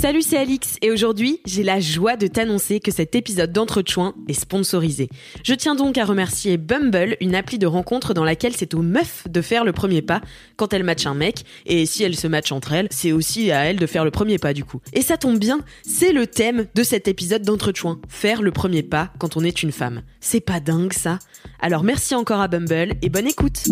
[0.00, 4.32] Salut, c'est Alix et aujourd'hui, j'ai la joie de t'annoncer que cet épisode d'Entrechoin est
[4.32, 5.10] sponsorisé.
[5.44, 9.24] Je tiens donc à remercier Bumble, une appli de rencontre dans laquelle c'est aux meufs
[9.28, 10.22] de faire le premier pas
[10.56, 13.66] quand elles matchent un mec et si elles se matchent entre elles, c'est aussi à
[13.66, 14.80] elles de faire le premier pas du coup.
[14.94, 19.12] Et ça tombe bien, c'est le thème de cet épisode d'Entrechoin, faire le premier pas
[19.18, 20.00] quand on est une femme.
[20.20, 21.18] C'est pas dingue ça?
[21.60, 23.64] Alors merci encore à Bumble et bonne écoute.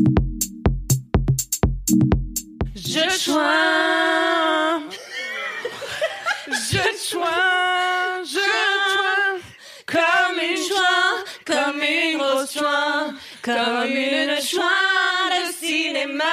[6.71, 9.41] Je choins Je choins
[9.87, 13.11] Comme une choix Comme une grosse choix
[13.43, 14.65] Comme une choix
[15.31, 16.25] de cinéma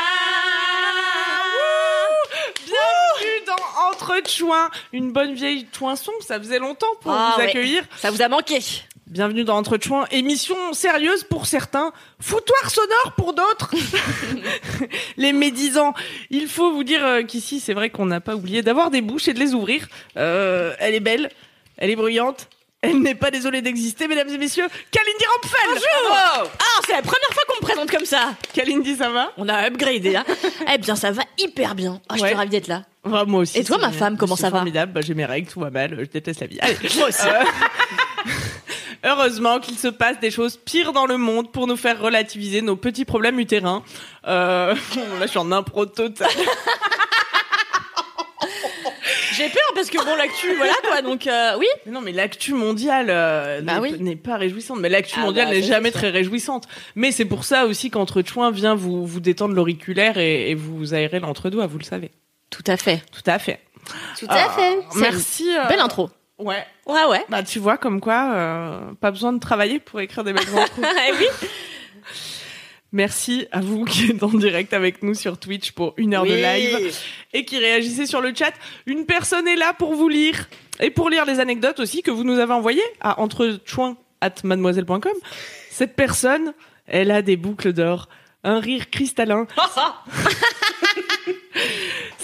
[2.66, 7.50] Bienvenue dans Entre Chouins, une bonne vieille chouinson, ça faisait longtemps pour Ah vous ouais.
[7.50, 7.84] accueillir.
[7.98, 8.60] Ça vous a manqué.
[9.08, 13.70] Bienvenue dans Entre Chouins, émission sérieuse pour certains, foutoir sonore pour d'autres.
[15.18, 15.94] les médisants.
[16.32, 19.28] Il faut vous dire euh, qu'ici, c'est vrai qu'on n'a pas oublié d'avoir des bouches
[19.28, 19.88] et de les ouvrir.
[20.18, 21.30] Euh, elle est belle,
[21.78, 22.50] elle est bruyante.
[22.82, 24.68] Elle n'est pas désolée d'exister, mesdames et messieurs.
[24.92, 29.10] Kalindi Rampfel Bonjour Ah, c'est la première fois qu'on me présente comme ça Kalindi, ça
[29.10, 29.32] va?
[29.38, 30.26] On a upgradé, hein
[30.74, 32.00] Eh bien, ça va hyper bien.
[32.10, 32.28] Ah, je Ouais.
[32.30, 32.84] suis ravie d'être là.
[33.04, 33.58] Ouais, Moi aussi.
[33.60, 34.58] Et toi, ma femme, comment ça va?
[34.58, 34.92] formidable.
[34.94, 35.96] Bah, J'ai mes règles, tout va mal.
[36.00, 36.60] Je déteste la vie.
[36.60, 36.76] Allez.
[36.98, 37.22] Moi aussi.
[37.28, 37.44] Euh,
[39.06, 42.76] Heureusement qu'il se passe des choses pires dans le monde pour nous faire relativiser nos
[42.76, 43.84] petits problèmes utérins.
[44.28, 44.74] Euh,
[45.20, 46.30] là, je suis en impro total.
[49.38, 51.68] J'ai peur parce que bon, l'actu, voilà quoi, donc euh, oui.
[51.86, 53.96] Mais non, mais l'actu mondiale euh, Bah n'est oui.
[54.00, 54.80] n'est pas réjouissante.
[54.80, 56.66] Mais l'actu Ah mondiale bah, n'est jamais très réjouissante.
[56.96, 60.94] Mais c'est pour ça aussi qu'Entre Chouins vient vous, vous détendre l'auriculaire et, et vous
[60.94, 62.12] aérer l'entre-doigt, vous le savez.
[62.50, 63.04] Tout à fait.
[63.12, 63.60] Tout à fait.
[64.18, 64.80] Tout Ah, à fait.
[64.92, 65.50] C'est Merci.
[65.54, 66.10] euh, Belle intro.
[66.38, 66.66] Ouais.
[66.86, 67.24] Ouais, ouais.
[67.30, 70.86] Bah, tu vois, comme quoi, euh, pas besoin de travailler pour écrire des belles intros.
[71.08, 71.26] Eh oui.
[72.92, 76.34] Merci à vous qui êtes en direct avec nous sur Twitch pour une heure de
[76.34, 76.96] live
[77.34, 78.54] et qui réagissez sur le chat.
[78.86, 80.48] Une personne est là pour vous lire
[80.80, 85.12] et pour lire les anecdotes aussi que vous nous avez envoyées à entrechoin at mademoiselle.com.
[85.70, 86.54] Cette personne,
[86.88, 88.08] elle a des boucles d'or,
[88.46, 89.46] un rire cristallin.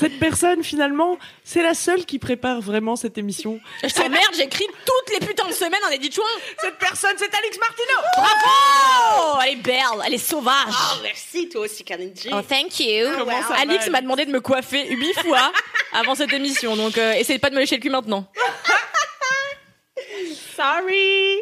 [0.01, 3.59] Cette personne, finalement, c'est la seule qui prépare vraiment cette émission.
[3.83, 6.23] Je t'emmerde, j'écris toutes les putains de semaines en édition.
[6.59, 10.73] Cette personne, c'est Alix Martineau Bravo Elle est belle, elle est sauvage.
[10.73, 12.29] Oh, merci, toi aussi, Kalindi.
[12.33, 13.13] Oh, thank you.
[13.15, 15.51] Ça va, Alix m'a demandé de me coiffer huit fois
[15.93, 18.25] avant cette émission, donc euh, essayez pas de me lécher le cul maintenant.
[20.55, 21.41] Sorry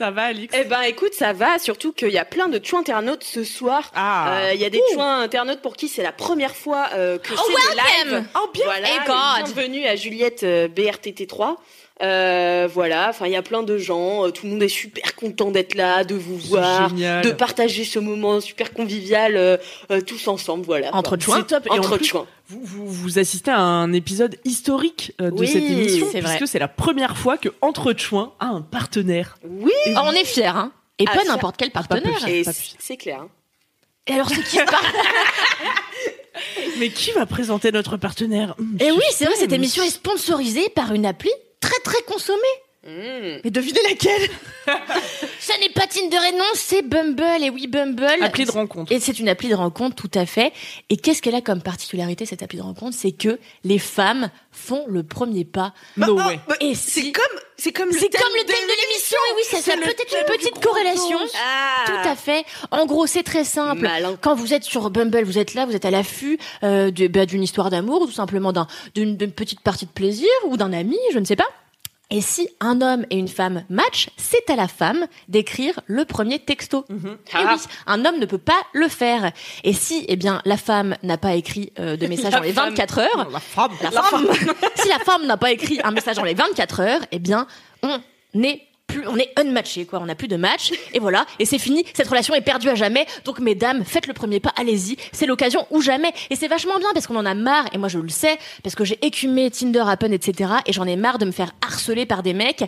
[0.00, 0.56] Ça va, Alix?
[0.58, 3.90] Eh ben, écoute, ça va, surtout qu'il y a plein de chouins internautes ce soir.
[3.94, 4.44] Ah.
[4.44, 7.28] Euh, Il y a des chouins internautes pour qui c'est la première fois euh, que
[7.28, 7.52] c'est
[8.06, 8.24] le live.
[8.34, 8.64] Oh, bien.
[8.64, 9.54] Voilà, Hey, donc God.
[9.54, 11.56] bienvenue à Juliette euh, BRTT3.
[12.02, 15.14] Euh, voilà, enfin il y a plein de gens, euh, tout le monde est super
[15.16, 17.22] content d'être là, de vous voir, génial.
[17.22, 19.58] de partager ce moment super convivial euh,
[19.90, 20.94] euh, tous ensemble, voilà.
[20.94, 21.36] Entre quoi.
[21.36, 21.66] C'est top.
[21.66, 22.26] Et en Entre plus, chouins.
[22.48, 26.36] Vous, vous, vous assistez à un épisode historique de Oui, cette émission, c'est vrai.
[26.36, 27.94] puisque c'est la première fois que Entre
[28.40, 29.38] a un partenaire.
[29.44, 30.72] Oui, on est fiers, hein.
[30.98, 32.18] Et Ah, pas n'importe quel partenaire.
[32.20, 33.20] pas c'est clair.
[33.20, 33.28] hein.
[34.06, 34.62] Et alors, c'est qui ce
[36.78, 38.54] Mais qui va présenter notre partenaire?
[38.58, 42.02] Hum, Et Eh oui, c'est vrai, cette émission est sponsorisée par une appli très très
[42.02, 42.40] consommée.
[42.86, 43.40] Mmh.
[43.44, 44.30] Mais devinez laquelle?
[45.40, 47.22] Ce n'est pas Tinder et non, c'est Bumble.
[47.42, 48.06] Et oui, Bumble.
[48.22, 48.90] Appli de rencontre.
[48.90, 50.52] Et c'est une appli de rencontre, tout à fait.
[50.88, 52.96] Et qu'est-ce qu'elle a comme particularité, cette appli de rencontre?
[52.98, 55.74] C'est que les femmes font le premier pas.
[55.98, 56.40] No Bah, way.
[56.48, 57.24] bah, Et C'est si- comme,
[57.58, 59.88] c'est comme le C'est thème comme le thème de l'émission, et oui, ça, ça peut
[59.90, 61.18] être une petite corrélation.
[61.36, 61.84] Ah.
[61.86, 62.44] Tout à fait.
[62.70, 63.82] En gros, c'est très simple.
[63.82, 64.16] Malin.
[64.22, 67.42] Quand vous êtes sur Bumble, vous êtes là, vous êtes à l'affût euh, bah, d'une
[67.42, 70.96] histoire d'amour, ou tout simplement d'un- d'une d'une petite partie de plaisir, ou d'un ami,
[71.12, 71.46] je ne sais pas.
[72.12, 76.40] Et si un homme et une femme matchent, c'est à la femme d'écrire le premier
[76.40, 76.84] texto.
[76.88, 77.18] Mhm.
[77.34, 79.30] Et oui, un homme ne peut pas le faire.
[79.62, 82.70] Et si, eh bien, la femme n'a pas écrit euh, de message dans les femme.
[82.70, 83.70] 24 heures, La femme.
[83.80, 84.26] la femme,
[84.74, 87.46] si la femme n'a pas écrit un message dans les 24 heures, eh bien,
[87.82, 88.00] on
[88.34, 90.00] n'est plus, on est unmatché, quoi.
[90.00, 90.70] On n'a plus de match.
[90.92, 91.26] Et voilà.
[91.38, 91.84] Et c'est fini.
[91.94, 93.06] Cette relation est perdue à jamais.
[93.24, 94.52] Donc, mesdames, faites le premier pas.
[94.56, 94.96] Allez-y.
[95.12, 96.12] C'est l'occasion ou jamais.
[96.30, 97.66] Et c'est vachement bien parce qu'on en a marre.
[97.72, 98.38] Et moi, je le sais.
[98.62, 100.50] Parce que j'ai écumé Tinder, Happen, etc.
[100.66, 102.64] Et j'en ai marre de me faire harceler par des mecs,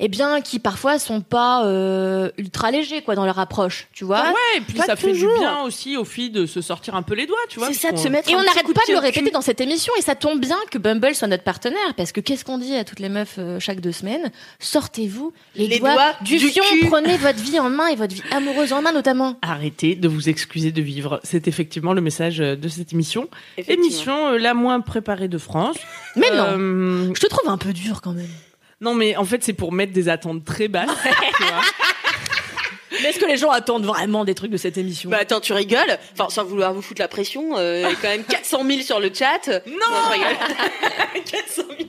[0.00, 3.88] eh bien, qui parfois sont pas euh, ultra légers, quoi, dans leur approche.
[3.92, 4.22] Tu vois?
[4.28, 7.02] ouais, et puis Pas ça fait du bien aussi aux filles de se sortir un
[7.02, 7.68] peu les doigts, tu vois.
[7.68, 9.92] C'est ça, de se mettre Et on n'arrête pas de le répéter dans cette émission
[9.98, 12.84] et ça tombe bien que Bumble soit notre partenaire parce que qu'est-ce qu'on dit à
[12.84, 14.30] toutes les meufs euh, chaque deux semaines?
[14.60, 16.86] Sortez-vous les, Les doigts, doigts du, du fion, cul.
[16.86, 19.38] prenez votre vie en main et votre vie amoureuse en main notamment.
[19.42, 21.20] Arrêtez de vous excuser de vivre.
[21.24, 23.28] C'est effectivement le message euh, de cette émission.
[23.68, 25.76] Émission euh, la moins préparée de France.
[26.16, 28.28] Mais non, Euh, je te trouve un peu dur quand même.
[28.80, 30.88] non, mais en fait, c'est pour mettre des attentes très basses.
[31.02, 31.60] tu vois.
[33.02, 35.08] Mais est-ce que les gens attendent vraiment des trucs de cette émission?
[35.10, 35.98] Bah attends, tu rigoles?
[36.14, 38.80] Enfin, sans vouloir vous foutre la pression, euh, il y a quand même 400 000
[38.80, 39.46] sur le chat.
[39.66, 40.36] Non, je rigole.
[41.30, 41.88] 400 000,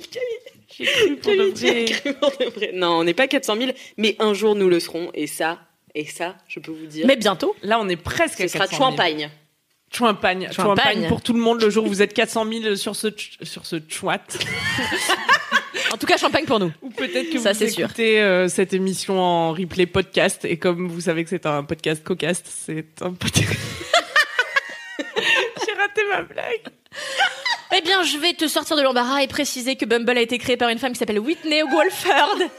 [0.86, 1.86] Cru pour de vrai.
[1.86, 2.72] quel- pour de vrai.
[2.74, 5.12] Non, on n'est pas 400 000, mais un jour nous le serons.
[5.14, 5.60] Et ça,
[5.96, 7.56] et ça, je peux vous dire, Mais bientôt.
[7.64, 8.90] Là, on est presque ce à sera 400 000.
[8.92, 9.30] champagne.
[9.92, 10.50] Champagne.
[10.52, 10.76] Champagne.
[10.78, 13.08] Champagne pour tout le monde le jour où vous êtes 400 000 sur ce,
[13.42, 14.20] sur ce chouat.
[15.92, 16.72] En tout cas, champagne pour nous.
[16.84, 20.46] Ou peut-être que Ça, vous écoutez euh, cette émission en replay podcast.
[20.46, 23.50] Et comme vous savez que c'est un podcast cocaste, c'est un podcast...
[25.18, 26.62] J'ai raté ma blague.
[27.76, 30.58] Eh bien, je vais te sortir de l'embarras et préciser que Bumble a été créé
[30.58, 32.38] par une femme qui s'appelle Whitney Wolford.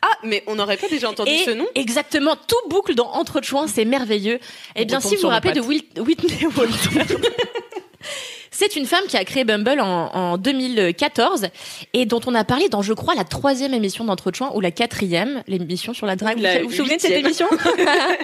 [0.00, 1.66] Ah, mais on n'aurait pas déjà entendu Et ce nom?
[1.74, 4.38] exactement, tout boucle dans Entre Chouins, c'est merveilleux.
[4.76, 7.02] Eh bien, si vous vous rappelez de Whitney Wolford,
[8.50, 11.48] c'est une femme qui a créé Bumble en, en 2014
[11.92, 14.70] et dont on a parlé dans, je crois, la troisième émission d'Entre Chouins ou la
[14.70, 16.38] quatrième, l'émission sur la drague.
[16.38, 17.46] La vous vous souvenez de cette émission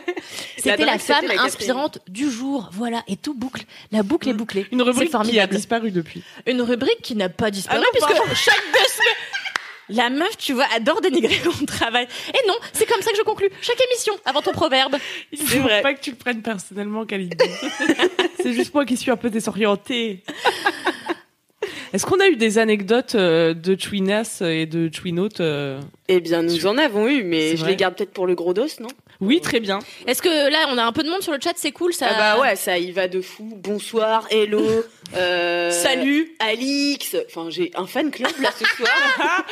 [0.56, 2.70] C'était la, femme la inspirante du jour.
[2.72, 3.64] Voilà, et tout boucle.
[3.92, 4.66] La boucle est bouclée.
[4.72, 6.22] Une rubrique qui a disparu depuis.
[6.46, 9.14] Une rubrique qui n'a pas disparu Ah non, puisque chaque deux semaines.
[9.88, 12.06] La meuf, tu vois, adore dénigrer mon travail.
[12.30, 14.96] Et non, c'est comme ça que je conclue chaque émission avant ton proverbe.
[15.32, 15.82] Il C'est faut vrai.
[15.82, 17.34] pas que tu le prennes personnellement, Khalid.
[18.42, 20.22] c'est juste moi qui suis un peu désorientée.
[21.92, 26.42] Est-ce qu'on a eu des anecdotes euh, de Twinas et de Twinote euh Eh bien,
[26.42, 28.88] nous en avons eu, mais je les garde peut-être pour le gros dos, non?
[29.24, 29.78] Oui, très bien.
[30.06, 32.08] Est-ce que là, on a un peu de monde sur le chat, c'est cool ça
[32.10, 33.48] Ah bah ouais, ça y va de fou.
[33.56, 34.62] Bonsoir, hello,
[35.16, 36.34] euh, Salut.
[36.40, 37.16] Alix.
[37.26, 39.44] Enfin, j'ai un fan club là ce soir.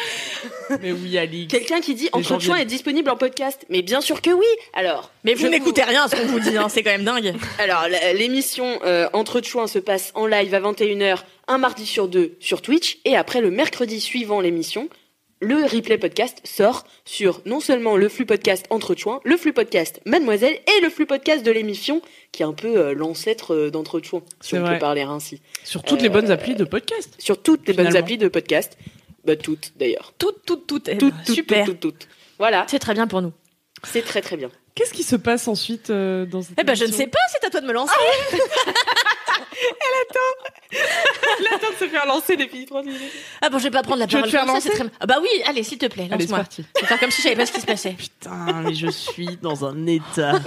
[0.82, 1.50] Mais oui, Alix.
[1.50, 2.66] Quelqu'un qui dit Les gens Entre Chouins viennent.
[2.66, 3.64] est disponible en podcast.
[3.70, 4.46] Mais bien sûr que oui.
[4.74, 7.04] Alors, Mais vous je n'écoutez rien à ce qu'on vous dit, hein, c'est quand même
[7.04, 7.34] dingue.
[7.58, 11.18] Alors, l'émission euh, Entre Chouins se passe en live à 21h,
[11.48, 12.98] un mardi sur deux sur Twitch.
[13.06, 14.88] Et après, le mercredi suivant l'émission,
[15.42, 20.00] le replay podcast sort sur non seulement le flux podcast Entre Chouins, le flux podcast
[20.06, 22.00] Mademoiselle et le flux podcast de l'émission,
[22.30, 24.74] qui est un peu euh, l'ancêtre euh, d'Entre Chouins, si on vrai.
[24.74, 25.42] peut parler ainsi.
[25.64, 27.12] Sur toutes les Euh, bonnes applis de podcast.
[27.18, 28.78] Sur toutes les bonnes applis de podcast.
[29.24, 30.14] Bah, toutes d'ailleurs.
[30.16, 30.88] Toutes, toutes, toutes.
[30.88, 31.64] eh Toutes, ben, toutes, Super.
[31.66, 32.08] toutes, toutes, toutes.
[32.38, 33.32] Voilà, C'est très bien pour nous.
[33.84, 34.50] c'est très très bien.
[34.74, 37.44] Qu'est-ce qui se passe ensuite euh, dans cette Eh ben, je ne sais pas, c'est
[37.46, 37.92] à toi de me lancer.
[41.54, 43.00] Attends de se faire lancer depuis 3 minutes.
[43.40, 44.84] Ah bon, je vais pas prendre la Tu parole comme ça, c'est lancer très...
[45.00, 46.38] Ah bah oui, allez, s'il te plaît, Allez, c'est lance-moi.
[46.38, 46.64] parti.
[46.76, 47.92] Je vais faire comme si je savais pas ce qui se passait.
[47.92, 50.40] Putain, mais je suis dans un état.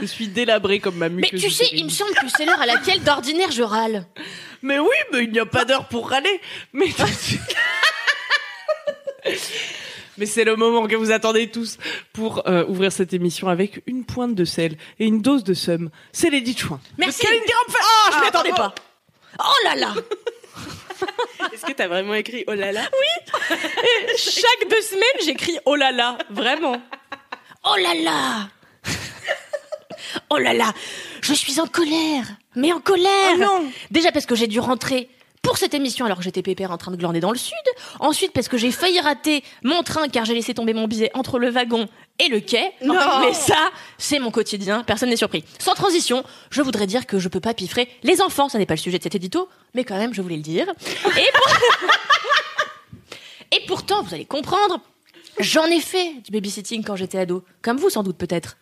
[0.00, 2.66] Je suis délabrée comme ma Mais tu sais, il me semble que c'est l'heure à
[2.66, 4.06] laquelle d'ordinaire je râle.
[4.62, 6.40] Mais oui, mais il n'y a pas d'heure pour râler.
[6.72, 6.86] Mais
[10.18, 11.78] Mais c'est le moment que vous attendez tous
[12.12, 15.90] pour euh, ouvrir cette émission avec une pointe de sel et une dose de seum.
[16.12, 16.80] C'est Lady Chouin.
[16.98, 17.26] Merci.
[17.26, 17.32] Oh,
[18.10, 18.70] je Ah, m'y attendais bravo.
[18.70, 18.74] pas.
[19.40, 19.94] Oh là là
[21.52, 22.82] Est-ce que t'as vraiment écrit oh là là?
[24.16, 26.80] Chaque deux semaines, j'écris oh là là, vraiment.
[27.64, 28.48] Oh là là
[30.30, 30.72] Oh là là
[31.22, 33.72] Je suis en colère Mais en colère Oh non.
[33.90, 35.08] Déjà parce que j'ai dû rentrer
[35.42, 37.52] pour cette émission alors que j'étais pépère en train de glander dans le sud.
[37.98, 41.38] Ensuite parce que j'ai failli rater mon train car j'ai laissé tomber mon billet entre
[41.40, 41.88] le wagon
[42.20, 42.72] et le quai.
[42.84, 42.94] Non.
[43.20, 45.44] Mais ça, c'est mon quotidien, personne n'est surpris.
[45.58, 48.74] Sans transition, je voudrais dire que je peux pas piffrer les enfants, ça n'est pas
[48.74, 50.66] le sujet de cet édito, mais quand même, je voulais le dire.
[51.16, 51.56] Et, pour-
[53.52, 54.80] et pourtant, vous allez comprendre,
[55.40, 58.56] j'en ai fait du babysitting quand j'étais ado, comme vous sans doute peut-être.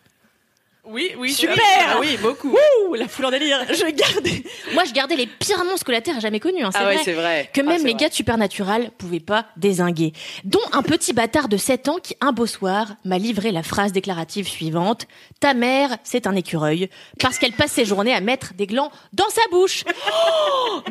[0.83, 1.31] Oui, oui.
[1.31, 1.57] Super.
[1.89, 2.55] Ah oui, beaucoup.
[2.89, 3.59] Ouh, la foule en délire.
[3.69, 4.43] Je gardais.
[4.73, 6.63] Moi, je gardais les pires monstres que la Terre a jamais connus.
[6.63, 7.03] Hein, c'est Ah ouais, vrai.
[7.05, 7.49] c'est vrai.
[7.53, 8.01] Que Ah, même les vrai.
[8.01, 10.11] gars de Supernatural pouvaient pas désinguer.
[10.43, 13.91] Dont un petit bâtard de 7 ans qui, un beau soir, m'a livré la phrase
[13.91, 15.05] déclarative suivante.
[15.39, 16.89] Ta mère, c'est un écureuil.
[17.19, 19.83] Parce qu'elle passe ses journées à mettre des glands dans sa bouche.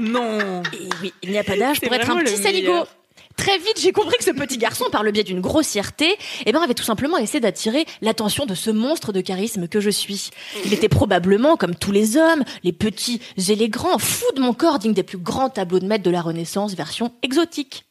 [0.01, 0.63] Non.
[0.73, 2.85] Et oui, il n'y a pas d'âge pour être un petit saligo.
[3.37, 6.61] Très vite, j'ai compris que ce petit garçon, par le biais d'une grossièreté, eh ben,
[6.61, 10.29] avait tout simplement essayé d'attirer l'attention de ce monstre de charisme que je suis.
[10.67, 14.53] Il était probablement, comme tous les hommes, les petits et les grands, fou de mon
[14.53, 17.87] corps, digne des plus grands tableaux de maître de la Renaissance, version exotique.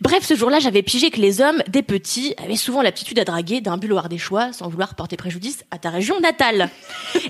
[0.00, 3.60] Bref, ce jour-là, j'avais pigé que les hommes, des petits, avaient souvent l'aptitude à draguer
[3.60, 6.70] d'un bulloir des choix sans vouloir porter préjudice à ta région natale.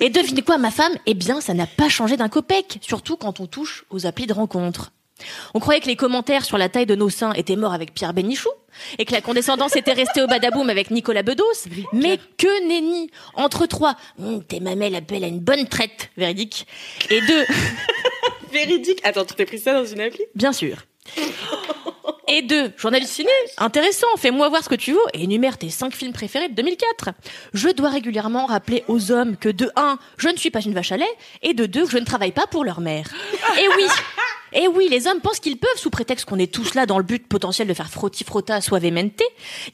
[0.01, 0.93] Et devinez quoi, ma femme?
[1.07, 4.33] Eh bien, ça n'a pas changé d'un copec, surtout quand on touche aux applis de
[4.33, 4.93] rencontre.
[5.55, 8.15] On croyait que les commentaires sur la taille de nos seins étaient morts avec Pierre
[8.15, 8.51] Bénichou
[8.99, 11.45] et que la condescendance était restée au badaboum avec Nicolas Bedos.
[11.93, 16.67] Mais que nenni Entre trois, Hum, tes mamelles appellent à une bonne traite, véridique.
[17.11, 17.45] Et deux,
[18.53, 19.01] Véridique.
[19.05, 20.23] Attends, tu t'es pris ça dans une appli?
[20.35, 20.77] Bien sûr.
[22.29, 25.95] Et deux, journaliste ciné, intéressant, fais-moi voir ce que tu veux et énumère tes cinq
[25.95, 27.11] films préférés de 2004.
[27.53, 30.93] Je dois régulièrement rappeler aux hommes que de un, je ne suis pas une vache
[30.93, 31.05] à lait,
[31.43, 33.07] et de deux, que je ne travaille pas pour leur mère.
[33.59, 33.85] Et oui,
[34.55, 37.05] et oui, les hommes pensent qu'ils peuvent, sous prétexte qu'on est tous là dans le
[37.05, 39.23] but potentiel de faire frotti frotta suavemente,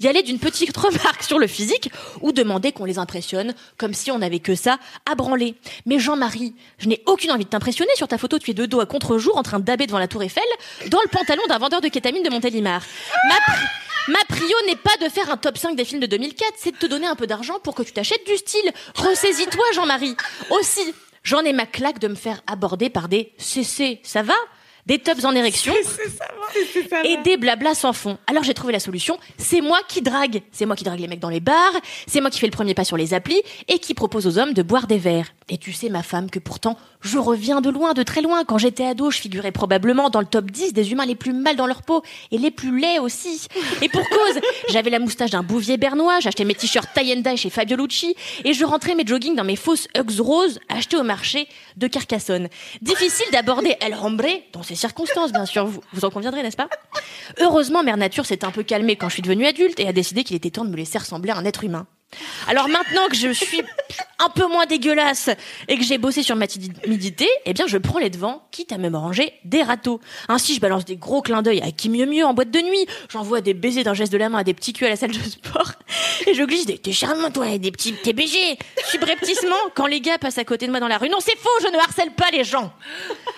[0.01, 4.11] y aller d'une petite remarque sur le physique ou demander qu'on les impressionne comme si
[4.11, 4.79] on n'avait que ça
[5.11, 5.55] à branler.
[5.87, 7.91] Mais Jean-Marie, je n'ai aucune envie de t'impressionner.
[7.97, 10.23] Sur ta photo, tu es de dos à contre-jour en train daber devant la tour
[10.23, 10.43] Eiffel
[10.89, 12.83] dans le pantalon d'un vendeur de kétamine de Montélimar.
[13.29, 16.73] Ma, pri- prio n'est pas de faire un top 5 des films de 2004, c'est
[16.73, 18.71] de te donner un peu d'argent pour que tu t'achètes du style.
[18.95, 20.17] Ressaisis-toi, Jean-Marie.
[20.51, 24.35] Aussi, j'en ai ma claque de me faire aborder par des CC, ça va?
[24.88, 25.75] Des tops en érection
[27.04, 28.16] et des blablas sans fond.
[28.26, 30.40] Alors j'ai trouvé la solution, c'est moi qui drague.
[30.50, 31.75] C'est moi qui drague les mecs dans les bars,
[32.07, 34.54] c'est moi qui fais le premier pas sur les applis et qui propose aux hommes
[34.54, 35.35] de boire des verres.
[35.50, 38.45] Et tu sais ma femme que pourtant, je reviens de loin, de très loin.
[38.45, 41.57] Quand j'étais ado, je figurais probablement dans le top 10 des humains les plus mal
[41.57, 43.47] dans leur peau et les plus laids aussi.
[43.83, 44.40] Et pour cause,
[44.71, 48.14] j'avais la moustache d'un bouvier bernois, j'achetais mes t-shirts tie and dye chez Fabio Lucci
[48.45, 52.49] et je rentrais mes joggings dans mes fausses Uggs roses achetées au marché de Carcassonne.
[52.83, 56.69] Difficile d'aborder El Hombre dans ces circonstances, bien sûr, vous, vous en conviendrez, n'est-ce pas?
[57.40, 60.25] Heureusement, Mère Nature s'est un peu calmée quand je suis devenue adulte et a décidé
[60.25, 61.87] qu'il était temps de me laisser ressembler à un être humain.
[62.49, 63.62] Alors maintenant que je suis
[64.19, 65.31] un peu moins dégueulasse
[65.69, 68.79] et que j'ai bossé sur ma timidité, eh bien je prends les devants, quitte à
[68.79, 70.00] me ranger des râteaux.
[70.29, 72.87] Ainsi, je balance des gros clins d'œil à qui mieux mieux en boîte de nuit.
[73.11, 75.11] J'envoie des baisers d'un geste de la main à des petits culs à la salle
[75.12, 75.73] de sport.
[76.27, 78.59] Et je glisse des t'es charmant toi et des petits TBG.
[78.91, 81.09] Subrepticement, quand les gars passent à côté de moi dans la rue.
[81.11, 82.73] Non, c'est faux, je ne harcèle pas les gens.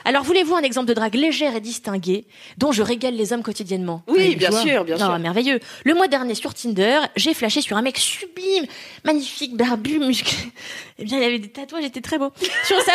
[0.04, 4.02] Alors voulez-vous un exemple de drague légère et distinguée dont je régale les hommes quotidiennement?
[4.08, 5.18] Oui, bien sûr, bien Non, sûr.
[5.18, 5.60] merveilleux.
[5.84, 8.59] Le mois dernier sur Tinder, j'ai flashé sur un mec sublime,
[9.04, 10.36] magnifique, barbu, musclé.
[10.98, 12.30] Eh bien, il avait des tatouages, il était très beau.
[12.64, 12.92] Sur sa,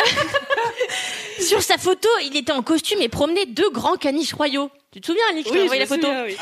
[1.40, 4.70] sur sa photo, il était en costume et promenait deux grands caniches royaux.
[4.92, 6.36] Tu te souviens, Nick, je Oui, envoyé la photo souviens, oui.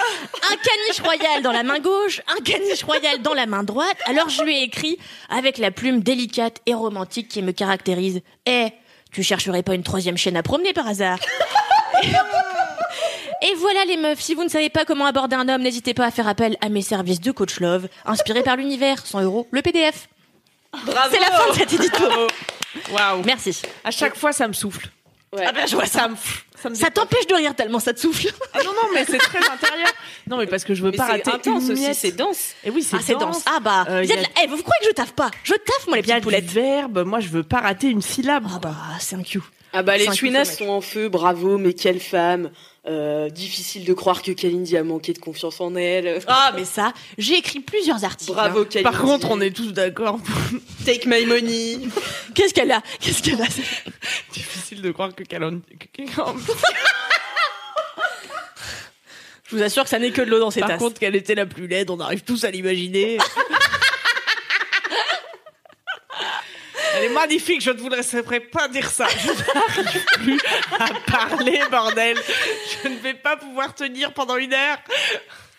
[0.52, 3.96] un caniche royal dans la main gauche, un caniche royal dans la main droite.
[4.04, 8.20] Alors je lui ai écrit avec la plume délicate et romantique qui me caractérise.
[8.46, 8.68] Eh,
[9.12, 11.18] tu chercherais pas une troisième chaîne à promener par hasard?
[13.44, 16.06] Et voilà les meufs, si vous ne savez pas comment aborder un homme, n'hésitez pas
[16.06, 19.60] à faire appel à mes services de coach love, inspirés par l'univers, 100 euros, le
[19.62, 20.08] PDF.
[20.86, 21.08] Bravo.
[21.12, 22.04] C'est la fin de cet édito.
[22.92, 23.22] Waouh.
[23.24, 23.60] Merci.
[23.84, 24.88] À chaque fois, ça me souffle.
[25.32, 25.44] Ouais.
[25.46, 26.16] Ah ben, je vois ça me.
[26.60, 28.28] Ça, me Ça t'empêche de rire tellement ça te souffle.
[28.54, 29.88] Ah non, non, mais c'est très intérieur.
[30.28, 32.54] Non, mais parce que je veux Mais pas c'est rater intense une aussi, c'est dense.
[32.64, 33.42] Et oui, c'est Ah, c'est dense.
[33.44, 35.30] Ah bah, Euh, vous, y a- là- Eh, vous croyez que je taffe pas?
[35.42, 36.44] Je taffe moi les petites poulettes.
[36.46, 37.04] verbe.
[37.04, 38.46] Moi, je veux pas rater une syllabe.
[38.54, 39.40] Ah bah, c'est un cue.
[39.72, 42.50] Ah bah les chouinas sont en feu, bravo, mais quelle femme.
[42.86, 46.20] Euh, difficile de croire que Kalindi a manqué de confiance en elle.
[46.26, 48.32] Ah, mais ça, j'ai écrit plusieurs articles.
[48.32, 48.66] Bravo hein.
[48.68, 48.82] Kalindi.
[48.90, 50.18] Par contre, on est tous d'accord.
[50.84, 51.78] Take my money.
[52.34, 53.46] Qu'est-ce qu'elle a Qu'est-ce qu'elle a
[54.34, 56.02] Difficile de croire que que-
[59.50, 60.78] Je vous assure que ça n'est que de l'eau dans ces Par tasses.
[60.78, 63.18] contre, qu'elle était la plus laide, on arrive tous à l'imaginer.
[66.96, 69.06] Elle est magnifique, je ne vous laisserai pas dire ça.
[69.18, 70.40] Je n'arrive plus
[70.78, 72.16] à parler, bordel.
[72.82, 74.78] Je ne vais pas pouvoir tenir pendant une heure.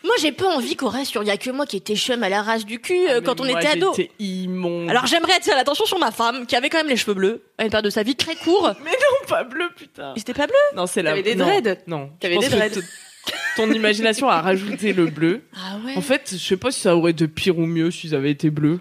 [0.04, 2.30] Moi, j'ai pas envie qu'on reste sur y a que moi qui était chum à
[2.30, 3.92] la race du cul euh, quand on Ah, Moi, était ado.
[3.98, 4.88] J'étais immonde.
[4.90, 7.64] Alors, j'aimerais attirer l'attention sur ma femme qui avait quand même les cheveux bleus à
[7.64, 8.72] une période de sa vie très court.
[8.84, 10.14] Mais non, pas bleu, putain.
[10.16, 10.56] C'était pas bleu?
[10.76, 11.10] Non, c'est la.
[11.12, 11.78] T'avais des non, dreads?
[11.88, 12.12] Non.
[12.20, 12.82] T'avais Je des pense que dreads.
[12.82, 15.42] t- Ton imagination a rajouté le bleu.
[15.56, 18.14] Ah ouais En fait, je sais pas si ça aurait été pire ou mieux s'ils
[18.14, 18.80] avaient été bleus.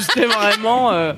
[0.00, 0.92] C'était vraiment.
[0.92, 1.14] euh,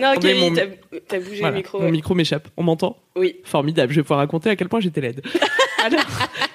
[0.00, 1.78] Non, mais Kalindi, mon- t'as- bougé voilà, le micro.
[1.78, 1.90] Mon ouais.
[1.90, 2.48] micro m'échappe.
[2.56, 3.36] On m'entend Oui.
[3.44, 3.92] Formidable.
[3.92, 5.22] Je vais pouvoir raconter à quel point j'étais laide.
[5.84, 6.04] Alors,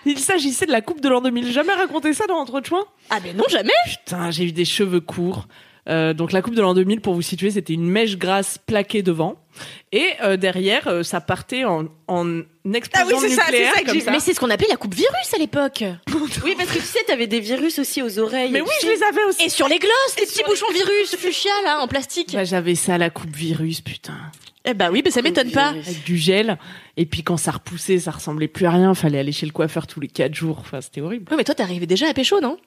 [0.06, 1.46] il s'agissait de la coupe de l'an 2000.
[1.46, 2.86] J'ai Jamais raconté ça dans Entre Chouins?
[3.10, 5.48] Ah, mais non, jamais Putain, j'ai eu des cheveux courts.
[5.88, 9.02] Euh, donc la coupe de l'an 2000, pour vous situer, c'était une mèche grasse plaquée
[9.02, 9.36] devant.
[9.92, 12.42] Et euh, derrière, euh, ça partait en, en
[12.74, 14.12] explosion Ah oui, c'est ça, c'est nucléaire ça que comme j'ai- ça.
[14.12, 15.84] Mais c'est ce qu'on appelait la coupe virus à l'époque.
[16.44, 18.52] Oui, parce que tu sais, t'avais des virus aussi aux oreilles.
[18.52, 19.44] Mais oui, je les avais aussi.
[19.44, 22.34] Et sur les glosses, les petits bouchons virus fuchsia là en plastique.
[22.34, 24.14] Bah, j'avais ça, la coupe virus, putain.
[24.66, 25.70] Eh bah oui, mais ça m'étonne pas.
[25.70, 26.58] Avec du gel.
[26.98, 28.94] Et puis quand ça repoussait, ça ressemblait plus à rien.
[28.94, 30.58] Fallait aller chez le coiffeur tous les quatre jours.
[30.60, 31.26] Enfin, c'était horrible.
[31.32, 32.58] Oui, mais toi, t'arrivais déjà à pécho, non?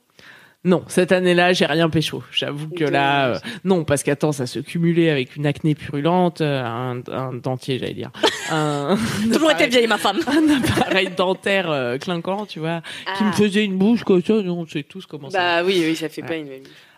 [0.64, 2.23] Non, cette année-là, j'ai rien pécho.
[2.31, 6.62] J'avoue que là, euh, non, parce qu'attends, ça se cumulait avec une acné purulente, euh,
[6.62, 8.12] un, un dentier, j'allais dire,
[8.52, 8.97] un,
[9.33, 10.21] Toujours été vieille, ma femme.
[10.28, 12.81] un appareil dentaire euh, clinquant, tu vois,
[13.16, 13.25] qui Ah.
[13.25, 14.35] me faisait une bouche comme ça.
[14.35, 15.38] On sait tous comment ça.
[15.62, 16.28] Bah oui, oui, ça fait Ouais.
[16.28, 16.49] pas une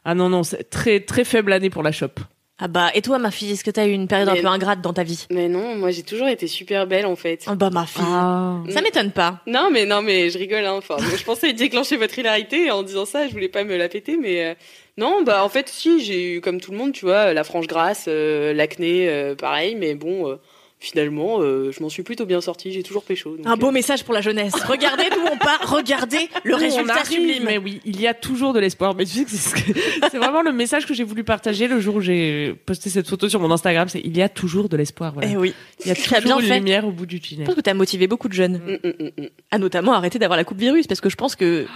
[0.04, 2.08] Ah non, non, c'est très très faible année pour la shop.
[2.58, 4.80] Ah bah, et toi, ma fille, est-ce que t'as eu une période un peu ingrate
[4.80, 5.26] dans ta vie?
[5.30, 7.42] Mais non, moi j'ai toujours été super belle en fait.
[7.48, 8.04] Ah bah, ma fille.
[8.06, 8.58] Ah.
[8.68, 9.40] Ça m'étonne pas.
[9.48, 10.64] Non, mais non, mais je rigole.
[10.64, 10.74] Hein.
[10.78, 13.26] Enfin, je pensais déclencher votre hilarité en disant ça.
[13.26, 14.54] Je voulais pas me la péter, mais euh,
[14.98, 15.22] non.
[15.22, 18.04] Bah, en fait, si j'ai eu comme tout le monde, tu vois, la frange grasse,
[18.06, 19.74] euh, l'acné, euh, pareil.
[19.74, 20.36] Mais bon, euh,
[20.84, 22.70] finalement, euh, je m'en suis plutôt bien sortie.
[22.72, 23.36] J'ai toujours pécho.
[23.36, 24.52] donc, Un beau euh, message pour la jeunesse.
[24.68, 27.44] Regardez d'où on part, regardez le On résultat sublime.
[27.44, 28.94] Mais oui, il y a toujours de l'espoir.
[28.94, 29.72] Mais tu sais que c'est
[30.12, 33.28] ce vraiment le message que j'ai voulu partager le jour où j'ai posté cette photo
[33.28, 33.88] sur mon Instagram.
[33.88, 35.14] C'est il y a toujours de l'espoir.
[35.14, 35.28] Voilà.
[35.30, 35.54] Eh oui.
[35.80, 36.58] Il y a Tu as toujours bien une fait.
[36.58, 37.46] lumière au bout du Je tunnel.
[37.46, 39.28] pense que t'as motivé beaucoup de jeunes mm, mm, mm, mm.
[39.50, 41.66] à notamment arrêter d'avoir la coupe virus parce que je pense que,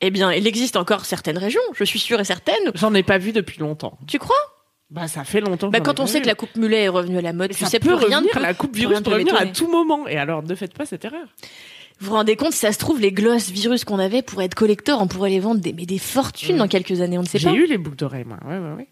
[0.00, 2.72] eh bien, il existe encore certaines régions, je suis sûre et certaine.
[2.74, 3.98] J'en ai pas vu depuis longtemps.
[4.06, 4.36] Tu crois?
[4.90, 5.68] Bah ça fait longtemps.
[5.68, 7.66] Bah quand on sait que la coupe mulet est revenue à la mode, tu ça
[7.66, 10.08] sais peut plus rien de revenir, la coupe virus peut revenir à tout moment.
[10.08, 11.26] Et alors ne faites pas cette erreur.
[12.00, 14.54] Vous vous rendez compte, si ça se trouve, les glosses virus qu'on avait pour être
[14.54, 17.38] collector, on pourrait les vendre des, mais des fortunes dans quelques années, on ne sait
[17.38, 17.54] J'ai pas.
[17.54, 18.38] eu les boucles d'oreilles moi.
[18.46, 18.86] Ouais ouais ouais.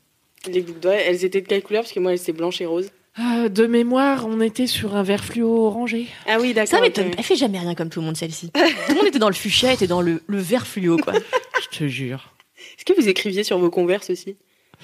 [0.53, 1.83] Les boucles d'oreilles, elles étaient de quelle couleur?
[1.83, 2.91] Parce que moi, elles étaient blanches et roses.
[3.19, 6.07] Euh, de mémoire, on était sur un vert fluo orangé.
[6.29, 6.69] Ah oui, d'accord.
[6.69, 7.11] Ça m'étonne.
[7.17, 8.50] Elle fait jamais rien comme tout le monde, celle-ci.
[8.53, 8.61] tout
[8.91, 11.15] le monde était dans le fuchsia, était dans le, le vert fluo, quoi.
[11.73, 12.35] Je te jure.
[12.76, 14.37] Est-ce que vous écriviez sur vos converses aussi?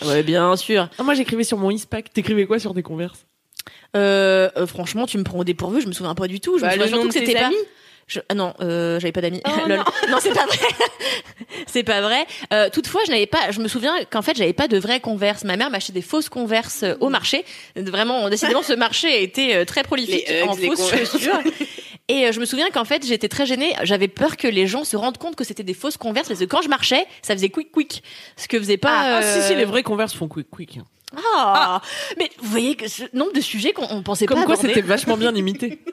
[0.04, 0.88] Ouais, bien sûr.
[0.99, 2.12] Ah, moi j'écrivais sur mon ISPAC.
[2.12, 3.26] T'écrivais quoi sur tes converses?
[3.96, 6.56] Euh, euh, franchement, tu me prends au dépourvu, je me souviens pas du tout.
[6.58, 7.50] Je Bah, me souviens le surtout nom que de c'était tes pas.
[8.08, 9.40] Je- ah non, euh, j'avais pas d'amis.
[9.46, 9.76] Oh, non.
[10.11, 10.58] non, c'est pas vrai.
[11.66, 12.26] c'est pas vrai.
[12.52, 13.50] Euh, toutefois, je n'avais pas.
[13.52, 15.44] Je me souviens qu'en fait, j'avais pas de vraies converses.
[15.44, 17.44] Ma mère m'achetait des fausses converses euh, au marché.
[17.76, 21.38] Vraiment, décidément, ce marché a été très prolifique Les en fausses chaussures.
[22.09, 23.75] Et euh, je me souviens qu'en fait, j'étais très gênée.
[23.85, 26.44] J'avais peur que les gens se rendent compte que c'était des fausses converses parce que
[26.44, 28.02] quand je marchais, ça faisait quick quick.
[28.37, 28.99] Ce que faisait pas.
[28.99, 30.78] Ah, euh, si si, les vraies converses font quick quick.
[30.78, 30.85] hein.
[31.37, 31.82] Ah,
[32.18, 34.68] mais vous voyez que ce nombre de sujets qu'on on pensait Comme pas quoi aborder
[34.75, 35.78] c'était vachement bien imité.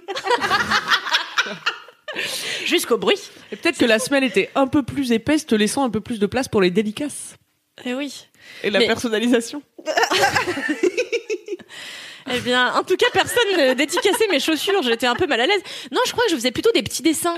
[2.66, 3.20] jusqu'au bruit.
[3.51, 6.20] Et peut-être que la semelle était un peu plus épaisse, te laissant un peu plus
[6.20, 7.36] de place pour les délicaces
[7.86, 8.28] Eh oui.
[8.63, 9.62] et la Mais- personnalisation.
[12.32, 14.82] Eh bien, en tout cas, personne ne dédicaçait mes chaussures.
[14.84, 15.62] J'étais un peu mal à l'aise.
[15.92, 17.36] Non, je crois que je faisais plutôt des petits dessins.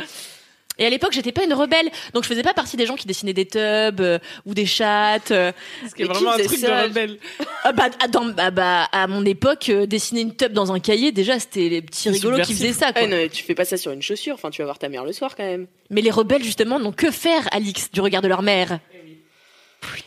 [0.77, 3.05] Et à l'époque, j'étais pas une rebelle, donc je faisais pas partie des gens qui
[3.05, 3.59] dessinaient des tubs
[3.99, 5.29] euh, ou des chattes.
[5.29, 5.51] euh.
[5.87, 7.17] Ce qui vraiment un truc ça de rebelle.
[7.65, 10.79] Ah bah, à- dans- bah, bah, à mon époque, euh, dessiner une tub dans un
[10.79, 12.93] cahier, déjà, c'était les petits rigolos qui faisaient ça.
[12.93, 13.01] Quoi.
[13.03, 14.33] Ah non, mais tu fais pas ça sur une chaussure.
[14.35, 15.67] Enfin, tu vas voir ta mère le soir quand même.
[15.91, 18.79] Mais les rebelles, justement, n'ont que faire, Alix, du regard de leur mère.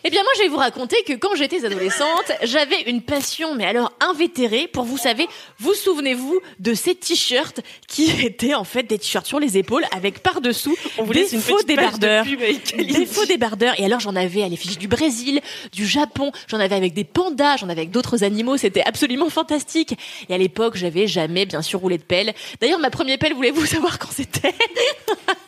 [0.06, 3.64] Eh bien, moi, je vais vous raconter que quand j'étais adolescente, j'avais une passion, mais
[3.64, 5.26] alors invétérée, pour vous savez,
[5.58, 10.20] vous souvenez-vous de ces t-shirts qui étaient en fait des t-shirts sur les épaules avec
[10.20, 12.24] par-dessous On des une faux de débardeurs.
[12.26, 13.74] avec Des faux débardeurs.
[13.80, 15.40] Et alors, j'en avais à l'effigie du Brésil,
[15.72, 18.56] du Japon, j'en avais avec des pandas, j'en avais avec d'autres animaux.
[18.56, 19.96] C'était absolument fantastique.
[20.28, 22.34] Et à l'époque, j'avais jamais, bien sûr, roulé de pelle.
[22.60, 24.54] D'ailleurs, ma première pelle, voulez-vous savoir quand c'était?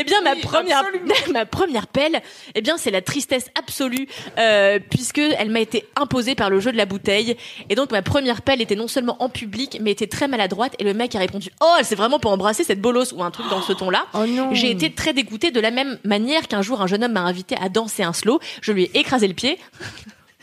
[0.00, 0.82] Eh bien, ma première,
[1.32, 2.22] ma première pelle,
[2.54, 4.08] eh bien, c'est la tristesse absolue,
[4.38, 7.36] euh, puisque elle m'a été imposée par le jeu de la bouteille.
[7.68, 10.74] Et donc, ma première pelle était non seulement en public, mais était très maladroite.
[10.78, 13.30] Et le mec a répondu, oh, elle s'est vraiment pas embrasser cette bolosse ou un
[13.30, 14.06] truc dans ce ton-là.
[14.22, 14.24] Oh.
[14.52, 17.56] J'ai été très dégoûtée de la même manière qu'un jour un jeune homme m'a invité
[17.60, 18.38] à danser un slow.
[18.60, 19.58] Je lui ai écrasé le pied.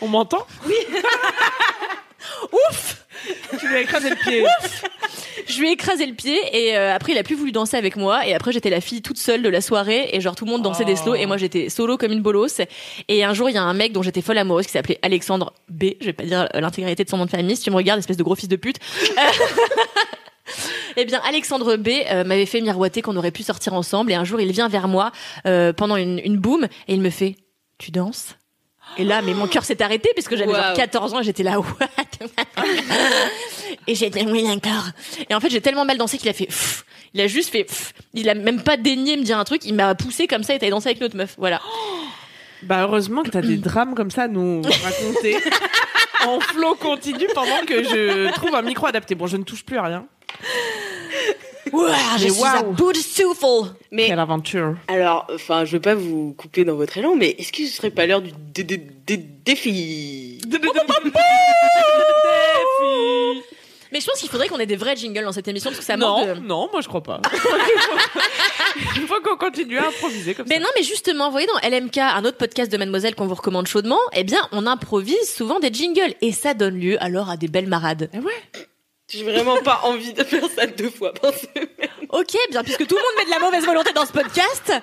[0.02, 0.46] On m'entend?
[2.52, 3.07] Ouf
[3.60, 4.44] Tu lui as écrasé le pied.
[5.48, 7.96] Je lui ai écrasé le pied et euh, après il a plus voulu danser avec
[7.96, 10.52] moi et après j'étais la fille toute seule de la soirée et genre tout le
[10.52, 12.60] monde dansait des slows et moi j'étais solo comme une bolosse
[13.08, 15.54] et un jour il y a un mec dont j'étais folle amoureuse qui s'appelait Alexandre
[15.70, 17.76] B je vais pas dire euh, l'intégralité de son nom de famille si tu me
[17.78, 18.78] regardes espèce de gros fils de pute
[20.96, 24.12] Eh bien, Alexandre B euh, m'avait fait miroiter qu'on aurait pu sortir ensemble.
[24.12, 25.12] Et un jour, il vient vers moi
[25.46, 27.36] euh, pendant une, une boom et il me fait
[27.78, 28.36] "Tu danses?
[28.98, 30.76] Et là, mais mon cœur s'est arrêté parce que j'avais genre Wow.
[30.76, 31.66] 14 ans et j'étais là what
[33.88, 34.86] Et j'ai dit oui d'accord.
[35.30, 37.64] Et en fait, j'ai tellement mal dansé qu'il a fait Pff il a juste fait
[37.64, 40.54] Pff il a même pas daigné me dire un truc, il m'a poussé comme ça
[40.56, 41.36] et t'allais danser avec une autre meuf.
[41.38, 41.62] Voilà.
[42.64, 45.38] Bah heureusement que t'as des drames comme ça à nous raconter
[46.26, 49.14] en flot continu pendant que je trouve un micro adapté.
[49.14, 50.06] Bon, je ne touche plus à rien.
[51.74, 53.74] Ouah, je Mais suis à bout de souffle.
[53.92, 54.76] Mais Quelle aventure.
[54.88, 57.92] alors, enfin, je veux pas vous couper dans votre élan, mais est-ce que ce serait
[57.92, 60.40] pas l'heure du dé- dé- dé- défi
[63.92, 65.86] Mais je pense qu'il faudrait qu'on ait des vrais jingles dans cette émission parce que
[65.86, 66.34] ça Non, manque de...
[66.42, 67.22] non, moi je crois pas.
[68.98, 70.62] Il faut qu'on continue à improviser comme Mais ça.
[70.62, 73.66] non, mais justement, vous voyez dans LMK, un autre podcast de Mademoiselle qu'on vous recommande
[73.66, 77.48] chaudement, eh bien, on improvise souvent des jingles et ça donne lieu alors à des
[77.48, 78.10] belles marades.
[78.14, 78.34] Eh ouais.
[79.10, 81.68] J'ai vraiment pas envie de faire ça deux fois par semaine.
[82.10, 84.74] Ok, bien, puisque tout le monde met de la mauvaise volonté dans ce podcast,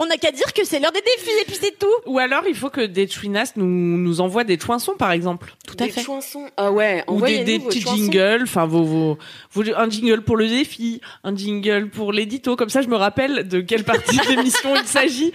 [0.00, 1.86] on n'a qu'à dire que c'est l'heure des défis et puis c'est tout.
[2.06, 5.54] Ou alors, il faut que des chouinasses nous, nous envoient des chouinsons, par exemple.
[5.64, 6.02] Tout à des fait.
[6.02, 6.50] chansons.
[6.56, 9.18] Ah ouais, Ou des, des petits jingles, enfin vos, vos,
[9.52, 13.46] vos- un jingle pour le défi, un jingle pour l'édito, comme ça je me rappelle
[13.46, 15.32] de quelle partie d'émission il s'agit.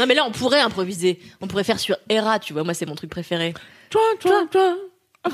[0.00, 1.20] Non, mais là, on pourrait improviser.
[1.40, 2.64] On pourrait faire sur Era, tu vois.
[2.64, 3.54] Moi, c'est mon truc préféré.
[3.90, 4.76] Toi, toi, toi.
[5.22, 5.28] Ah,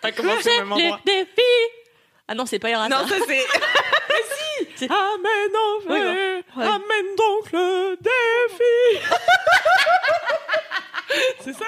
[0.00, 0.16] pardon.
[0.16, 1.40] Ça commence au même Les défis.
[2.28, 2.88] Ah non, c'est pas Era.
[2.88, 3.18] Non, ça.
[3.18, 3.44] ça c'est.
[4.90, 6.66] Amène en Oui, fait, ouais.
[6.66, 9.04] amène donc le défi.
[11.44, 11.64] c'est ça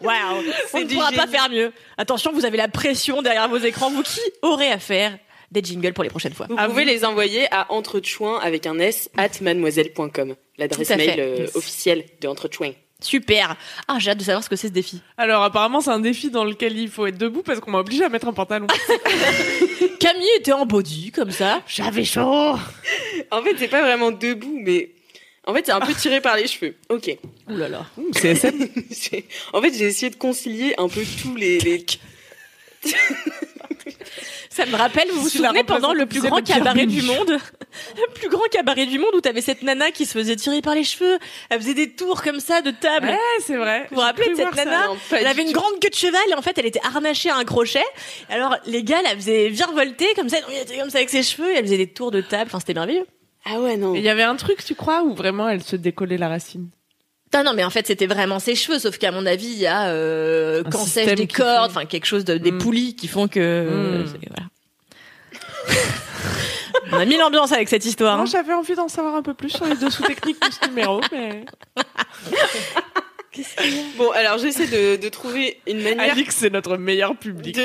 [0.00, 0.42] Waouh,
[0.74, 1.32] on ne du pourra pas génie.
[1.32, 1.72] faire mieux.
[1.96, 3.90] Attention, vous avez la pression derrière vos écrans.
[3.90, 5.16] Vous qui aurez à faire
[5.50, 9.10] des jingles pour les prochaines fois Vous pouvez les envoyer à entrechouin avec un S
[9.16, 11.56] at mademoiselle.com, l'adresse Tout à mail euh, Yes.
[11.56, 12.72] officielle de Entrechouin.
[13.00, 13.56] Super.
[13.86, 15.00] Ah, j'ai hâte de savoir ce que c'est ce défi.
[15.16, 18.04] Alors apparemment c'est un défi dans lequel il faut être debout parce qu'on m'a obligé
[18.04, 18.66] à mettre un pantalon.
[20.00, 21.62] Camille était en body comme ça.
[21.68, 22.56] J'avais chaud.
[23.30, 24.90] En fait, c'est pas vraiment debout, mais
[25.46, 26.74] en fait, c'est un peu tiré par les cheveux.
[26.88, 27.16] Ok.
[27.48, 27.86] Ouh là là.
[28.12, 28.54] CSM.
[29.52, 31.58] En fait, j'ai essayé de concilier un peu tous les.
[31.60, 31.84] les...
[34.50, 37.30] Ça me rappelle, vous vous souvenez pendant le plus grand cabaret du monde
[37.96, 40.74] Le plus grand cabaret du monde où t'avais cette nana qui se faisait tirer par
[40.74, 41.18] les cheveux.
[41.48, 43.06] Elle faisait des tours comme ça de table.
[43.08, 43.86] Ouais, c'est vrai.
[43.90, 44.64] Vous vous rappelez de cette ça.
[44.64, 45.60] nana Non, Elle avait une tout.
[45.60, 47.84] grande queue de cheval et en fait elle était harnachée à un crochet.
[48.30, 51.50] Alors les gars la faisaient virevolter comme ça, elle était comme ça avec ses cheveux
[51.52, 52.44] et elle faisait des tours de table.
[52.46, 53.06] Enfin c'était merveilleux.
[53.44, 53.94] Ah ouais, non.
[53.94, 56.68] Et Il y avait un truc, tu crois, où vraiment elle se décollait la racine?
[57.34, 59.66] Non, non, mais en fait, c'était vraiment ses cheveux, sauf qu'à mon avis, il y
[59.66, 62.58] a euh, Un quand sèche des cordes, enfin quelque chose de, des Mm.
[62.58, 64.18] poulies qui font que Mm.
[64.28, 64.48] voilà.
[66.92, 68.16] On a mis l'ambiance avec cette histoire.
[68.16, 68.26] Non, hein.
[68.26, 71.44] j'avais envie d'en savoir un peu plus sur les dessous techniques de ce numéro, mais
[73.96, 76.12] Bon, alors j'essaie de, de trouver une manière.
[76.12, 77.54] Alix, c'est notre meilleur public.
[77.54, 77.62] De-.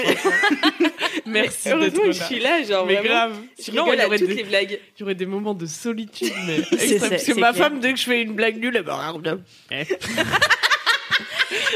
[1.26, 2.26] Merci d'être Heureusement que je là.
[2.26, 3.10] suis là, genre Mais vraiment.
[3.10, 3.38] grave.
[3.58, 4.80] Sinon, il y aurait toutes des, blagues.
[4.98, 7.66] il y aurait des moments de solitude, mais c'est- Parce que ma clair.
[7.66, 9.42] femme, dès que je fais une blague nulle, elle me regarde.
[9.72, 9.84] Eh.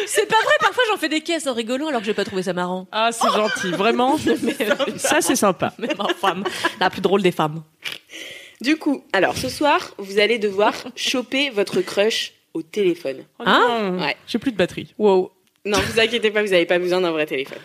[0.07, 2.43] C'est pas vrai, parfois j'en fais des caisses en rigolant alors que j'ai pas trouvé
[2.43, 2.87] ça marrant.
[2.91, 4.17] Ah, c'est gentil, vraiment.
[4.97, 5.73] Ça, c'est sympa.
[5.77, 6.43] Mais ma femme,
[6.79, 7.63] la plus drôle des femmes.
[8.61, 13.23] Du coup, alors ce soir, vous allez devoir choper votre crush au téléphone.
[13.45, 14.15] Non, Ouais.
[14.27, 14.93] J'ai plus de batterie.
[14.97, 15.31] Wow.
[15.65, 17.59] Non, vous inquiétez pas, vous n'avez pas besoin d'un vrai téléphone.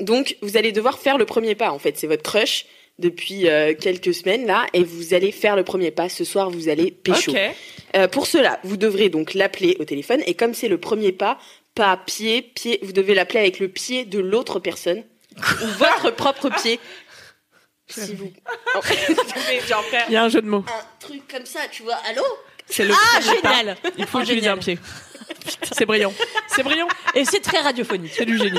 [0.00, 1.70] Donc, vous allez devoir faire le premier pas.
[1.70, 2.66] En fait, c'est votre crush
[2.98, 6.08] depuis euh, quelques semaines là, et vous allez faire le premier pas.
[6.08, 7.32] Ce soir, vous allez pécho.
[7.96, 11.38] Euh, pour cela, vous devrez donc l'appeler au téléphone, et comme c'est le premier pas,
[11.74, 15.02] pas pied, pied, vous devez l'appeler avec le pied de l'autre personne
[15.36, 16.80] ou votre propre pied.
[17.86, 18.32] Si vous.
[20.08, 20.64] Il y a un jeu de mots.
[20.66, 21.96] un truc comme ça, tu vois.
[22.08, 22.22] Allô?
[22.76, 23.50] C'est le Ah, premier pas.
[23.58, 24.58] génial Il faut Ah, utiliser génial.
[24.58, 24.78] un pied.
[25.72, 26.12] C'est brillant.
[26.48, 26.88] C'est brillant.
[27.14, 28.12] Et c'est très radiophonique.
[28.14, 28.58] C'est du génie.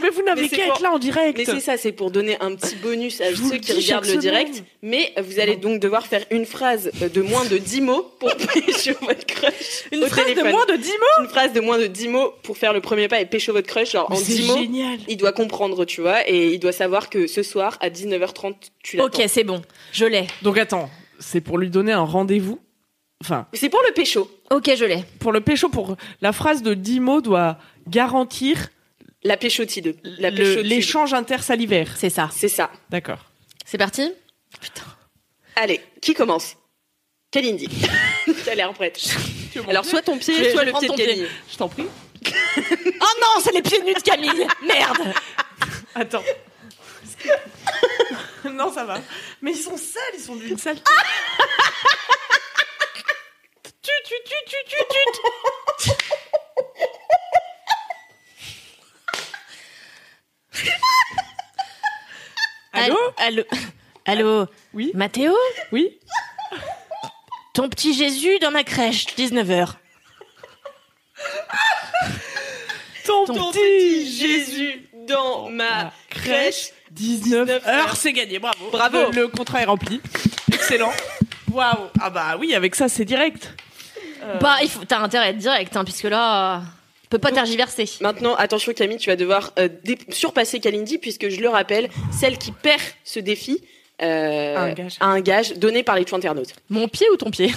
[0.00, 1.36] Mais vous n'avez qu'à pour- être là en direct.
[1.38, 4.62] Mais c'est ça, c'est pour donner un petit bonus à ceux qui regardent le direct.
[4.82, 8.92] Mais vous allez donc devoir faire une phrase de moins de 10 mots pour pécho
[9.02, 9.84] votre crush.
[9.92, 12.32] Une au phrase de moins de 10 mots Une phrase de moins de 10 mots
[12.42, 13.92] pour faire le premier pas et pécho votre crush.
[13.92, 14.98] Genre en Mais c'est 10 mots, génial.
[15.08, 18.96] il doit comprendre, tu vois, et il doit savoir que ce soir à 19h30, tu
[18.96, 19.18] l'attends.
[19.20, 19.60] Ok, c'est bon.
[19.92, 20.26] Je l'ai.
[20.42, 22.58] Donc attends, c'est pour lui donner un rendez-vous.
[23.22, 24.30] Enfin, C'est pour le pécho.
[24.50, 25.04] Ok, je l'ai.
[25.18, 28.68] pour le pécho, pour la phrase de 10 mots doit garantir
[29.22, 29.96] La péchotide.
[30.04, 30.66] La le- péchotide.
[30.66, 31.96] l'échange intersalivaire.
[31.96, 32.30] C'est ça.
[32.32, 32.70] C'est ça.
[32.88, 33.18] D'accord.
[33.66, 34.12] C'est parti?
[35.56, 36.56] Allez, qui commence?
[37.30, 37.68] Kalindi.
[38.44, 38.98] T'as l'air prête.
[39.68, 41.28] Alors soit ton pied, Je soit je le pied de.
[41.52, 41.86] Je t'en prie.
[42.56, 45.14] Oh non, c'est les pieds nus de Camille Merde
[45.94, 46.22] Attends.
[48.50, 49.00] non, ça va.
[49.40, 50.82] Mais ils sont sales, ils sont d'une saleté.
[53.82, 54.76] tu, tu, tu, tu, tu,
[55.84, 55.90] tu.
[63.30, 63.44] Allô
[64.06, 65.32] Allô Oui, Mathéo
[65.70, 66.00] oui.
[67.54, 69.74] Ton petit Jésus dans ma crèche, 19h.
[73.06, 76.70] Ton, Ton petit Jésus dans ma crèche.
[76.90, 78.68] 19 19 heures, c'est gagné, bravo.
[78.72, 78.98] Bravo.
[79.12, 80.00] Le, le contrat est rempli.
[80.52, 80.92] Excellent.
[81.52, 81.88] Waouh.
[82.00, 83.54] Ah bah oui, avec ça, c'est direct.
[84.40, 86.62] Bah, il faut, t'as intérêt à être direct, hein, puisque là,
[87.10, 87.90] peut pas tergiverser.
[88.00, 89.68] Maintenant, attention Camille, tu vas devoir euh,
[90.10, 93.62] surpasser Kalindi puisque je le rappelle, celle qui perd ce défi
[94.00, 94.96] euh, A un gage.
[95.00, 96.54] a un gage donné par les two internautes.
[96.70, 97.52] Mon pied ou ton pied?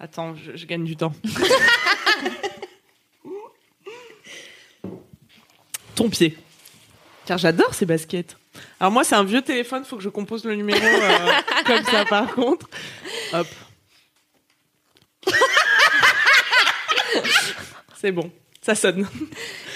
[0.00, 1.12] Attends, je, je gagne du temps.
[5.96, 6.38] Ton pied.
[7.26, 8.36] Car j'adore ces baskets.
[8.78, 11.32] Alors moi, c'est un vieux téléphone, faut que je compose le numéro euh,
[11.66, 12.70] comme ça par contre.
[13.32, 13.48] Hop.
[18.00, 18.30] C'est bon,
[18.62, 19.08] ça sonne.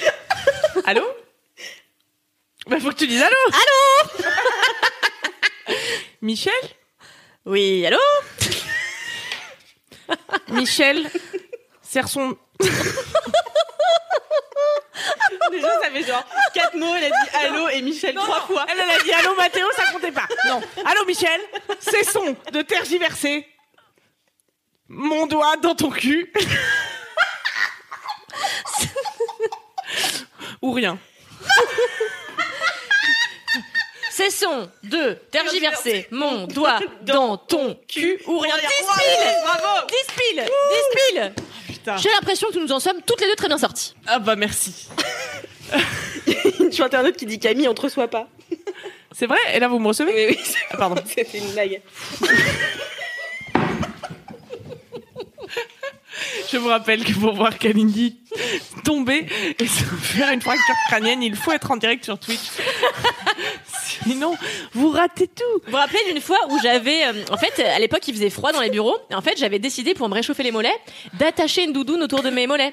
[0.87, 1.03] Allô?
[2.69, 3.35] Bah, faut que tu dises allô.
[3.49, 4.25] Allô?
[6.23, 6.53] Michel?
[7.45, 7.99] Oui, allô?
[10.51, 11.11] Michel
[11.83, 12.39] serre son.
[15.51, 18.67] Déjà, ça fait genre quatre mots, elle a dit allô et Michel trois fois.
[18.71, 20.29] Elle, elle a dit allô Mathéo, ça comptait pas.
[20.47, 20.63] Non.
[20.87, 21.41] Allô Michel,
[21.81, 23.49] cessons de tergiverser.
[24.87, 26.33] Mon doigt dans ton cul.
[30.63, 30.99] Ou rien.
[34.11, 38.55] Cessons de tergiverser mon doigt dans ton cul ou rien.
[38.57, 40.51] 10 piles Bravo 10 piles 10
[41.15, 41.33] piles
[41.67, 41.97] Putain.
[41.97, 43.95] J'ai l'impression que nous en sommes toutes les deux très bien sorties.
[44.07, 44.89] Ah bah merci.
[46.61, 48.29] Une sur internet qui dit Camille, on te reçoit pas.
[49.13, 51.03] C'est vrai Et là vous me recevez Oui, oui, c'est- Ah, pardon.
[51.07, 51.81] c'était une blague.
[56.51, 58.19] Je vous rappelle que pour voir Kalindi
[58.85, 59.27] tomber
[59.59, 62.41] et se faire une fracture crânienne, il faut être en direct sur Twitch.
[64.05, 64.37] Sinon,
[64.73, 65.43] vous ratez tout.
[65.65, 68.53] Vous vous rappelez d'une fois où j'avais, euh, en fait, à l'époque il faisait froid
[68.53, 70.75] dans les bureaux, et en fait j'avais décidé pour me réchauffer les mollets
[71.15, 72.73] d'attacher une doudoune autour de mes mollets.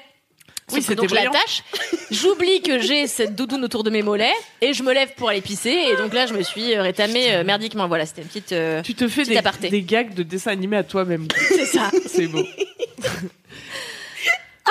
[0.72, 1.32] Oui, c'était donc je brillant.
[1.32, 1.64] l'attache,
[2.12, 5.40] j'oublie que j'ai cette doudoune autour de mes mollets, et je me lève pour aller
[5.40, 7.88] pisser, et donc là je me suis euh, rétamée euh, merdiquement.
[7.88, 8.52] Voilà, c'était une petite.
[8.52, 9.68] euh, Tu te fais des, aparté.
[9.68, 11.26] des gags de dessin animé à toi-même.
[11.48, 11.90] C'est ça.
[12.06, 12.44] C'est beau.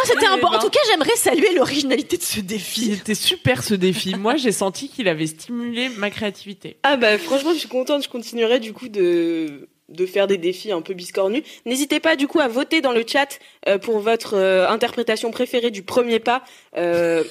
[0.01, 0.47] Ah, c'était un bon.
[0.47, 2.95] En tout cas, j'aimerais saluer l'originalité de ce défi.
[2.97, 4.15] C'était super ce défi.
[4.15, 6.77] Moi, j'ai senti qu'il avait stimulé ma créativité.
[6.83, 10.71] Ah bah franchement, je suis contente, je continuerai du coup de de faire des défis
[10.71, 11.41] un peu biscornus.
[11.65, 15.71] N'hésitez pas du coup à voter dans le chat euh, pour votre euh, interprétation préférée
[15.71, 16.43] du premier pas
[16.77, 17.23] euh,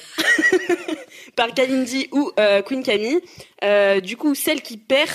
[1.37, 3.21] par Kalindi ou euh, Queen Camille.
[3.63, 5.09] Euh, du coup, celle qui perd,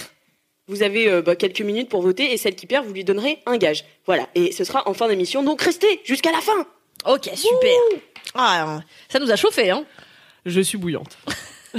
[0.69, 3.38] vous avez euh, bah, quelques minutes pour voter et celle qui perd, vous lui donnerez
[3.45, 3.85] un gage.
[4.07, 6.67] Voilà, et ce sera en fin d'émission, donc restez jusqu'à la fin.
[7.05, 8.01] Ok, super.
[8.35, 9.85] Ah, ça nous a chauffé, hein.
[10.47, 11.17] Je suis bouillante.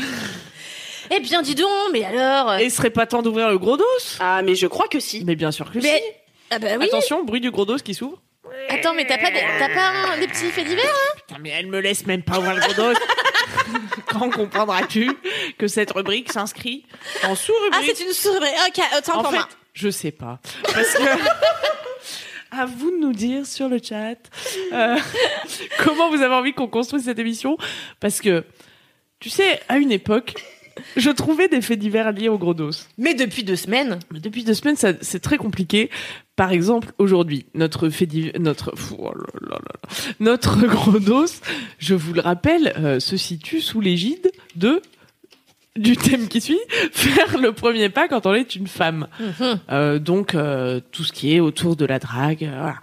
[1.12, 2.56] Eh bien, dis donc, mais alors.
[2.56, 3.84] Et serait pas temps d'ouvrir le gros dos?
[4.20, 5.24] Ah mais je crois que si.
[5.24, 6.00] Mais bien sûr que Mais.
[6.00, 6.04] si.
[6.50, 6.86] Ah bah oui.
[6.86, 8.20] Attention, bruit du gros dos qui s'ouvre.
[8.70, 11.14] Attends, mais t'as pas, des, t'as pas un- des petits faits divers hein?
[11.28, 13.00] Putain, mais elle me laisse même pas ouvrir le gros dos.
[14.08, 15.12] Quand comprendras-tu
[15.60, 16.88] que cette rubrique s'inscrit
[17.24, 18.48] en Ah, sous-rubrique c'est une souris.
[18.68, 19.50] Ok, autant En pour fait, moi.
[19.74, 20.40] je sais pas.
[20.64, 21.04] Parce que.
[22.58, 24.15] À vous de nous dire sur le chat
[24.72, 24.96] euh,
[25.84, 27.58] comment vous avez envie qu'on construise cette émission.
[28.00, 28.46] Parce que,
[29.20, 30.36] tu sais, à une époque,
[30.96, 32.70] je trouvais des faits divers liés au gros dos.
[32.98, 34.00] Mais depuis deux semaines.
[34.12, 35.89] Mais depuis deux semaines, ça- c'est très compliqué.
[36.38, 38.08] Par exemple, aujourd'hui, notre fait
[38.39, 39.89] notre oh là là là là.
[40.20, 41.26] notre gros dos,
[41.78, 44.82] je vous le rappelle, euh, se situe sous l'égide de
[45.78, 46.60] du thème qui suit,
[46.92, 49.08] faire le premier pas quand on est une femme.
[49.70, 52.46] Euh, donc euh, tout ce qui est autour de la drague.
[52.46, 52.76] euh, voilà.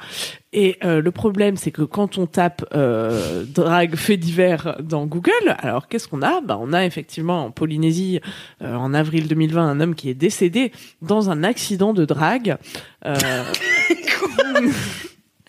[0.55, 5.57] Et euh, le problème, c'est que quand on tape euh, drague fait divers dans Google,
[5.59, 6.43] alors qu'est-ce qu'on a?
[6.43, 8.21] Bah, On a effectivement en Polynésie,
[8.61, 12.59] euh, en avril 2020, un homme qui est décédé dans un accident de drague.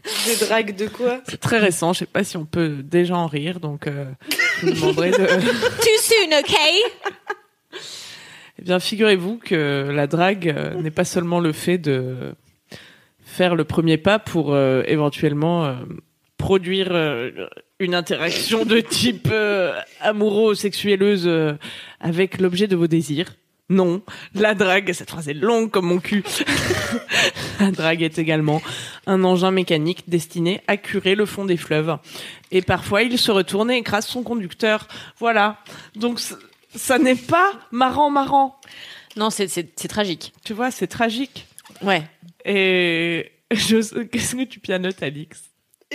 [0.28, 3.28] De drague de quoi c'est très récent, je sais pas si on peut déjà en
[3.28, 4.06] rire, donc euh,
[4.62, 5.18] je vous demanderai de...
[5.26, 6.56] Too soon, ok?
[8.60, 12.36] Eh bien, figurez-vous que la drague euh, n'est pas seulement le fait de
[13.26, 15.74] faire le premier pas pour euh, éventuellement euh,
[16.38, 17.32] produire euh,
[17.80, 21.54] une interaction de type euh, amouro-sexuelleuse euh,
[22.00, 23.34] avec l'objet de vos désirs.
[23.70, 24.04] Non,
[24.36, 26.24] la drague, cette phrase est longue comme mon cul.
[27.66, 28.62] La drague est également
[29.08, 31.98] un engin mécanique destiné à curer le fond des fleuves.
[32.52, 34.88] Et parfois, il se retourne et écrase son conducteur.
[35.20, 35.58] Voilà.
[35.96, 36.20] Donc,
[36.76, 38.60] ça n'est pas marrant, marrant.
[39.16, 40.34] Non, c'est, c'est, c'est tragique.
[40.44, 41.46] Tu vois, c'est tragique.
[41.82, 42.04] Ouais.
[42.46, 44.04] Et je...
[44.04, 45.42] qu'est-ce que tu pianotes, Alix?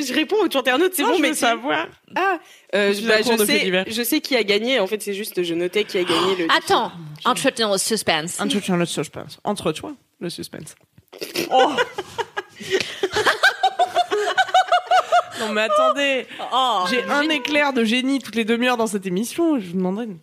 [0.00, 1.88] Je réponds au internaute, c'est bon, je mais veux c'est- savoir.
[2.14, 2.38] Ah,
[2.74, 3.84] euh, Je bah, je sais, divers.
[3.88, 4.78] je sais qui a gagné.
[4.78, 6.46] En fait, c'est juste, je notais qui a gagné le.
[6.56, 6.92] Attends,
[7.24, 8.40] entretenir le suspense.
[8.40, 9.40] Entretiens le suspense.
[9.42, 10.76] Entre toi, le suspense.
[11.50, 11.72] Oh
[15.40, 19.58] non mais attendez, Oh, j'ai un éclair de génie toutes les demi-heures dans cette émission.
[19.60, 20.04] Je vous demanderai.
[20.06, 20.18] une-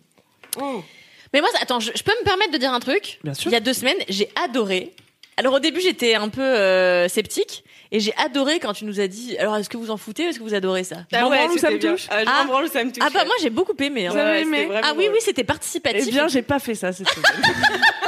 [1.32, 3.18] Mais moi, attends, je, je peux me permettre de dire un truc?
[3.24, 3.50] Bien sûr.
[3.50, 4.94] Il y a deux semaines, j'ai adoré.
[5.38, 7.64] Alors au début, j'étais un peu euh, sceptique.
[7.92, 9.38] Et j'ai adoré quand tu nous as dit.
[9.38, 10.96] Alors, est-ce que vous en foutez ou est-ce que vous adorez ça?
[11.12, 12.06] Je m'en branle ou ça me touche?
[12.10, 12.44] Ah, Ah.
[12.44, 13.00] branle ou ça me touche.
[13.00, 14.08] Ah bah moi, j'ai beaucoup aimé.
[14.08, 14.10] hein.
[14.10, 16.04] Vous avez Ouais, aimé Ah oui, oui, c'était participatif.
[16.08, 17.32] Eh bien, j'ai pas fait ça cette semaine.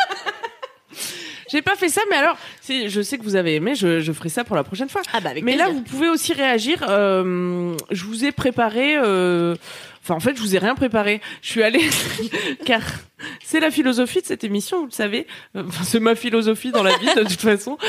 [1.49, 4.13] j'ai pas fait ça, mais alors, si je sais que vous avez aimé, je, je
[4.13, 5.03] ferai ça pour la prochaine fois.
[5.13, 6.85] Ah bah avec Mais là, vous pouvez aussi réagir.
[6.89, 8.97] euh, je vous ai préparé.
[8.97, 9.55] euh,
[10.03, 11.21] Enfin, en fait, je vous ai rien préparé.
[11.43, 11.87] Je suis allée
[12.65, 12.81] car
[13.45, 15.27] c'est la philosophie de cette émission, vous le savez.
[15.57, 17.77] Euh, Enfin, c'est ma philosophie dans la vie de toute façon.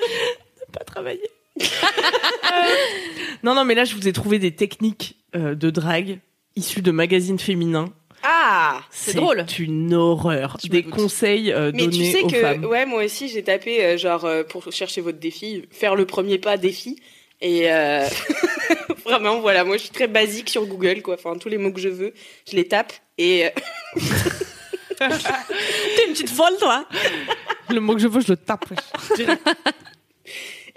[0.00, 1.28] ne pas travailler.
[1.60, 1.64] Euh,
[3.42, 6.20] non, non, mais là, je vous ai trouvé des techniques euh, de drague
[6.56, 7.92] issues de magazines féminins.
[8.22, 9.44] Ah C'est drôle.
[9.48, 10.56] C'est une horreur.
[10.68, 12.64] Des conseils euh, Mais donnés tu sais aux que, femmes.
[12.64, 16.38] ouais, moi aussi, j'ai tapé, euh, genre, euh, pour chercher votre défi, faire le premier
[16.38, 17.00] pas défi.
[17.40, 18.06] Et euh,
[19.04, 21.14] vraiment, voilà, moi, je suis très basique sur Google, quoi.
[21.14, 22.12] Enfin, tous les mots que je veux,
[22.50, 22.92] je les tape.
[23.16, 23.50] Et euh,
[24.98, 26.84] T'es une petite folle, toi.
[27.70, 28.64] Le mot que je veux, je le tape.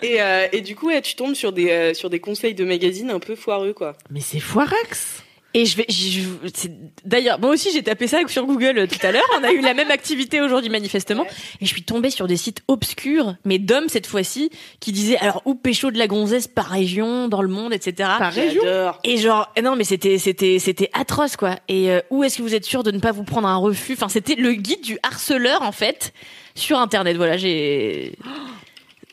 [0.03, 2.65] Et, euh, et du coup, ouais, tu tombes sur des, euh, sur des conseils de
[2.65, 3.95] magazines un peu foireux, quoi.
[4.09, 5.21] Mais c'est foirex.
[5.53, 6.69] Et je vais, je-
[7.03, 9.23] d'ailleurs, moi aussi j'ai tapé ça sur Google euh, tout à l'heure.
[9.39, 11.25] On a eu la même activité aujourd'hui manifestement,
[11.59, 15.41] et je suis tombée sur des sites obscurs, mais d'hommes cette fois-ci, qui disaient alors
[15.45, 18.09] où pécho de la gonzesse par région, dans le monde, etc.
[18.17, 18.61] Par région?
[19.03, 21.57] Et genre eh non mais c'était c'était c'était atroce quoi.
[21.67, 23.93] Et euh, où est-ce que vous êtes sûr de ne pas vous prendre un refus?
[23.93, 26.13] Enfin c'était le guide du harceleur en fait
[26.55, 27.17] sur internet.
[27.17, 28.13] Voilà j'ai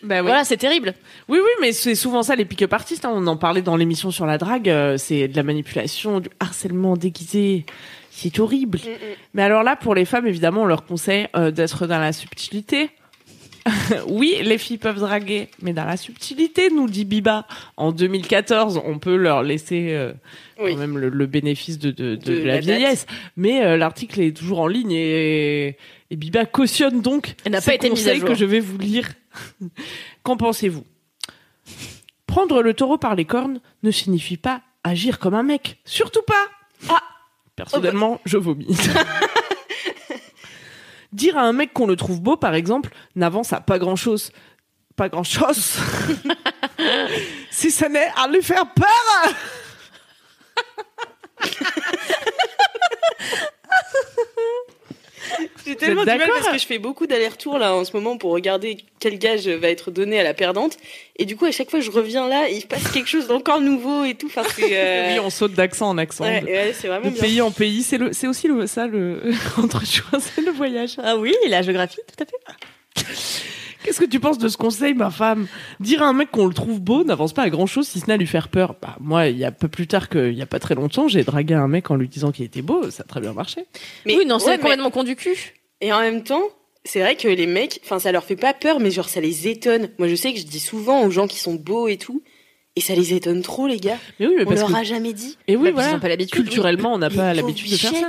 [0.02, 0.94] Bah voilà c'est terrible.
[1.28, 3.04] Oui, oui, mais c'est souvent ça les pick-up artistes.
[3.04, 3.11] hein.
[3.12, 4.68] On en parlait dans l'émission sur la drague.
[4.68, 7.66] euh, c'est de la manipulation, du harcèlement déguisé.
[8.11, 8.78] C'est horrible.
[8.78, 9.14] Mm, mm.
[9.34, 12.90] Mais alors là, pour les femmes, évidemment, on leur conseille euh, d'être dans la subtilité.
[14.08, 17.46] oui, les filles peuvent draguer, mais dans la subtilité, nous dit Biba.
[17.76, 20.12] En 2014, on peut leur laisser euh,
[20.61, 20.72] Oui.
[20.72, 22.64] quand même le, le bénéfice de, de, de, De de la, la date.
[22.64, 23.06] vieillesse.
[23.37, 25.76] Mais euh, l'article est toujours en ligne et,
[26.11, 28.28] et Biba cautionne donc Elle n'a ces pas été mise à conseils jour.
[28.30, 29.08] que je vais vous lire.
[30.22, 30.85] Qu'en pensez-vous?
[32.27, 35.81] Prendre le taureau par les cornes ne signifie pas agir comme un mec.
[35.85, 36.46] Surtout pas.
[36.88, 37.03] Ah,
[37.57, 38.77] personnellement, je vomis.
[41.12, 44.31] Dire à un mec qu'on le trouve beau, par exemple, n'avance à pas grand-chose.
[44.94, 45.79] Pas grand-chose.
[47.51, 49.35] si ça n'est à lui faire peur.
[55.67, 58.31] J'ai tellement du mal parce que je fais beaucoup d'allers-retours là en ce moment pour
[58.33, 60.77] regarder quel gage va être donné à la perdante.
[61.17, 63.27] Et du coup, à chaque fois que je reviens là, il se passe quelque chose
[63.27, 64.27] d'encore nouveau et tout.
[64.27, 66.25] Enfin, euh, Oui, on saute d'accent en accent.
[66.25, 67.23] ouais, de- ouais, c'est vraiment de bien.
[67.23, 69.21] pays en pays, c'est le, c'est aussi le, ça le
[69.62, 70.97] entre choix, c'est le voyage.
[71.03, 73.05] Ah oui la géographie tout à fait.
[73.85, 75.47] Qu'est-ce que tu penses de ce conseil, ma femme?
[75.81, 78.07] Dire à un mec qu'on le trouve beau n'avance pas à grand chose si ce
[78.07, 78.75] n'est à lui faire peur.
[78.83, 81.23] Bah, moi, il y a peu plus tard qu'il y a pas très longtemps, j'ai
[81.25, 83.67] dragué un mec en lui disant qu'il était beau, ça a très bien marché.
[84.07, 85.55] Mais- oui non c'est ouais, mais- complètement con du cul.
[85.81, 86.43] Et en même temps,
[86.85, 89.47] c'est vrai que les mecs, enfin, ça leur fait pas peur, mais genre, ça les
[89.49, 89.91] étonne.
[89.99, 92.23] Moi, je sais que je dis souvent aux gens qui sont beaux et tout,
[92.75, 93.99] et ça les étonne trop, les gars.
[94.19, 95.37] Mais oui, mais On parce leur que a jamais dit.
[95.47, 95.95] et oui, Bah, voilà.
[95.97, 96.35] ont pas l'habitude.
[96.35, 98.09] Culturellement, on n'a pas l'habitude de faire ça.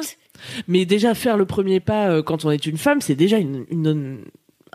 [0.68, 3.66] Mais déjà faire le premier pas euh, quand on est une femme, c'est déjà une,
[3.70, 4.20] une,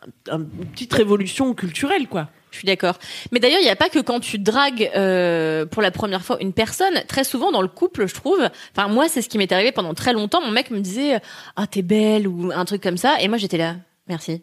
[0.07, 2.29] une- un- une petite révolution culturelle, quoi.
[2.51, 2.99] Je suis d'accord.
[3.33, 6.37] Mais d'ailleurs, il n'y a pas que quand tu dragues euh, pour la première fois
[6.41, 6.95] une personne.
[7.09, 8.49] Très souvent dans le couple, je trouve.
[8.77, 10.41] Enfin, moi, c'est ce qui m'est arrivé pendant très longtemps.
[10.41, 11.21] Mon mec me disait
[11.57, 13.75] "Ah, t'es belle" ou un truc comme ça, et moi j'étais là,
[14.09, 14.43] merci.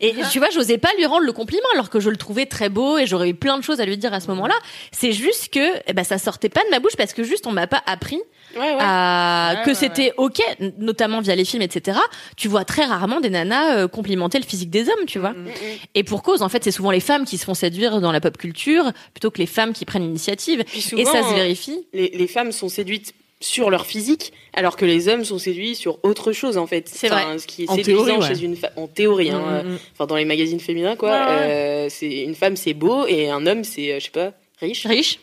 [0.00, 2.68] Et tu vois, j'osais pas lui rendre le compliment alors que je le trouvais très
[2.68, 4.54] beau et j'aurais eu plein de choses à lui dire à ce moment-là.
[4.90, 7.52] C'est juste que eh ben, ça sortait pas de ma bouche parce que juste on
[7.52, 8.20] m'a pas appris
[8.54, 8.76] Ouais, ouais.
[8.80, 10.40] à- Ouais, que c'était ok,
[10.78, 11.98] notamment via les films, etc.
[12.36, 15.30] Tu vois très rarement des nanas euh, complimenter le physique des hommes, tu vois.
[15.32, 15.50] Mm, mm.
[15.94, 18.20] Et pour cause, en fait, c'est souvent les femmes qui se font séduire dans la
[18.20, 20.64] pop culture plutôt que les femmes qui prennent l'initiative.
[20.74, 21.86] Et ça se vérifie.
[21.94, 25.98] les, les femmes sont séduites sur leur physique, alors que les hommes sont séduits sur
[26.02, 26.88] autre chose en fait.
[26.88, 28.34] C'est Enfin, Ce qui est En séduisant théorie, ouais.
[28.34, 29.78] chez une femme, en théorie, hein, Mm, euh, mm, mm.
[29.92, 31.10] enfin dans les magazines féminins quoi.
[31.10, 31.50] Ouais, ouais.
[31.50, 34.86] euh, c'est une femme c'est beau et un homme c'est euh, je sais pas riche.
[34.86, 35.18] Riche.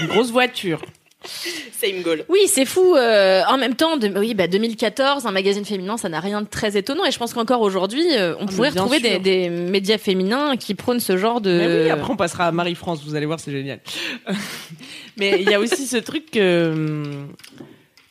[0.00, 0.80] Une grosse voiture.
[1.80, 2.24] Same goal.
[2.28, 2.94] Oui, c'est fou.
[2.96, 6.46] euh, en même temps, de, oui, bah 2014, un magazine féminin, ça n'a rien de
[6.46, 7.04] très étonnant.
[7.04, 11.00] Et je pense qu'encore aujourd'hui, euh, on mais pourrait retrouver des, médias féminins qui prônent
[11.00, 11.50] ce genre de.
[11.50, 13.80] Mais oui, après on passera à Marie-France, vous allez voir, c'est génial.
[15.18, 17.04] Mais il y a aussi ce truc que,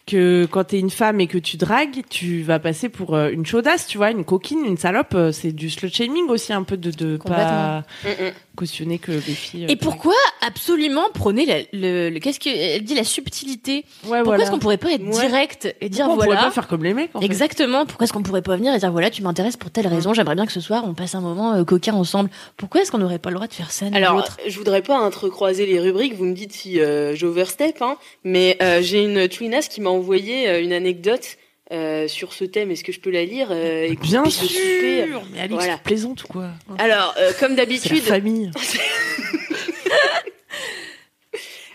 [0.06, 3.46] que quand t'es une femme et que tu dragues, tu vas passer pour euh, une
[3.46, 5.18] chaudasse, tu vois, une coquine, une salope.
[5.32, 7.84] C'est du slut shaming aussi, un peu de, de pas.
[8.04, 8.32] Mm, mm.
[8.56, 9.64] Cautionner que les filles.
[9.66, 10.14] euh, Et pourquoi
[10.46, 13.74] absolument prôner la- le, le- qu'est-ce qu'elle dit la subtilité?
[13.74, 14.44] Ouais, Pourquoi voilà.
[14.44, 15.28] est-ce qu'on pourrait pas être Ouais.
[15.28, 17.26] direct et dire Pourquoi on voilà pourrait pas faire comme les mecs en fait?
[17.26, 17.86] Exactement.
[17.86, 20.36] Pourquoi est-ce qu'on pourrait pas venir et dire voilà, tu m'intéresses pour telle raison, j'aimerais
[20.36, 22.30] bien que ce soir on passe un moment euh, coquin ensemble.
[22.58, 25.00] Pourquoi est-ce qu'on n'aurait pas le droit de faire ça Alors, l'autre je voudrais pas
[25.00, 29.68] entrecroiser les rubriques, vous me dites si euh, j'overstep, hein, mais euh, j'ai une twinasse
[29.70, 31.38] qui m'a envoyé euh, une anecdote
[31.72, 32.72] euh, sur ce thème.
[32.72, 35.76] Est-ce que je peux la lire euh, et Bien souper sûr Mais Alix, Voilà.
[35.78, 36.50] tu plaisantes ou quoi?
[36.80, 38.52] Alors, euh, comme d'habitude, famille.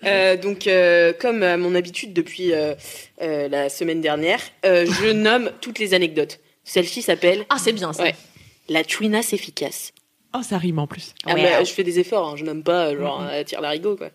[0.04, 2.74] euh, donc euh, comme à mon habitude depuis euh,
[3.22, 6.40] euh, la semaine dernière, euh, je nomme toutes les anecdotes.
[6.64, 8.02] Celle-ci s'appelle Ah, c'est bien ça.
[8.02, 8.14] Ouais.
[8.68, 9.92] la twinasse efficace.
[10.35, 11.14] Oh, ça rime en plus.
[11.24, 11.42] Ah, Ouais.
[11.42, 14.11] bah, je fais des efforts, hein, je nomme pas genre euh, tire l'arigot quoi.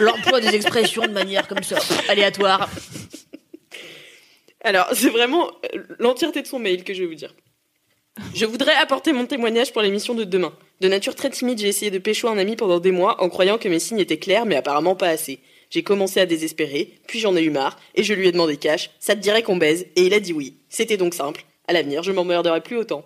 [0.00, 2.68] L'emploi des expressions de manière comme ça, aléatoire.
[4.62, 7.34] Alors, c'est vraiment euh, l'entièreté de son mail que je vais vous dire.
[8.34, 10.52] Je voudrais apporter mon témoignage pour l'émission de demain.
[10.80, 13.58] De nature très timide, j'ai essayé de pécho un ami pendant des mois en croyant
[13.58, 15.38] que mes signes étaient clairs, mais apparemment pas assez.
[15.70, 18.90] J'ai commencé à désespérer, puis j'en ai eu marre, et je lui ai demandé cash,
[18.98, 20.56] ça te dirait qu'on baise, et il a dit oui.
[20.68, 21.44] C'était donc simple.
[21.66, 23.04] À l'avenir, je m'emmerderai plus autant.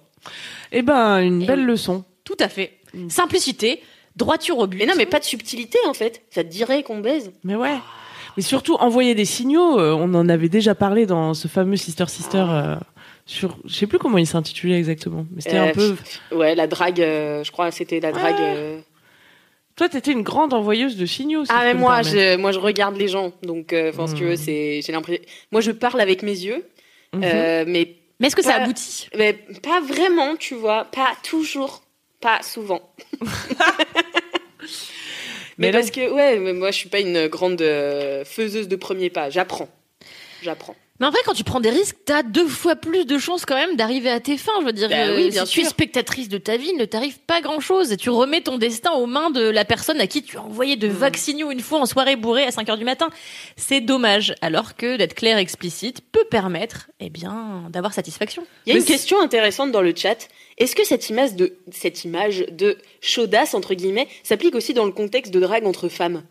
[0.70, 2.04] Eh ben, une Et belle leçon.
[2.24, 2.78] Tout à fait.
[3.08, 3.82] Simplicité,
[4.16, 4.78] droiture au but.
[4.78, 6.22] Mais non, mais pas de subtilité en fait.
[6.30, 7.32] Ça te dirait qu'on baise.
[7.42, 7.78] Mais ouais.
[8.36, 12.06] Mais surtout, envoyer des signaux, euh, on en avait déjà parlé dans ce fameux Sister
[12.08, 12.76] Sister euh,
[13.26, 13.56] sur.
[13.66, 15.26] Je sais plus comment il s'intitulait exactement.
[15.34, 15.96] Mais c'était Euh, un peu.
[16.32, 18.34] Ouais, la drague, euh, je crois que c'était la drague.
[18.38, 18.54] Ouais.
[18.56, 18.80] euh.
[19.76, 21.44] Toi, t'étais une grande envoyeuse de signaux.
[21.46, 23.32] si Ah, mais moi, je, moi, je regarde les gens.
[23.42, 25.22] Donc, euh, enfin, si tu veux, c'est, j'ai l'impression.
[25.50, 26.64] Moi, je parle avec mes yeux,
[27.14, 27.22] Mhm.
[27.24, 29.08] euh, mais, Mais est-ce que ça Pas- aboutit?
[29.18, 30.84] mais pas vraiment, tu vois.
[30.84, 31.82] Pas toujours.
[32.20, 32.80] Pas souvent.
[35.58, 38.68] mais Mais là- parce que, ouais, mais moi, je suis pas une grande euh, faiseuse
[38.68, 39.30] de premiers pas.
[39.30, 39.68] J'apprends.
[40.42, 40.74] J'apprends.
[41.02, 43.56] Mais en vrai, quand tu prends des risques, t'as deux fois plus de chances quand
[43.56, 44.52] même d'arriver à tes fins.
[44.60, 46.78] Je veux dire, Bah euh, oui, bien si tu es spectatrice de ta vie, il
[46.78, 47.90] ne t'arrive pas grand-chose.
[47.90, 50.76] Et tu remets ton destin aux mains de la personne à qui tu as envoyé
[50.76, 53.10] de vagues signaux une fois en soirée bourrée à 5 heures du matin.
[53.56, 54.36] C'est dommage.
[54.42, 58.44] Alors que d'être clair et explicite peut permettre, eh bien, d'avoir satisfaction.
[58.66, 60.28] Il y a Mais une question intéressante dans le chat.
[60.58, 64.92] Est-ce que cette image de cette image de chaudasse entre guillemets s'applique aussi dans le
[64.92, 66.22] contexte de drague entre femmes?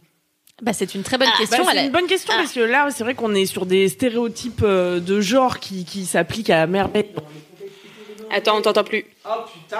[0.61, 1.63] Bah, c'est une très bonne Bah, question.
[1.65, 3.89] c'est Elle a- une bonne question parce que là, c'est vrai qu'on est sur des
[3.89, 7.09] stéréotypes euh, de genre qui, qui s'appliquent à merveille.
[8.29, 9.05] Attends, on t'entend plus.
[9.25, 9.77] Oh putain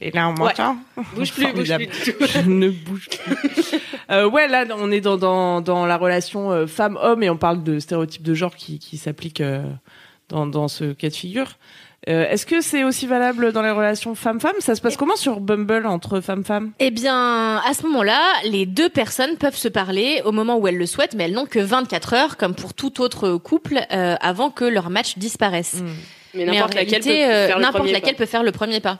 [0.00, 0.76] Et là, on m'entend
[1.14, 2.26] Bouge plus, bouge plus du tout.
[2.26, 3.74] Je ne bouge plus.
[4.10, 7.62] Euh, ouais, là, on est dans, dans, dans la relation euh, femme-homme et on parle
[7.62, 9.64] de stéréotypes de genre qui, qui s'appliquent euh,
[10.28, 11.56] dans, dans ce cas de figure.
[12.08, 15.40] Euh, Est-ce que c'est aussi valable dans les relations femme-femme Ça se passe comment sur
[15.40, 16.70] Bumble entre femmes-femmes?
[16.78, 20.78] Eh bien, à ce moment-là, les deux personnes peuvent se parler au moment où elles
[20.78, 24.50] le souhaitent, mais elles n'ont que 24 heures, comme pour tout autre couple, euh, avant
[24.50, 25.82] que leur match disparaisse.
[26.34, 28.98] Mais Mais n'importe laquelle peut réalité, euh, faire le laquelle peut faire le premier pas.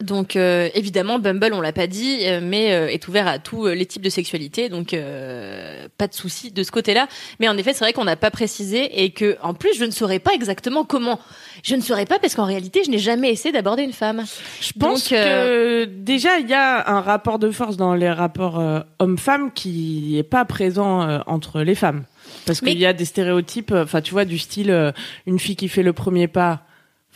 [0.00, 3.66] Donc euh, évidemment, Bumble, on l'a pas dit, euh, mais euh, est ouvert à tous
[3.66, 7.06] euh, les types de sexualité, donc euh, pas de souci de ce côté-là.
[7.40, 9.90] Mais en effet, c'est vrai qu'on n'a pas précisé et que en plus, je ne
[9.90, 11.20] saurais pas exactement comment.
[11.62, 14.24] Je ne saurais pas parce qu'en réalité, je n'ai jamais essayé d'aborder une femme.
[14.60, 18.10] Je pense Donc, euh, que déjà il y a un rapport de force dans les
[18.10, 22.04] rapports euh, hommes-femmes qui est pas présent euh, entre les femmes.
[22.46, 24.92] Parce Mais- qu'il y a des stéréotypes, enfin tu vois, du style euh,
[25.26, 26.62] une fille qui fait le premier pas.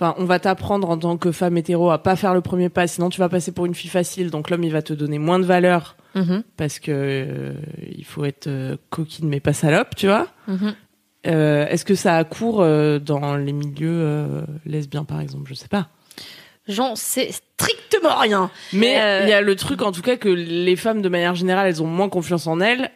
[0.00, 2.86] Enfin, on va t'apprendre en tant que femme hétéro à pas faire le premier pas,
[2.86, 4.30] sinon tu vas passer pour une fille facile.
[4.30, 7.52] Donc l'homme il va te donner moins de valeur Mhm, parce que euh,
[7.96, 10.28] il faut être euh, coquine mais pas salope, tu vois.
[10.46, 10.74] mhm.
[11.26, 15.48] Euh, Est-ce que ça a cours euh, dans les milieux lesbiens par exemple?
[15.50, 15.88] Je sais pas.
[16.68, 18.50] J'en sais strictement rien.
[18.72, 21.34] Mais Euh, il y a le truc, en tout cas, que les femmes, de manière
[21.34, 22.90] générale, elles ont moins confiance en elles.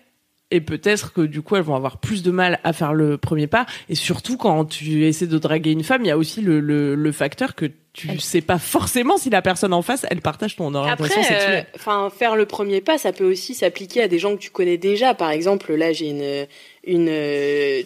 [0.53, 3.47] Et peut-être que du coup, elles vont avoir plus de mal à faire le premier
[3.47, 3.65] pas.
[3.89, 6.95] Et surtout, quand tu essaies de draguer une femme, il y a aussi le, le,
[6.95, 10.57] le facteur que tu Elle- sais pas forcément si la personne en face, elle partage
[10.57, 11.67] ton orientation Après, euh, sexuelle.
[11.75, 14.79] enfin, faire le premier pas, ça peut aussi s'appliquer à des gens que tu connais
[14.79, 15.15] déjà.
[15.15, 16.47] Par exemple, là, j'ai une
[16.85, 17.83] une euh.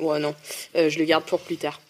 [0.00, 0.34] Ouais, non,
[0.76, 1.80] euh, je le garde pour plus tard.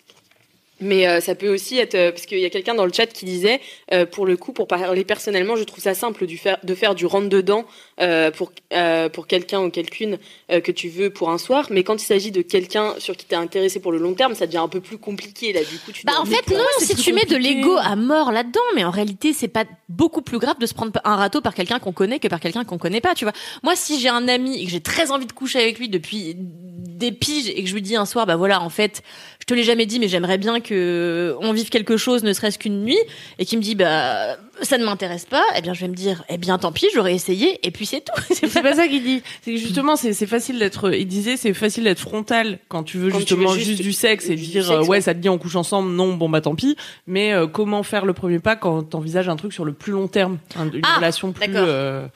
[0.80, 3.06] Mais euh, ça peut aussi être euh, parce qu'il y a quelqu'un dans le chat
[3.06, 3.60] qui disait
[3.94, 6.94] euh, pour le coup pour parler personnellement je trouve ça simple du faire de faire
[6.94, 7.64] du rentre dedans
[8.00, 10.18] euh, pour euh, pour quelqu'un ou quelqu'une
[10.50, 11.68] euh, que tu veux pour un soir.
[11.70, 14.46] Mais quand il s'agit de quelqu'un sur qui t'es intéressé pour le long terme ça
[14.46, 15.60] devient un peu plus compliqué là.
[15.60, 17.54] Du coup tu Bah en fait non, si tu mets de compliqué.
[17.54, 20.92] l'ego à mort là-dedans, mais en réalité c'est pas beaucoup plus grave de se prendre
[21.04, 23.32] un râteau par quelqu'un qu'on connaît que par quelqu'un qu'on connaît pas, tu vois.
[23.62, 26.34] Moi si j'ai un ami et que j'ai très envie de coucher avec lui depuis
[26.36, 29.02] des piges et que je lui dis un soir bah voilà en fait
[29.40, 32.58] je te l'ai jamais dit mais j'aimerais bien que on vive quelque chose ne serait-ce
[32.58, 32.98] qu'une nuit
[33.38, 36.24] et qui me dit bah ça ne m'intéresse pas, eh bien je vais me dire
[36.30, 38.34] eh bien tant pis j'aurais essayé et puis c'est tout.
[38.34, 39.22] C'est pas ça qu'il dit.
[39.42, 40.94] C'est que justement, c'est facile d'être.
[40.94, 43.82] Il disait, c'est facile d'être frontal quand tu veux Quand tu justement veux juste, juste
[43.82, 45.00] du sexe et du dire sexe, ouais, ouais.
[45.00, 45.90] ça te dit on couche ensemble.
[45.90, 46.76] Non, bon bah tant pis.
[47.06, 50.08] Mais euh, comment faire le premier pas quand t'envisages un truc sur le plus long
[50.08, 52.06] terme, un- une Ah, relation plus euh,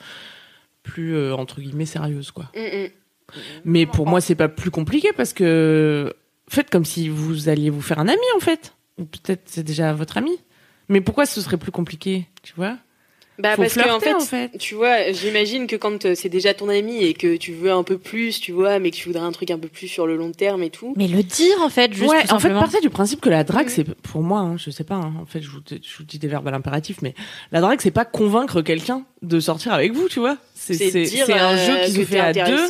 [0.83, 2.45] plus euh, entre guillemets sérieuse quoi.
[2.55, 2.89] Mm, mm.
[3.65, 6.13] Mais pour moi, c'est pas plus compliqué parce que
[6.53, 8.73] faites comme si vous alliez vous faire un ami en fait.
[8.99, 10.37] Ou peut-être c'est déjà votre ami.
[10.89, 12.77] Mais pourquoi ce serait plus compliqué, tu vois?
[13.39, 14.51] Bah Faut parce que en fait, en fait.
[14.59, 17.81] tu vois, j'imagine que quand euh, c'est déjà ton ami et que tu veux un
[17.81, 20.15] peu plus, tu vois, mais que tu voudrais un truc un peu plus sur le
[20.15, 20.93] long terme et tout.
[20.97, 22.59] Mais le dire en fait juste ouais, tout en fait, simplement.
[22.59, 23.71] partez du principe que la drague, Mhm.
[23.73, 24.95] c'est pour moi, hein, je sais pas.
[24.95, 27.15] hein, en fait, je vous, je vous dis des verbes à l'impératif, mais
[27.51, 30.37] la drague, c'est pas convaincre quelqu'un de sortir avec vous, tu vois.
[30.53, 32.67] C'est C'est c'est- dire c'est un euh, jeu qui se que fait à deux.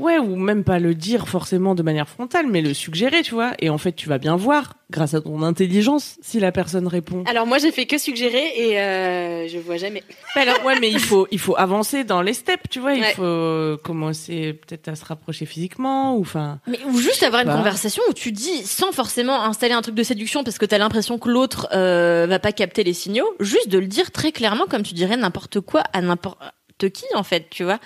[0.00, 0.02] Euh.
[0.02, 3.52] Ouais, ou même pas le dire forcément de manière frontale, mais le suggérer, tu vois.
[3.60, 7.22] Et en fait, tu vas bien voir, grâce à ton intelligence, si la personne répond.
[7.26, 10.02] Alors moi j'ai fait que suggérer et euh, je vois jamais.
[10.36, 12.94] Alors ouais, mais il faut il faut avancer dans les steps, tu vois.
[12.94, 13.14] Il Ouais.
[13.14, 16.58] faut commencer peut-être à se rapprocher physiquement, ou enfin.
[16.66, 17.56] Mais ou juste avoir une Bah.
[17.56, 21.18] conversation où tu dis sans forcément installer un truc de séduction parce que t'as l'impression
[21.18, 24.82] que l'autre euh, va pas capter les signaux, juste de le dire très clairement comme
[24.82, 26.38] tu dirais n'importe quoi à n'importe
[26.78, 27.78] qui en fait, tu vois.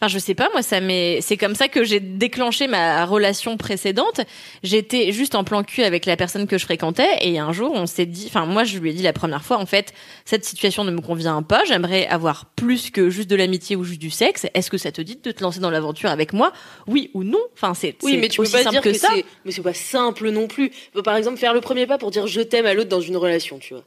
[0.00, 3.56] Enfin, je sais pas, moi, ça m'est, c'est comme ça que j'ai déclenché ma relation
[3.56, 4.20] précédente.
[4.62, 7.86] J'étais juste en plan cul avec la personne que je fréquentais et un jour, on
[7.86, 9.94] s'est dit, enfin, moi, je lui ai dit la première fois, en fait,
[10.26, 14.00] cette situation ne me convient pas, j'aimerais avoir plus que juste de l'amitié ou juste
[14.00, 14.44] du sexe.
[14.52, 16.52] Est-ce que ça te dit de te lancer dans l'aventure avec moi?
[16.86, 17.40] Oui ou non?
[17.54, 19.08] Enfin, c'est, Oui, mais tu peux pas dire que, ça.
[19.14, 20.70] c'est mais c'est pas simple non plus.
[21.04, 23.58] Par exemple faire le premier pas pour dire je t'aime à l'autre dans une relation,
[23.58, 23.84] tu vois.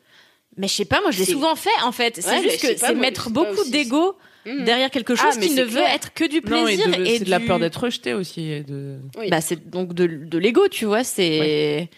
[0.57, 2.17] Mais je sais pas, moi je l'ai souvent fait en fait.
[2.19, 4.15] C'est Ouais, juste que c'est mettre beaucoup d'ego
[4.53, 4.63] Mhm.
[4.65, 7.05] derrière quelque chose Ah, mais qui ne veut être que du Non, et plaisir de-
[7.05, 8.51] et, c'est de la du- peur d'être rejeté aussi.
[8.51, 8.97] Et de...
[9.17, 9.29] Oui.
[9.29, 11.03] Bah c'est donc de, de l'ego, tu vois.
[11.03, 11.89] C'est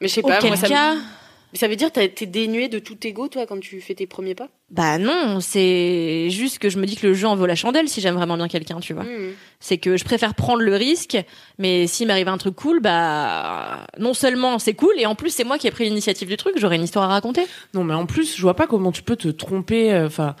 [0.00, 0.96] Mais je sais pas, auquel moi ça, cas.
[1.52, 4.06] Mais ça veut dire t'as- t'es dénué de tout ego toi quand tu fais tes
[4.06, 4.48] premiers pas?
[4.70, 7.88] Bah non, c'est juste que je me dis que le jeu en vaut la chandelle
[7.88, 9.02] si j'aime vraiment bien quelqu'un, tu vois.
[9.04, 9.32] Mhm.
[9.58, 11.18] C'est que je préfère prendre le risque,
[11.58, 15.44] mais s'il m'arrive un truc cool, bah non seulement c'est cool et en plus c'est
[15.44, 17.42] moi qui ai pris l'initiative du truc, j'aurai une histoire à raconter.
[17.74, 19.92] Non, mais en plus, je vois pas comment tu peux te tromper.
[19.92, 20.36] euh, Enfin,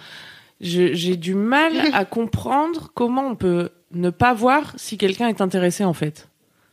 [0.60, 5.84] j'ai du mal à comprendre comment on peut ne pas voir si quelqu'un est intéressé
[5.84, 6.28] en fait.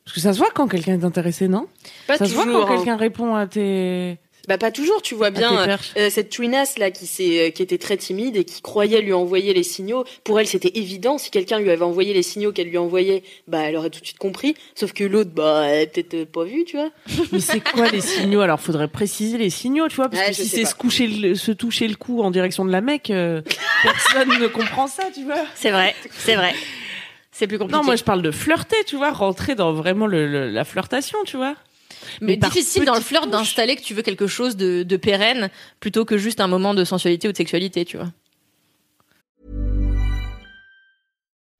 [0.05, 1.67] Parce que ça se voit quand quelqu'un est intéressé, non?
[2.07, 2.75] Pas Ça se voit quand hein.
[2.77, 5.67] quelqu'un répond à tes, Bah pas toujours, tu vois bien.
[5.97, 9.11] euh, cette twinasse là qui s'est, euh, qui était très timide et qui croyait lui
[9.11, 10.05] envoyer les signaux.
[10.23, 11.17] Pour elle, c'était évident.
[11.17, 14.05] Si quelqu'un lui avait envoyé les signaux qu'elle lui envoyait, bah elle aurait tout de
[14.05, 14.55] suite compris.
[14.73, 16.91] Sauf que l'autre, bah elle a peut-être euh, pas vu, tu vois.
[17.33, 18.39] Mais c'est quoi les signaux?
[18.39, 21.35] Alors, faudrait préciser les signaux, tu vois, parce Ouais, que si c'est se coucher, le-
[21.35, 23.41] se toucher le cou en direction de la mec, euh,
[23.83, 25.43] personne ne comprend ça, tu vois.
[25.55, 26.53] C'est vrai, c'est vrai.
[27.31, 27.77] C'est plus compliqué.
[27.77, 31.19] Non, moi je parle de flirter, tu vois, rentrer dans vraiment le, le- la flirtation,
[31.25, 31.53] tu vois.
[32.21, 35.49] Mais, par difficile dans le flirt d'installer que tu veux quelque chose de, de pérenne
[35.79, 38.11] plutôt que juste un moment de sensualité ou de sexualité, tu vois.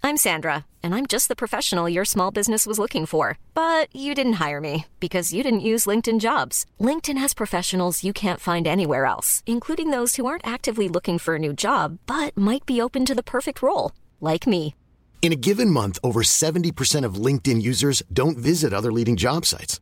[0.08, 3.38] I'm Sandra, and I'm just the professional your small business was looking for.
[3.54, 6.66] But you didn't hire me because you didn't use LinkedIn jobs.
[6.80, 11.36] LinkedIn has professionals you can't find anywhere else, including those who aren't actively looking for
[11.36, 14.74] a new job but might be open to the perfect role, like me.
[15.22, 19.82] In a given month, over 70% of LinkedIn users don't visit other leading job sites.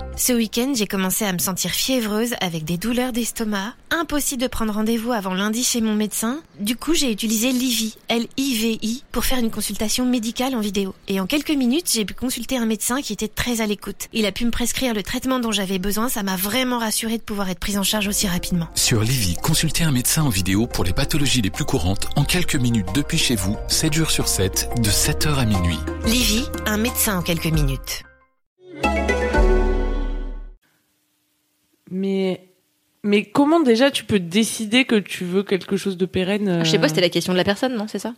[0.17, 3.73] Ce week-end, j'ai commencé à me sentir fiévreuse avec des douleurs d'estomac.
[3.89, 6.41] Impossible de prendre rendez-vous avant lundi chez mon médecin.
[6.59, 10.93] Du coup, j'ai utilisé Livy, L-I-V-I, pour faire une consultation médicale en vidéo.
[11.07, 14.07] Et en quelques minutes, j'ai pu consulter un médecin qui était très à l'écoute.
[14.13, 16.09] Il a pu me prescrire le traitement dont j'avais besoin.
[16.09, 18.67] Ça m'a vraiment rassurée de pouvoir être prise en charge aussi rapidement.
[18.75, 22.55] Sur Livy, consultez un médecin en vidéo pour les pathologies les plus courantes en quelques
[22.55, 25.79] minutes depuis chez vous, 7 jours sur 7, de 7h à minuit.
[26.05, 28.03] Livy, un médecin en quelques minutes.
[31.91, 32.47] Mais,
[33.03, 36.71] mais comment déjà tu peux décider que tu veux quelque chose de pérenne euh, Je
[36.71, 38.13] sais pas, c'était la question de la personne, non C'est ça?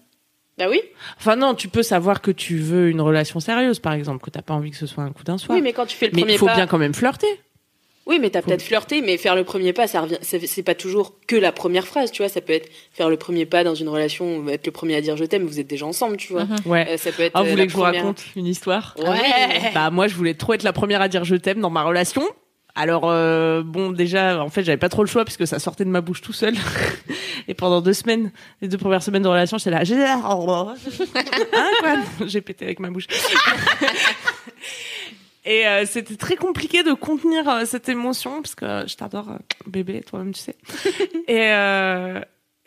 [0.57, 0.79] Bah oui.
[1.17, 4.43] Enfin non, tu peux savoir que tu veux une relation sérieuse, par exemple, que t'as
[4.43, 5.57] pas envie que ce soit un coup d'un soir.
[5.57, 6.55] Oui, mais quand tu fais le Mais premier il faut pas.
[6.55, 7.27] bien quand même flirter.
[8.05, 10.17] Oui, mais t'as Faut- peut-être flirté, mais faire le premier pas, ça revient.
[10.21, 12.29] C'est pas toujours que la première phrase, tu vois.
[12.29, 15.15] Ça peut être faire le premier pas dans une relation, être le premier à dire
[15.15, 15.45] je t'aime.
[15.45, 16.43] Vous êtes déjà ensemble, tu vois.
[16.43, 16.57] Mhm.
[16.65, 16.85] Ouais.
[16.89, 17.31] Euh, ça peut être.
[17.33, 18.95] Ah, vous euh, voulez que je vous raconte une histoire?
[18.99, 19.71] Ouais.
[19.73, 22.23] Bah moi, je voulais trop être la première à dire je t'aime dans ma relation.
[22.75, 25.89] Alors euh, bon, déjà, en fait, j'avais pas trop le choix puisque ça sortait de
[25.91, 26.55] ma bouche tout seul.
[27.47, 29.83] Et pendant deux semaines, les deux premières semaines de relation, j'étais là.
[29.83, 30.75] j'ai- Hein quoi?
[32.25, 33.05] J'ai pété avec ma bouche.
[35.45, 39.27] Et euh, c'était très compliqué de contenir euh, cette émotion parce que je t'adore,
[39.67, 40.55] bébé, toi-même tu sais.
[41.27, 41.51] et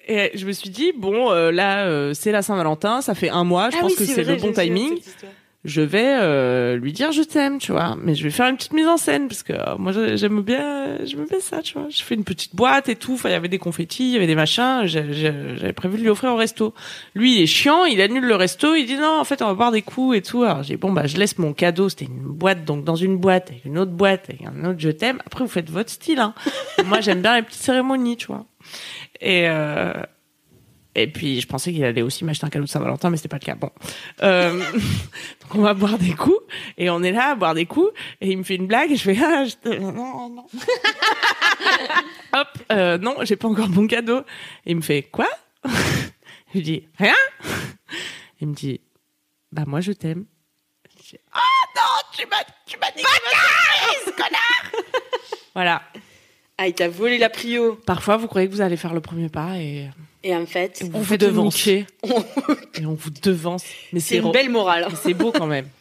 [0.08, 3.76] et je me suis dit bon, là, c'est la Saint-Valentin, ça fait un mois, je
[3.78, 5.24] Ah pense oui, que c'est le bon timing cette.
[5.66, 7.96] Je vais euh, lui dire je t'aime, tu vois.
[8.02, 10.40] Mais je vais faire une petite mise en scène parce que euh, moi j'ai- j'aime
[10.42, 11.88] bien, j'aime bien ça, tu vois.
[11.90, 13.14] Je fais une petite boîte et tout.
[13.14, 14.82] Enfin, il y avait des confettis, il y avait des machins.
[14.84, 16.72] J'avais prévu de lui offrir au resto.
[17.14, 18.74] Lui, il est chiant, il annule le resto.
[18.74, 20.42] Il dit non, en fait, on va boire des coups et tout.
[20.44, 21.88] Alors j'ai dit, bon bah je laisse mon cadeau.
[21.88, 24.90] C'était une boîte, donc dans une boîte avec une autre boîte avec un autre je
[24.90, 25.18] t'aime.
[25.26, 26.20] Après, vous faites votre style.
[26.20, 26.34] Hein.
[26.86, 28.44] moi, j'aime bien les petites cérémonies, tu vois.
[29.20, 29.92] Et euh,
[30.96, 33.36] et puis je pensais qu'il allait aussi m'acheter un cadeau de Saint-Valentin, mais c'était pas
[33.36, 33.54] le cas.
[33.54, 33.70] Bon,
[34.22, 36.40] euh, donc on va boire des coups
[36.78, 37.92] et on est là à boire des coups
[38.22, 39.68] et il me fait une blague et je fais ah je te...
[39.78, 40.46] non non.
[42.32, 44.20] Hop, euh, non, j'ai pas encore mon cadeau.
[44.64, 45.28] Et il me fait quoi?
[46.52, 47.14] Je lui dis rien.
[48.40, 48.80] Il me dit
[49.52, 50.24] bah moi je t'aime.
[50.90, 51.40] Je dis, Ah
[51.76, 51.82] non,
[52.16, 53.02] tu m'as tu m'as dit
[54.12, 54.84] connard.
[55.54, 55.82] voilà.
[56.56, 57.74] Ah, il t'a volé la prio.
[57.86, 59.90] Parfois vous croyez que vous allez faire le premier pas et
[60.28, 61.86] Et en fait, on vous devance et
[62.84, 63.62] on vous devance.
[63.92, 64.88] Mais c'est une belle morale.
[64.90, 65.66] mais c'est beau quand même.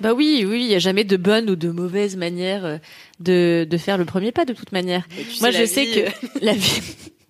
[0.00, 2.78] Bah oui, oui, il y a jamais de bonne ou de mauvaise manière euh,
[3.18, 5.06] de, de faire le premier pas de toute manière.
[5.10, 6.80] Tu Moi, sais, je sais que euh, la vie.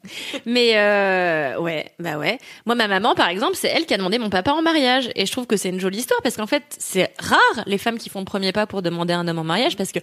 [0.46, 2.38] Mais euh, ouais, bah ouais.
[2.66, 5.26] Moi, ma maman, par exemple, c'est elle qui a demandé mon papa en mariage, et
[5.26, 8.08] je trouve que c'est une jolie histoire parce qu'en fait, c'est rare les femmes qui
[8.08, 9.98] font le premier pas pour demander un homme en mariage parce que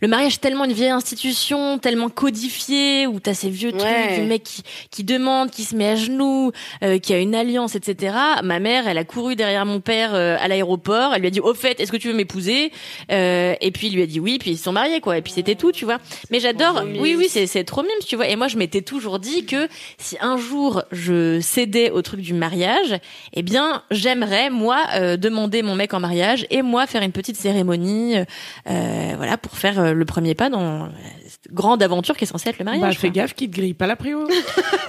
[0.00, 3.78] le mariage est tellement une vieille institution, tellement codifiée où t'as ces vieux Ouais.
[4.06, 7.34] trucs du mec qui qui demande, qui se met à genoux, euh, qui a une
[7.34, 8.14] alliance, etc.
[8.42, 11.12] Ma mère, elle a couru derrière mon père euh, à l'aéroport.
[11.14, 12.72] Elle lui a dit au fait, est-ce que tu veux m'épouser?
[13.12, 15.16] Euh, Et puis il lui a dit oui, puis ils se sont mariés quoi.
[15.18, 15.98] Et puis c'était tout, tu vois.
[16.30, 16.82] Mais j'adore.
[16.98, 18.26] Oui, oui, c'est c'est trop mime, tu vois.
[18.28, 19.68] Et moi, je m'étais toujours dit que
[19.98, 22.98] si un jour je cédais au truc du mariage,
[23.32, 27.36] eh bien, j'aimerais moi euh, demander mon mec en mariage et moi faire une petite
[27.36, 30.88] cérémonie, euh, voilà, pour faire euh, le premier pas dans
[31.26, 32.94] cette grande aventure qui est censée être le mariage.
[32.94, 34.26] Bah fais gaffe qu'il te grille pas la prio.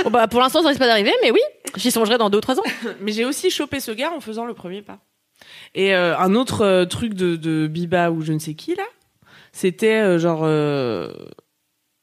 [0.04, 1.42] Bon, bah, pour l'instant, ça risque pas d'arriver, mais oui,
[1.76, 2.64] j'y songerai dans deux ou trois ans.
[3.02, 5.00] Mais j'ai aussi chopé ce gars en faisant le premier pas.
[5.76, 8.86] Et euh, un autre truc de, de Biba ou je ne sais qui là,
[9.52, 10.46] c'était genre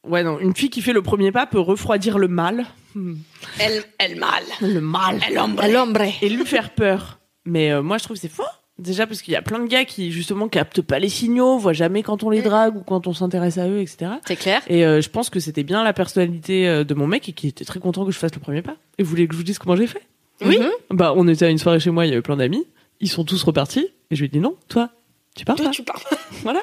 [0.08, 3.16] ouais non une fille qui fait le premier pas peut refroidir le mal, Hmm.
[3.60, 4.42] Elle, elle mal.
[4.62, 5.30] le mal, À
[5.68, 6.00] l'ombre.
[6.22, 7.18] et lui faire peur.
[7.44, 8.42] Mais euh, moi je trouve que c'est faux.
[8.78, 11.74] Déjà parce qu'il y a plein de gars qui justement captent pas les signaux, voient
[11.74, 14.12] jamais quand on les drague ou quand on s'intéresse à eux, etc.
[14.26, 14.62] C'est clair.
[14.68, 17.48] Et euh, je pense que c'était bien la personnalité euh, de mon mec et qui
[17.48, 18.76] était très content que je fasse le premier pas.
[18.98, 20.02] Et voulez que je vous dise comment j'ai fait?
[20.42, 20.58] Oui.
[20.90, 22.66] Bah, on était à une soirée chez moi, il y avait plein d'amis.
[23.00, 23.88] Ils sont tous repartis.
[24.10, 24.90] Et je lui ai dit non, toi,
[25.34, 25.70] tu pars Toi, pas.
[25.72, 26.00] tu parles.
[26.42, 26.62] Voilà.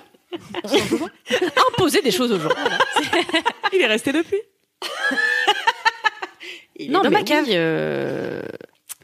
[1.74, 2.50] Imposer des choses aux gens.
[3.74, 4.42] Il est resté depuis.
[6.76, 7.46] Il Non, est dans mais ma cave.
[7.48, 8.42] oui, euh,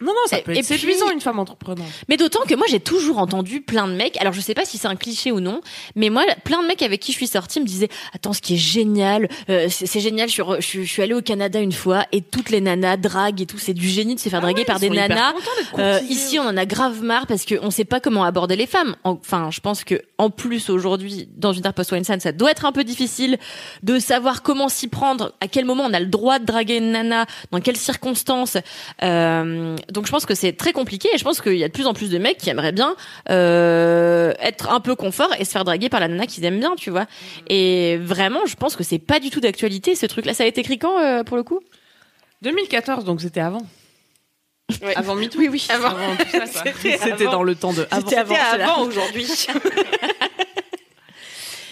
[0.01, 1.87] Non, non, ça peut et être puis- séduisant, une femme entreprenante.
[2.07, 4.77] Mais d'autant que moi j'ai toujours entendu plein de mecs, alors je sais pas si
[4.77, 5.61] c'est un cliché ou non,
[5.95, 8.53] mais moi plein de mecs avec qui je suis sortie me disaient attends ce qui
[8.55, 11.59] est génial, euh, c'est génial, je suis, re- je, suis, je suis allée au Canada
[11.59, 14.41] une fois et toutes les nanas draguent et tout, c'est du génie de se faire
[14.41, 15.33] draguer par des nanas.
[15.77, 18.67] Euh, ici on en a grave marre parce que on sait pas comment aborder les
[18.67, 18.95] femmes.
[19.03, 22.71] Enfin je pense que en plus aujourd'hui dans une post wine ça doit être un
[22.71, 23.37] peu difficile
[23.83, 26.91] de savoir comment s'y prendre, à quel moment on a le droit de draguer une
[26.91, 28.57] nana, dans quelles circonstances.
[29.03, 31.73] Euh, donc je pense que c'est très compliqué et je pense qu'il y a de
[31.73, 32.95] plus en plus de mecs qui aimeraient bien
[33.29, 36.75] euh, être un peu confort et se faire draguer par la nana qu'ils aiment bien,
[36.75, 37.05] tu vois.
[37.47, 40.33] Et vraiment, je pense que c'est pas du tout d'actualité ce truc-là.
[40.33, 41.59] Ça a été écrit quand euh, pour le coup?
[42.41, 43.61] 2014, donc c'était avant.
[44.81, 44.95] Ouais.
[44.95, 45.39] Avant MeToo.
[45.39, 45.67] Oui, oui.
[45.69, 46.71] Avant, tout ça, quoi.
[46.81, 48.07] C'était dans le temps de avant.
[48.07, 49.27] C'était avant, avant aujourd'hui.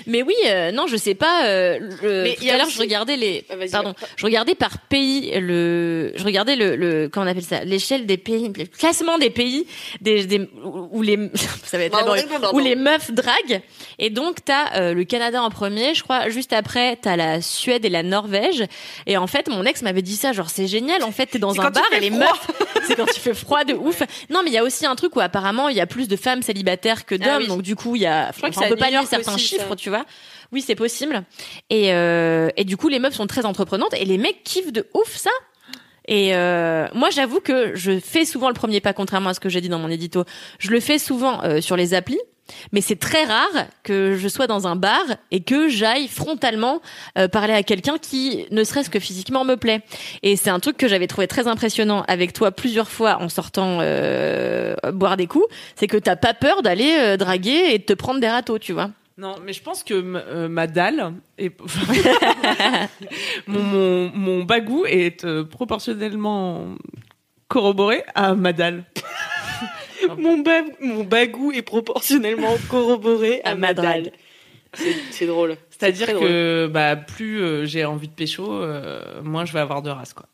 [0.07, 1.45] Mais oui, euh, non, je sais pas.
[1.45, 3.45] Euh, le, Mais tout à l'heure, aussi- je regardais les.
[3.49, 6.13] Ah, Pardon, je regardais par pays le.
[6.15, 9.67] Je regardais le, le comment on appelle ça, l'échelle des pays, le classement des pays
[10.01, 11.17] des, des où les
[11.65, 12.49] ça va être laborieux, pardon.
[12.57, 13.61] où les meufs draguent.
[13.99, 16.29] Et donc t'as euh, le Canada en premier, je crois.
[16.29, 18.63] Juste après, t'as la Suède et la Norvège.
[19.05, 21.03] Et en fait, mon ex m'avait dit ça, genre c'est génial.
[21.03, 22.19] En fait, t'es dans un bar et les froid.
[22.19, 22.47] meufs,
[22.87, 24.01] c'est quand il fait froid de ouf.
[24.29, 26.15] Non, mais il y a aussi un truc où apparemment il y a plus de
[26.15, 27.27] femmes célibataires que d'hommes.
[27.29, 27.47] Ah oui.
[27.47, 28.31] donc du coup, il y a.
[28.37, 29.75] crois que enfin, on peut pas lire certains aussi, chiffres, ça.
[29.75, 29.96] tu vois.
[30.51, 31.23] Oui, c'est possible.
[31.69, 34.87] Et, euh, et du coup, les meufs sont très entreprenantes et les mecs kiffent de
[34.93, 35.31] ouf ça.
[36.07, 39.49] Et euh, moi, j'avoue que je fais souvent le premier pas, contrairement à ce que
[39.49, 40.23] j'ai dit dans mon édito.
[40.59, 42.19] Je le fais souvent euh, sur les applis,
[42.71, 46.81] mais c'est très rare que je sois dans un bar et que j'aille frontalement
[47.17, 49.81] euh, parler à quelqu'un qui, ne serait-ce que physiquement, me plaît.
[50.23, 53.79] Et c'est un truc que j'avais trouvé très impressionnant avec toi plusieurs fois en sortant
[53.81, 55.45] euh, boire des coups,
[55.75, 58.73] c'est que t'as pas peur d'aller euh, draguer et de te prendre des râteaux, tu
[58.73, 58.91] vois.
[59.17, 61.51] Non, mais je pense que euh, ma dalle est...
[63.47, 66.75] mon, mon, mon bagou est euh, proportionnellement
[67.47, 68.83] corroboré à ma dalle.
[70.17, 74.11] mon, ba- mon bagou est proportionnellement corroboré à, À ma dalle.
[75.11, 75.55] C'est drôle.
[75.71, 79.89] C'est-à-dire que bah, plus euh, j'ai envie de pécho, euh, moins je vais avoir de
[79.89, 80.13] race.
[80.13, 80.27] Quoi.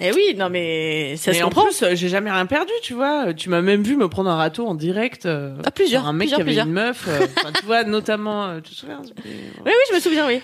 [0.00, 1.64] Eh oui, non mais ça mais se en comprend.
[1.64, 3.32] plus, euh, j'ai jamais rien perdu, tu vois.
[3.34, 5.24] Tu m'as même vu me prendre un râteau en direct.
[5.26, 7.06] euh, Ah, plusieurs, un mec plusieurs, qui avait une meuf.
[7.08, 10.26] euh, enfin, tu vois, notamment, euh, tu te souviens c'était- Oui, oui, je me souviens,
[10.26, 10.40] oui.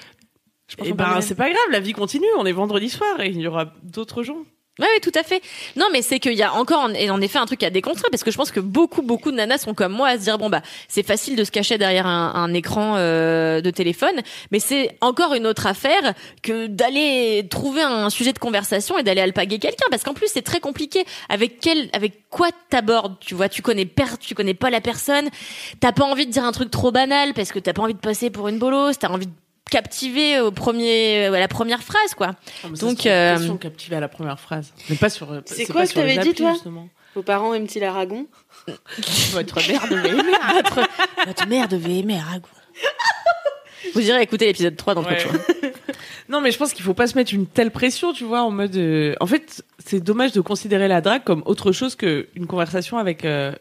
[0.68, 2.24] Je pense Et qu'on ben, c'est pas grave, la vie continue.
[2.38, 4.42] On est vendredi soir et il y aura d'autres jours.
[4.78, 5.42] Ouais, ouais, tout à fait.
[5.76, 8.24] Non, mais c'est qu'il y a encore en, en effet un truc à déconstruire parce
[8.24, 10.48] que je pense que beaucoup, beaucoup de nanas sont comme moi à se dire bon
[10.48, 14.96] bah c'est facile de se cacher derrière un, un écran euh, de téléphone, mais c'est
[15.02, 19.84] encore une autre affaire que d'aller trouver un sujet de conversation et d'aller alpaguer quelqu'un
[19.90, 21.04] parce qu'en plus c'est très compliqué.
[21.28, 25.28] Avec quel, avec quoi t'abordes Tu vois, tu connais per, tu connais pas la personne,
[25.80, 27.98] t'as pas envie de dire un truc trop banal parce que t'as pas envie de
[27.98, 29.32] passer pour une bolosse, t'as envie de
[29.70, 32.30] captivé au premier, à la première phrase, quoi.
[32.64, 34.72] Ah, mais ça, Donc, c'est euh, question captivée à la première phrase.
[34.90, 35.28] Mais pas sur.
[35.46, 36.88] C'est pas quoi que sur les t'avais dit, toi justement.
[37.14, 38.26] Vos parents aiment-ils Aragon
[39.32, 40.32] Votre mère devait aimer.
[40.54, 40.88] Votre,
[41.26, 42.48] votre mère devait aimer Aragon.
[43.94, 45.18] Vous irez écouter l'épisode 3 d'entre Ouais.
[45.18, 45.32] choix.
[46.28, 48.50] Non, mais je pense qu'il faut pas se mettre une telle pression, tu vois, en
[48.50, 48.74] mode.
[48.76, 53.24] euh, En fait, c'est dommage de considérer la drague comme autre chose qu'une conversation avec
[53.26, 53.52] euh,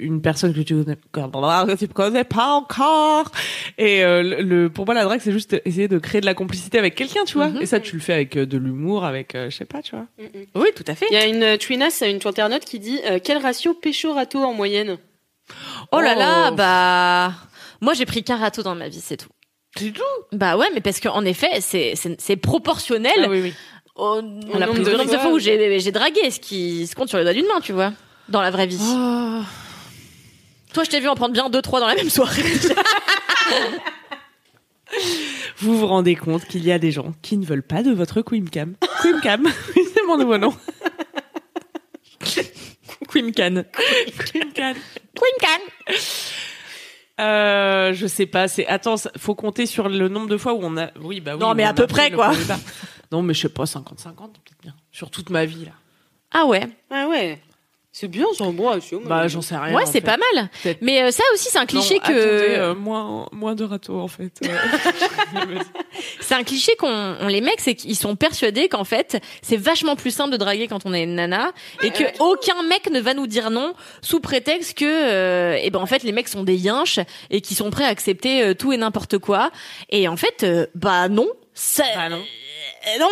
[0.00, 3.30] une personne que tu connais, que tu connais pas encore.
[3.78, 6.34] Et euh, le, le- pour moi, la drague, c'est juste essayer de créer de la
[6.34, 7.48] complicité avec quelqu'un, tu vois.
[7.48, 7.62] Mhm.
[7.62, 9.94] Et ça, tu le fais avec euh, de l'humour, avec, euh, je sais pas, tu
[9.94, 10.06] vois.
[10.54, 11.06] Oui, tout à fait.
[11.10, 14.54] Il y a une euh, Twinas, une internaute qui dit euh, quel ratio pécho-râteau en
[14.54, 14.98] moyenne?
[15.92, 16.54] Oh là là, Oh.
[16.54, 17.32] bah.
[17.80, 19.28] Moi, j'ai pris qu'un râteau dans ma vie, c'est tout.
[19.76, 20.02] C'est tout?
[20.32, 23.54] Bah ouais, mais parce qu'en effet, c'est c'est c'est proportionnel Ah oui, oui.
[23.96, 25.18] au, au la nombre de, fois.
[25.18, 27.72] fois où j'ai j'ai dragué, ce qui se compte sur le doigt d'une main, tu
[27.72, 27.92] vois,
[28.28, 28.78] dans la vraie vie.
[28.80, 29.40] Oh.
[30.72, 32.42] Toi, je t'ai vu en prendre bien deux trois dans la même soirée.
[35.58, 38.22] Vous vous rendez compte qu'il y a des gens qui ne veulent pas de votre
[38.22, 38.74] Quimcam.
[39.02, 39.44] Quimcam,
[39.76, 40.52] oui, c'est mon nouveau nom.
[43.08, 43.64] Quimcan.
[44.32, 44.76] Quimcam.
[45.14, 45.60] Quimcan.
[47.20, 50.76] Euh, je sais pas, c'est attends, faut compter sur le nombre de fois où on
[50.78, 51.40] a oui bah oui.
[51.40, 52.32] Non, mais à peu près, quoi.
[53.12, 54.74] Non, mais je sais pas 50 50 peut-être bien.
[54.90, 55.72] Sur toute ma vie là.
[56.32, 56.66] Ah ouais.
[56.90, 57.40] Ah ouais.
[57.92, 59.02] C'est bien, c'est un bon ratio.
[59.04, 59.74] Bah j'en sais rien.
[59.74, 60.48] Ouais, c'est pas mal.
[60.80, 63.98] Mais euh, ça aussi, c'est un cliché Non, que attendez, euh, moins moins de râteaux
[63.98, 64.30] en fait.
[66.20, 66.86] C'est un cliché qu'on
[67.20, 70.68] on- les mecs, c'est qu'ils sont persuadés qu'en fait, c'est vachement plus simple de draguer
[70.68, 71.50] quand on est une nana
[71.82, 75.80] et que aucun mec ne va nous dire non sous prétexte que euh, eh ben
[75.80, 78.72] en fait les mecs sont des yinches et qui sont prêts à accepter euh, tout
[78.72, 79.50] et n'importe quoi.
[79.90, 81.26] Et en fait, euh, bah non.
[81.54, 82.22] Ça, Ah non.
[82.86, 83.08] Euh, non,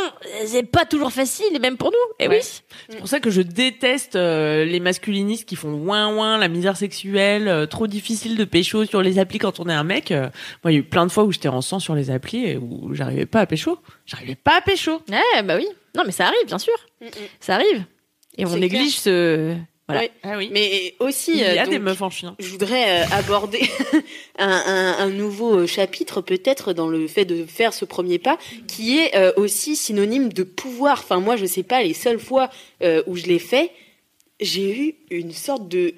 [0.47, 2.25] c'est pas toujours facile, et même pour nous.
[2.25, 2.41] Et Ouais.
[2.43, 2.61] oui.
[2.89, 6.77] C'est pour ça que je déteste euh, les masculinistes qui font ouin ouin, la misère
[6.77, 10.11] sexuelle, euh, trop difficile de pécho sur les applis quand on est un mec.
[10.11, 10.29] Euh,
[10.65, 12.45] moi, il y a eu plein de fois où j'étais en sang sur les applis
[12.47, 13.79] et où j'arrivais pas à pécho.
[14.07, 15.03] J'arrivais pas à pécho.
[15.11, 15.67] Ouais, bah oui.
[15.97, 16.75] Non, mais ça arrive, bien sûr.
[17.41, 17.85] Ça arrive.
[18.37, 19.57] Et on néglige ce.
[19.89, 20.03] Voilà.
[20.03, 20.11] Ouais.
[20.23, 20.51] Ah oui.
[20.53, 22.37] Mais aussi, il y a euh, des meufs en chien.
[22.39, 23.63] Je voudrais euh, aborder
[24.39, 28.39] un, un- un nouveau euh, chapitre peut-être dans le fait de faire ce premier pas,
[28.67, 31.01] qui est aussi synonyme de pouvoir.
[31.03, 32.51] Enfin moi je sais pas les seules fois
[33.07, 33.71] où je l'ai fait,
[34.41, 35.95] j'ai eu une sorte de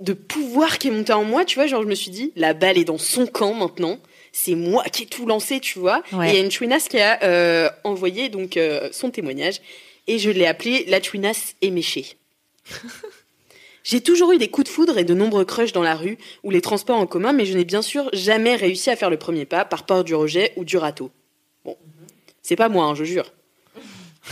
[0.00, 1.44] de pouvoir qui est monté en moi.
[1.44, 3.98] Tu vois, genre je me suis dit la balle est dans son camp maintenant.
[4.32, 6.02] C'est moi qui ai tout lancé, tu vois.
[6.12, 6.28] Ouais.
[6.28, 9.60] Et il y a une Twinas qui a euh, envoyé donc euh, son témoignage
[10.08, 12.06] et je l'ai appelé la Twinas éméchée.
[13.84, 16.50] J'ai toujours eu des coups de foudre et de nombreux crushs dans la rue ou
[16.50, 19.44] les transports en commun, mais je n'ai bien sûr jamais réussi à faire le premier
[19.44, 21.10] pas par peur du rejet ou du râteau.
[21.64, 21.76] Bon,
[22.42, 23.32] c'est pas moi, hein, je jure.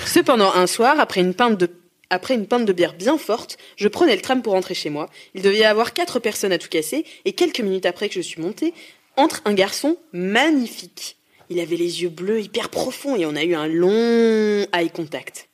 [0.07, 1.69] Cependant, un soir, après une pinte de
[2.13, 5.09] après une pinte de bière bien forte, je prenais le tram pour rentrer chez moi.
[5.35, 8.21] Il devait y avoir quatre personnes à tout casser, et quelques minutes après que je
[8.21, 8.75] suis montée,
[9.17, 11.17] entre un garçon magnifique.
[11.51, 15.50] Il avait les yeux bleus hyper profonds et on a eu un long eye contact.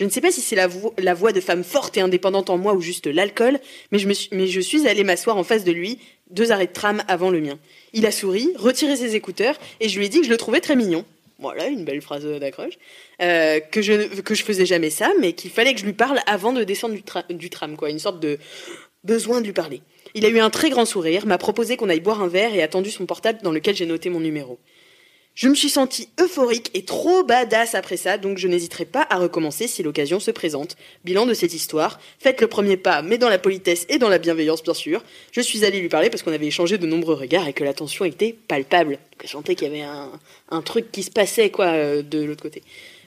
[0.00, 2.48] Je ne sais pas si c'est la, vo- la voix de femme forte et indépendante
[2.48, 3.60] en moi ou juste l'alcool,
[3.92, 5.98] mais je, suis, allée m'asseoir en face de lui,
[6.30, 7.58] deux arrêts de tram avant le mien.
[7.92, 10.60] Il a souri, retiré ses écouteurs, et je lui ai dit que je le trouvais
[10.60, 11.04] très mignon.
[11.38, 12.78] Voilà, une belle phrase d'accroche.
[13.20, 16.20] Euh, que, je, que je faisais jamais ça, mais qu'il fallait que je lui parle
[16.26, 17.76] avant de descendre du, tra- du tram.
[17.86, 18.38] Une sorte de
[19.04, 19.82] besoin de lui parler.
[20.14, 22.62] Il a eu un très grand sourire, m'a proposé qu'on aille boire un verre et
[22.62, 24.58] a tendu son portable dans lequel j'ai noté mon numéro.
[25.34, 29.16] Je me suis sentie euphorique et trop badass après ça, donc je n'hésiterai pas à
[29.16, 30.76] recommencer si l'occasion se présente.
[31.04, 34.18] Bilan de cette histoire, faites le premier pas, mais dans la politesse et dans la
[34.18, 35.02] bienveillance bien sûr.
[35.32, 37.72] Je suis allée lui parler parce qu'on avait échangé de nombreux regards et que la
[37.72, 38.98] tension était palpable.
[39.22, 40.10] Je sentais qu'il y avait un,
[40.50, 42.62] un truc qui se passait quoi euh, de l'autre côté.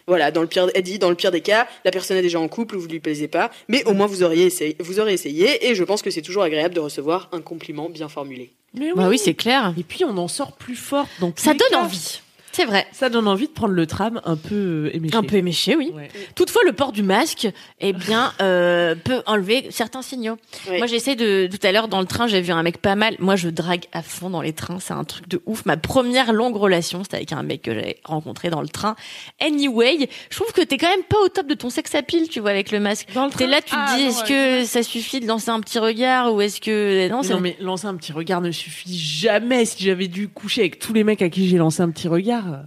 [0.07, 2.39] Voilà, dans le pire, elle dit, dans le pire des cas, la personne est déjà
[2.39, 5.13] en couple ou vous lui plaisez pas, mais au moins vous auriez essayé, vous aurez
[5.13, 8.51] essayé, et je pense que c'est toujours agréable de recevoir un compliment bien formulé.
[8.73, 9.73] Mais Bah oui, c'est clair.
[9.77, 11.07] Et puis on en sort plus fort.
[11.19, 12.21] Donc Ça donne envie.
[12.53, 12.87] C'est vrai.
[12.93, 15.15] Ça donne envie de prendre le tram un peu euh, éméché.
[15.15, 15.91] Un peu éméché, oui.
[15.93, 16.07] Ouais.
[16.35, 17.49] Toutefois, le port du masque,
[17.81, 20.37] eh bien, euh, peut enlever certains signaux.
[20.69, 20.77] Ouais.
[20.77, 23.15] Moi, j'essaie de tout à l'heure dans le train, j'ai vu un mec pas mal.
[23.19, 25.65] Moi, je drague à fond dans les trains, c'est un truc de ouf.
[25.65, 28.95] Ma première longue relation, c'était avec un mec que j'avais rencontré dans le train.
[29.41, 32.39] Anyway, je trouve que t'es quand même pas au top de ton sex appeal, tu
[32.39, 33.07] vois, avec le masque.
[33.13, 35.19] Dans le T'es train là, tu te Ah, dis, non, est-ce ouais, que ça suffit
[35.19, 37.95] de lancer un petit regard ou est-ce que non, Mais c'est Non mais lancer un
[37.95, 39.65] petit regard ne suffit jamais.
[39.65, 42.42] Si j'avais dû coucher avec tous les mecs à qui j'ai lancé un petit regard,
[42.53, 42.63] euh,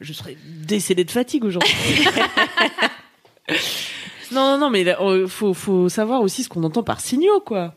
[0.00, 1.74] je serais décédé de fatigue aujourd'hui.
[4.32, 7.74] non non non mais euh, faut faut savoir aussi ce qu'on entend par signaux quoi.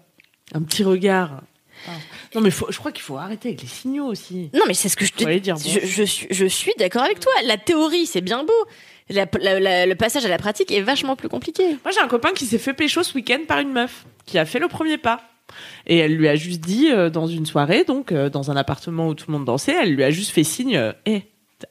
[0.53, 1.41] Un petit regard.
[1.87, 1.91] Ah.
[2.35, 4.49] Non mais faut, je crois qu'il faut arrêter avec les signaux aussi.
[4.53, 5.61] Non, mais c'est ce que je te dire bon.
[5.61, 7.31] je, je suis, je suis d'accord avec toi.
[7.45, 8.53] La théorie, c'est bien beau.
[9.09, 11.63] La- la- la- le passage à la pratique est vachement plus compliqué.
[11.83, 14.45] Moi j'ai un copain qui s'est fait pécho ce week-end par une meuf qui a
[14.45, 15.21] fait le premier pas.
[15.85, 19.07] Et elle lui a juste dit euh, dans une soirée, donc euh, dans un appartement
[19.07, 21.23] où tout le monde dansait, elle lui a juste fait signe, euh, hé,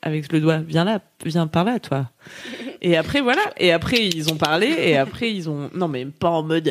[0.03, 2.11] avec le doigt, viens là, viens par là, toi.
[2.83, 6.29] Et après voilà, et après ils ont parlé, et après ils ont, non mais pas
[6.29, 6.71] en mode,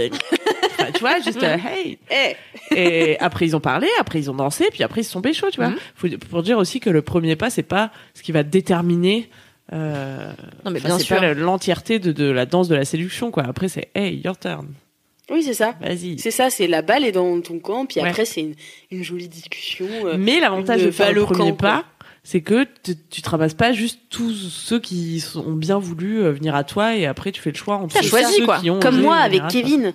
[0.77, 1.97] Enfin, tu vois, juste euh, hey.
[2.11, 2.35] Eh,
[2.75, 5.49] Et après ils ont parlé, après ils ont dansé, puis après ils se sont pécho,
[5.49, 5.69] tu vois.
[5.69, 5.77] Mhm.
[5.95, 9.29] Faut, pour dire aussi que le premier pas, c'est pas ce qui va déterminer.
[9.73, 10.31] Euh,
[10.63, 11.17] Non, mais bien c'est sûr.
[11.17, 13.43] pas l'entièreté de, de la danse de la séduction, quoi.
[13.47, 14.67] Après c'est hey, your turn,
[15.31, 15.75] oui, c'est ça.
[15.81, 16.19] vas-y.
[16.19, 18.07] C'est ça, c'est la balle est dans ton camp, puis Ouais.
[18.09, 18.55] après c'est une,
[18.91, 19.87] une jolie discussion.
[20.05, 21.85] euh, Mais l'avantage une de faire le balle au premier camp, pas,
[22.23, 26.23] c'est que tu, tu te ramasses pas juste tous ceux qui sont- ont bien voulu
[26.23, 28.45] euh, venir à toi et après tu fais le choix entre T'as ceux choisi, qui
[28.45, 28.59] quoi.
[28.69, 29.41] ont Comme moi avec.
[29.49, 29.93] Kevin.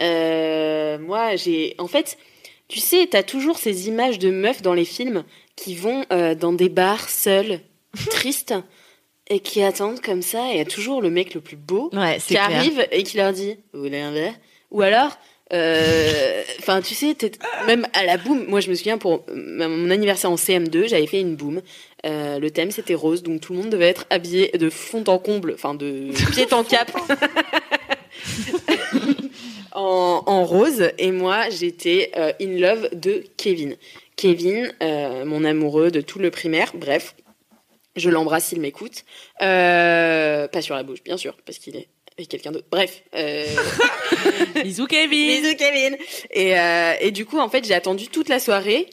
[0.00, 1.74] Euh, moi, j'ai.
[1.78, 2.16] En fait,
[2.68, 5.24] tu sais, t'as toujours ces images de meufs dans les films
[5.56, 7.60] qui vont euh, dans des bars seules,
[8.10, 8.54] tristes,
[9.28, 10.48] et qui attendent comme ça.
[10.50, 12.44] Et il y a toujours le mec le plus beau Ouais, qui clair.
[12.44, 14.34] arrive et qui leur dit Vous voulez un verre?
[14.72, 15.16] Ou alors.
[15.52, 17.14] euh, Enfin, tu sais,
[17.66, 18.44] même à la boum.
[18.46, 21.60] Moi, je me souviens pour euh, mon anniversaire en CM2, j'avais fait une boum.
[22.04, 25.18] Euh, le thème c'était rose, donc tout le monde devait être habillé de fond en
[25.18, 26.90] comble, enfin de pied en cap,
[29.72, 30.90] en, en rose.
[30.98, 33.76] Et moi, j'étais euh, in love de Kevin.
[34.16, 34.72] Kevin,
[35.26, 36.72] mon amoureux de tout le primaire.
[36.74, 37.14] Bref,
[37.96, 39.04] je l'embrasse s'il m'écoute.
[39.40, 41.88] Euh, pas sur la bouche, bien sûr, parce qu'il est
[42.22, 42.66] avec quelqu'un d'autre.
[42.70, 43.02] Bref.
[43.14, 43.46] Euh...
[44.62, 45.42] Bisous Kevin.
[45.42, 45.96] Bisous Kevin.
[46.30, 48.88] Et, euh, et du coup, en fait, j'ai attendu toute la soirée.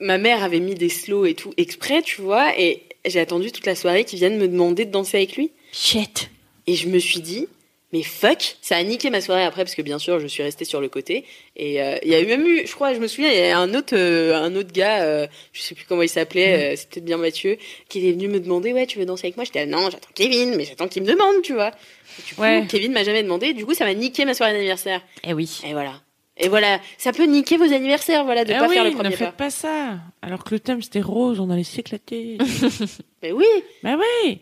[0.00, 3.64] Ma mère avait mis des slows et tout exprès, tu vois, et j'ai attendu toute
[3.64, 5.50] la soirée qu'ils viennent me demander de danser avec lui.
[5.72, 6.30] Shit.
[6.66, 7.48] Et je me suis dit,
[7.92, 10.64] mais fuck, ça a niqué ma soirée après parce que bien sûr, je suis restée
[10.64, 11.24] sur le côté.
[11.56, 13.42] Et euh, il y a eu même eu, je crois, je me souviens, il y
[13.50, 16.76] a un autre, euh, un autre gars, euh, je sais plus comment il s'appelait, euh,
[16.76, 17.56] c'est peut-être bien Mathieu,
[17.88, 19.44] qui est venu me demander, ouais, tu veux danser avec moi?
[19.44, 21.68] J'étais, non, j'attends Kevin, mais j'attends qu'il me demande, tu vois.
[21.70, 22.64] Et du coup, Ouais.
[22.68, 23.52] Kevin m'a jamais demandé.
[23.54, 25.00] Du coup, ça m'a niqué ma soirée d'anniversaire.
[25.24, 25.60] Eh oui.
[25.66, 26.00] Et voilà.
[26.40, 28.94] Et voilà, ça peut niquer vos anniversaires, voilà, de Ah pas oui, faire le ne
[28.94, 29.50] premier faites pas.
[29.50, 29.98] ça.
[30.22, 32.38] Alors que le thème c'était rose, on allait s'éclater.
[33.22, 33.44] Mais oui,
[33.82, 34.38] bah oui.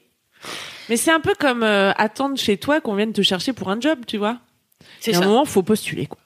[0.88, 3.80] Mais c'est un peu comme euh, attendre chez toi qu'on vienne te chercher pour un
[3.80, 4.38] job, tu vois.
[5.00, 5.26] c'est Et à un ça.
[5.28, 6.18] moment, faut postuler quoi.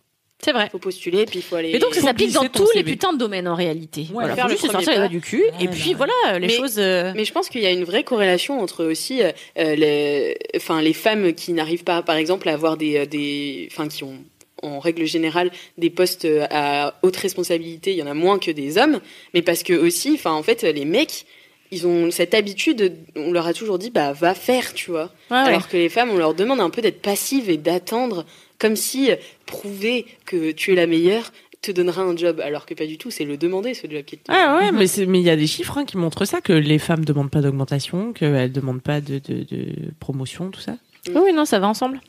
[0.42, 0.70] C'est vrai.
[0.72, 1.70] Faut postuler, puis il faut aller.
[1.72, 4.06] Mais donc ça s'applique dans tous les putains de domaines en réalité.
[4.11, 6.52] voilà, faire faut juste se sortir les doigts du cul et puis voilà les Mais-
[6.54, 6.78] choses.
[6.78, 10.80] euh, Mais je pense qu'il y a une vraie corrélation entre aussi euh, les, enfin
[10.80, 14.16] les femmes qui n'arrivent pas, par exemple, à avoir des, des, enfin qui ont
[14.62, 18.78] en règle générale des postes à haute responsabilité, il y en a moins que des
[18.78, 19.00] hommes,
[19.34, 21.26] mais parce que aussi, enfin en fait les mecs,
[21.70, 25.10] ils ont cette habitude, on leur a toujours dit bah va faire, tu vois.
[25.30, 25.48] ouais, ouais.
[25.48, 28.26] Alors que les femmes, on leur demande un peu d'être passives et d'attendre,
[28.58, 29.16] comme si euh,
[29.46, 33.10] prouver que tu es la meilleure te donnera un job, alors que pas du tout,
[33.10, 34.20] c'est le demander ce job qui est.
[34.28, 36.54] Ah ouais, mais c'est mais il y a des chiffres hein, qui montrent ça que
[36.54, 39.66] les femmes demandent pas d'augmentation, qu'elles demandent pas de, de, de
[40.00, 40.76] promotion, tout ça.
[41.08, 42.00] Oui, oui, non, ça va ensemble.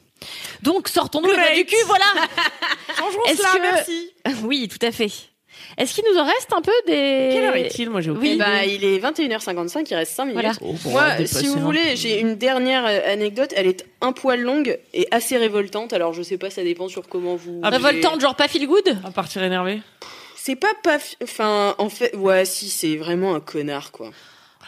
[0.62, 2.06] Donc sortons-nous du cul, voilà.
[2.98, 4.12] Changeons cela, que- merci.
[4.46, 5.10] oui, tout à fait.
[5.78, 8.38] Est-ce qu'il nous en reste un peu des Quelle heure est-il Moi, j'ai Oui.
[8.38, 10.42] Bah, il est 21h55, il reste 5 minutes.
[10.42, 10.54] Voilà.
[10.62, 13.54] Oh, Moi, si vous voulez, j'ai une dernière euh, anecdote.
[13.56, 15.94] Elle est un poil longue et assez révoltante.
[15.94, 17.60] Alors, je sais pas, ça dépend sur comment vous.
[17.64, 19.82] Ah, Révoltante, genre pas feel good À partir énervé.
[20.36, 20.98] C'est pas pas.
[21.24, 24.10] Enfin, en fait, ouais, si, c'est vraiment un connard, quoi.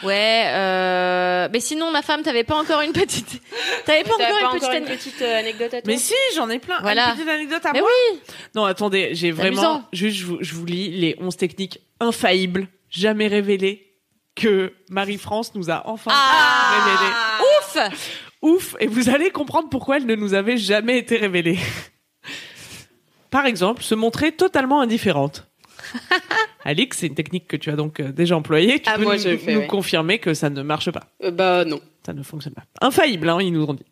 [0.03, 1.47] Ouais, euh...
[1.51, 3.41] mais sinon ma femme, t'avais pas encore une petite,
[3.85, 5.97] t'avais pas encore pas une petite, encore une ane- petite euh, anecdote à toi Mais
[5.97, 6.79] si, j'en ai plein.
[6.81, 7.09] Voilà.
[7.09, 7.89] Une petite anecdote à Mais moi.
[8.11, 8.19] oui.
[8.55, 9.61] Non, attendez, j'ai vraiment.
[9.61, 9.87] amusant.
[9.93, 13.93] Juste, je vous, je vous lis les 11 techniques infaillibles, jamais révélées,
[14.35, 17.13] que Marie-France nous a enfin révélées.
[17.59, 17.77] Ouf.
[18.41, 21.59] Ouf Et vous allez comprendre pourquoi elles ne nous avaient jamais été révélées.
[23.29, 25.47] Par exemple, se montrer totalement indifférente.
[26.65, 28.79] Alix, c'est une technique que tu as donc euh, déjà employée.
[28.79, 29.67] Tu Ah, peux moi, nous, je le fais, nous ouais.
[29.67, 31.03] confirmer que ça ne marche pas.
[31.23, 31.81] Euh, Bah, non.
[32.05, 32.63] Ça ne fonctionne pas.
[32.81, 33.85] Infaillible, hein, ils nous ont dit.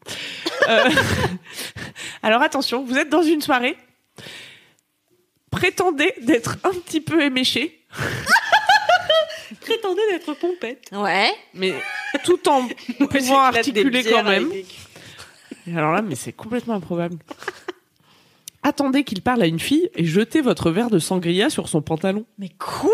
[0.69, 0.89] Euh,
[2.23, 3.75] Alors attention, vous êtes dans une soirée.
[5.49, 7.83] Prétendez d'être un petit peu éméché,
[9.61, 10.89] Prétendez d'être pompette.
[10.93, 11.29] Ouais.
[11.53, 11.73] mais
[12.23, 12.67] tout en
[13.09, 14.49] pouvant articuler quand même.
[15.67, 17.17] Et alors là, mais c'est complètement improbable.
[18.63, 22.25] Attendez qu'il parle à une fille et jetez votre verre de sangria sur son pantalon.
[22.37, 22.91] Mais quoi?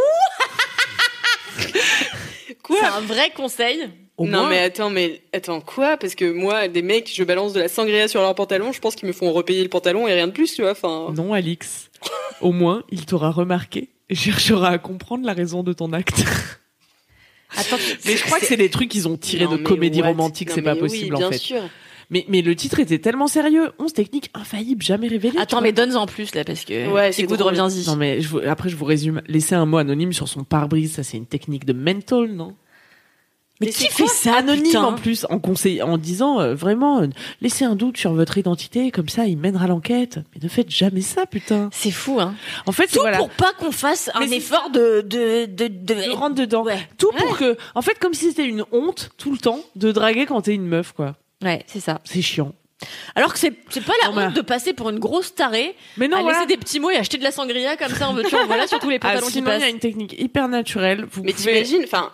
[2.63, 2.77] Quoi?
[2.79, 3.89] C'est un vrai conseil.
[4.17, 5.95] Au non moins- mais attends mais attends quoi?
[5.97, 8.95] Parce que moi des mecs je balance de la sangria sur leur pantalon je pense
[8.95, 11.89] qu'ils me font repayer le pantalon et rien de plus tu vois enfin Non, Alix.
[12.41, 16.23] Au moins, il t'aura remarqué et cherchera à comprendre la raison de ton acte.
[17.55, 20.07] Attends, Mais je crois que c'est des trucs qu'ils ont tirés Non, de comédie what?
[20.09, 21.37] romantique, c'est pas oui, possible en bien fait.
[21.37, 21.61] sûr.
[22.09, 23.71] Mais, mais le titre était tellement sérieux.
[23.79, 25.37] 11 techniques infaillibles, jamais révélées.
[25.39, 25.85] attends, mais vois.
[25.85, 26.89] donne-en plus là parce que.
[26.91, 27.41] Ouais, c'est drôle.
[27.41, 27.85] reviens-y.
[27.87, 29.21] Non, mais je vous- après, je vous résume.
[29.27, 32.55] Laisser un mot anonyme sur son pare-brise, ça, c'est une technique de mental, non?
[33.59, 34.83] Mais qui fait ça, anonyme putain?
[34.83, 37.07] en plus, en conseil, en disant euh, vraiment, euh,
[37.41, 40.19] laissez un doute sur votre identité, comme ça, il mènera l'enquête.
[40.33, 41.69] Mais ne faites jamais ça, putain.
[41.73, 42.35] C'est fou, hein.
[42.67, 43.17] En fait, Tout voilà.
[43.17, 45.93] pour pas qu'on fasse un Mais effort de de de, de...
[45.95, 46.63] de rentre dedans.
[46.63, 46.77] Ouais.
[46.99, 50.27] Tout pour que, en fait, comme si c'était une honte tout le temps de draguer
[50.27, 51.15] quand t'es une meuf, quoi.
[51.43, 52.01] Ouais, c'est ça.
[52.03, 52.53] C'est chiant.
[53.15, 56.17] Alors que c'est c'est pas la honte de passer pour une grosse tarée, Mais non,
[56.17, 56.37] à voilà.
[56.37, 58.79] laisser des petits mots et acheter de la sangria comme ça en en voilà sur
[58.79, 61.05] tous les Ah, pantalons qui sinon, il y a une technique hyper naturelle.
[61.11, 62.11] Vous Mais pouvez- t'imagines, enfin,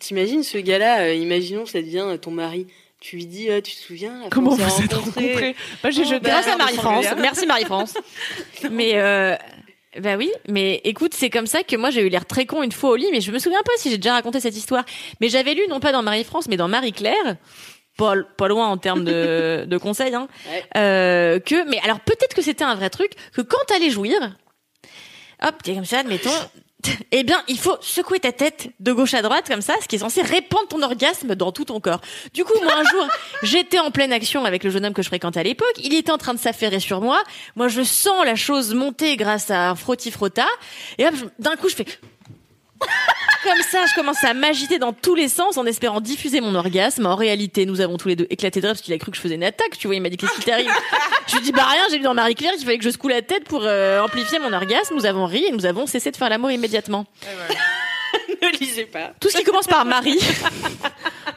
[0.00, 2.66] t'imagines ce gars-là, euh, imaginons ça devient ton mari.
[3.00, 6.30] Tu lui dis, ah, tu te souviens Comment vous êtes rencontrés Moi, j'ai Oh, jeté
[6.30, 7.06] Grâce à Marie-France.
[7.20, 7.94] Merci Marie-France.
[8.72, 9.36] mais euh,
[10.00, 12.72] bah oui, mais écoute, c'est comme ça que moi j'ai eu l'air très con une
[12.72, 14.84] fois au lit, mais je me souviens pas si j'ai déjà raconté cette histoire.
[15.20, 17.36] Mais j'avais lu non pas dans Marie-France, mais dans Marie-Claire.
[17.98, 20.28] Pas, pas loin en termes de, de conseils, hein.
[20.48, 20.64] Ouais.
[20.76, 24.36] Euh, que, mais alors peut-être que c'était un vrai truc, que quand t'allais jouir,
[25.42, 26.30] hop, t'es comme ça, admettons,
[27.12, 29.96] eh bien, il faut secouer ta tête de gauche à droite comme ça, ce qui
[29.96, 32.00] est censé répandre ton orgasme dans tout ton corps.
[32.34, 33.08] Du coup, moi, un jour,
[33.42, 35.74] j'étais en pleine action avec le jeune homme que je fréquentais à l'époque.
[35.82, 37.22] Il était en train de s'affairer sur moi.
[37.56, 40.46] Moi, je sens la chose monter grâce à un frotti-frotta.
[40.98, 41.86] Et hop, d'un coup, je fais...
[43.44, 47.06] Comme ça, je commence à m'agiter dans tous les sens en espérant diffuser mon orgasme.
[47.06, 49.16] En réalité, nous avons tous les deux éclaté de rire parce qu'il a cru que
[49.16, 49.78] je faisais une attaque.
[49.78, 50.70] Tu vois, il m'a dit qu'est-ce qui t'arrive?
[51.28, 51.82] Je lui dis bah rien.
[51.90, 54.38] J'ai vu dans Marie Claire qu'il fallait que je secoue la tête pour euh, amplifier
[54.40, 54.94] mon orgasme.
[54.96, 57.06] Nous avons ri et nous avons cessé de faire l'amour immédiatement.
[58.42, 59.12] ne lisez pas.
[59.20, 60.18] Tout ce qui commence par Marie.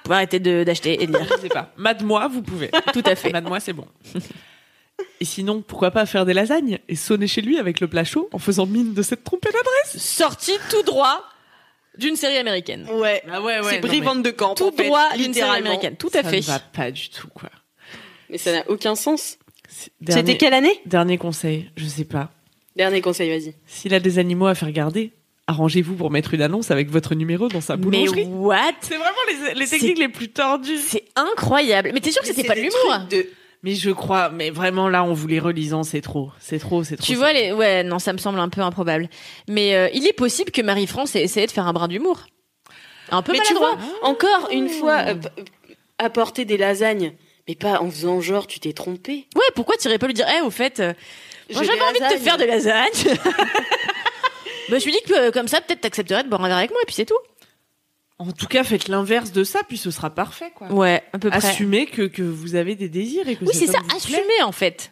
[0.04, 1.28] Pour arrêter de- d'acheter et de lire.
[1.38, 1.72] Je sais pas.
[1.78, 2.72] Mad-moi, vous pouvez.
[2.94, 3.32] Tout à fait.
[3.32, 3.88] Mad-moi, c'est bon.
[5.20, 8.28] Et sinon, pourquoi pas faire des lasagnes et sonner chez lui avec le plat chaud
[8.34, 10.02] en faisant mine de s'être trompé d'adresse?
[10.04, 11.24] Sorti tout droit
[11.98, 12.88] d'une série américaine.
[12.92, 13.22] Ouais.
[13.32, 14.56] Ah ouais, c'est Brie Van de Camp.
[14.56, 15.96] Tout en fait, droit d'une série américaine.
[15.98, 16.38] Tout à Ça fait.
[16.38, 17.50] ne va pas du tout, quoi.
[18.30, 19.38] Mais ça n'a aucun sens.
[20.08, 22.32] C'était quelle année Dernier conseil, je sais pas.
[22.76, 23.54] Dernier conseil, vas-y.
[23.66, 25.12] S'il a des animaux à faire garder,
[25.48, 28.26] arrangez-vous pour mettre une annonce avec votre numéro dans sa Mais boulangerie.
[28.26, 30.78] what C'est vraiment les, les C'est- techniques les plus tordues.
[30.78, 31.92] C'est incroyable.
[31.94, 33.28] Mais t'es sûr que c'était pas de l'humour de-
[33.64, 36.96] Mais je crois, mais vraiment là, on vous les relisant, c'est trop, c'est trop, c'est
[36.98, 37.06] trop.
[37.06, 39.08] Tu vois les ouais non ça me semble un peu improbable.
[39.48, 42.26] Mais euh, il est possible que Marie-France ait essayé de faire un brin d'humour.
[43.12, 45.44] Un peu Mais tu vois, encore une fois, euh, euh,
[46.00, 47.14] apporter des lasagnes,
[47.48, 49.28] mais pas en faisant genre tu t'es trompé.
[49.36, 50.94] Ouais, pourquoi t'irais pas lui dire eh au fait euh,
[51.54, 52.20] moi, J'ai j'avais envie de te lasagnes.
[52.24, 53.18] faire de lasagne.
[54.70, 56.58] bah, je me suis dit que euh, comme ça peut-être t'accepterais de boire un verre
[56.58, 57.18] avec moi et puis c'est tout.
[58.28, 60.68] En tout cas, faites l'inverse de ça, puis ce sera parfait, quoi.
[60.72, 61.40] Ouais, à peu près.
[61.40, 64.44] Assumez que, que vous avez des désirs et que Oui, c'est ça, vous assumez plaît.
[64.44, 64.92] en fait.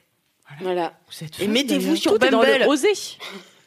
[0.61, 0.93] Voilà.
[1.07, 2.59] Vous êtes Et mettez-vous sur Tout est dans Bumble.
[2.63, 2.89] le oser.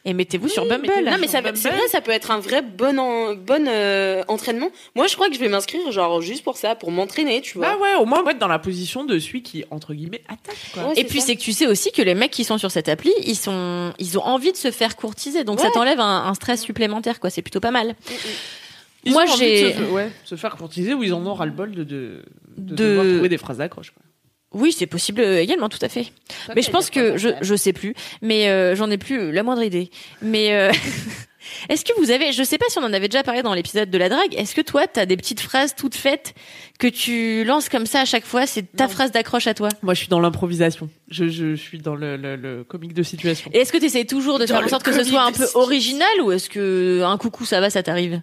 [0.05, 0.91] Et mettez-vous sur Bumble.
[1.05, 4.67] Non mais ça, c'est vrai, ça peut être un vrai bon en- bon euh, entraînement.
[4.95, 7.67] Moi, je crois que je vais m'inscrire genre juste pour ça, pour m'entraîner, tu vois.
[7.69, 10.87] Bah ouais, au moins être dans la position de celui qui, entre guillemets, attaque, quoi.
[10.89, 12.89] Ouais, Et puis c'est que tu sais aussi que les mecs qui sont sur cette
[12.89, 16.33] appli, ils sont, ils ont envie de se faire courtiser, donc ça t'enlève un, un
[16.33, 17.29] stress supplémentaire, quoi.
[17.29, 17.95] C'est plutôt pas mal.
[19.05, 21.71] Ils Moi, j'ai- se, ouais, se faire courtiser ou ils en ont ras le bol
[21.71, 22.23] de, de,
[22.57, 23.93] de, De- devoir trouver des phrases d'accroche.
[24.53, 26.11] Oui, c'est possible euh, également, tout à fait.
[26.55, 29.63] mais je pense que je, je sais plus, mais euh, j'en ai plus la moindre
[29.63, 29.89] idée.
[30.21, 30.71] Mais euh,
[31.69, 33.89] est-ce que vous avez, je sais pas si on en avait déjà parlé dans l'épisode
[33.89, 36.35] de la drague, est-ce que toi t'as des petites phrases toutes faites
[36.77, 39.69] que tu lances comme ça à chaque fois, c'est ta phrase d'accroche à toi?
[39.81, 40.87] Moi, je suis dans l'improvisation.
[41.09, 43.49] Je, je, je suis dans le, le, le comique de situation.
[43.55, 45.31] Et est-ce que tu essaies toujours de Dans faire en sorte que ce soit un
[45.31, 48.21] peu original ou est-ce que un coucou ça va, ça t'arrive?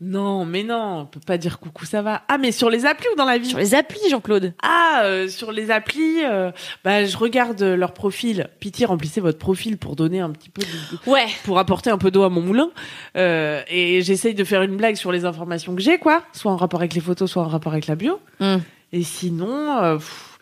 [0.00, 2.22] Non, mais non, on peut pas dire coucou, ça va.
[2.28, 3.48] Ah, mais sur les applis ou dans la vie?
[3.48, 6.50] Sur les applis, Jean-Claude Ah, euh, sur les applis, euh,
[6.82, 8.48] bah, je regarde leur profil.
[8.58, 11.26] Pitié, remplissez votre profil pour donner un petit peu de, Ouais.
[11.44, 12.70] pour apporter un peu d'eau à mon moulin.
[13.16, 16.24] Euh, et j'essaye de faire une blague sur les informations que j'ai, quoi.
[16.32, 18.20] Soit en rapport avec les photos, soit en rapport avec la bio.
[18.40, 18.58] Hmm.
[18.92, 20.38] Et sinon, euh, pff,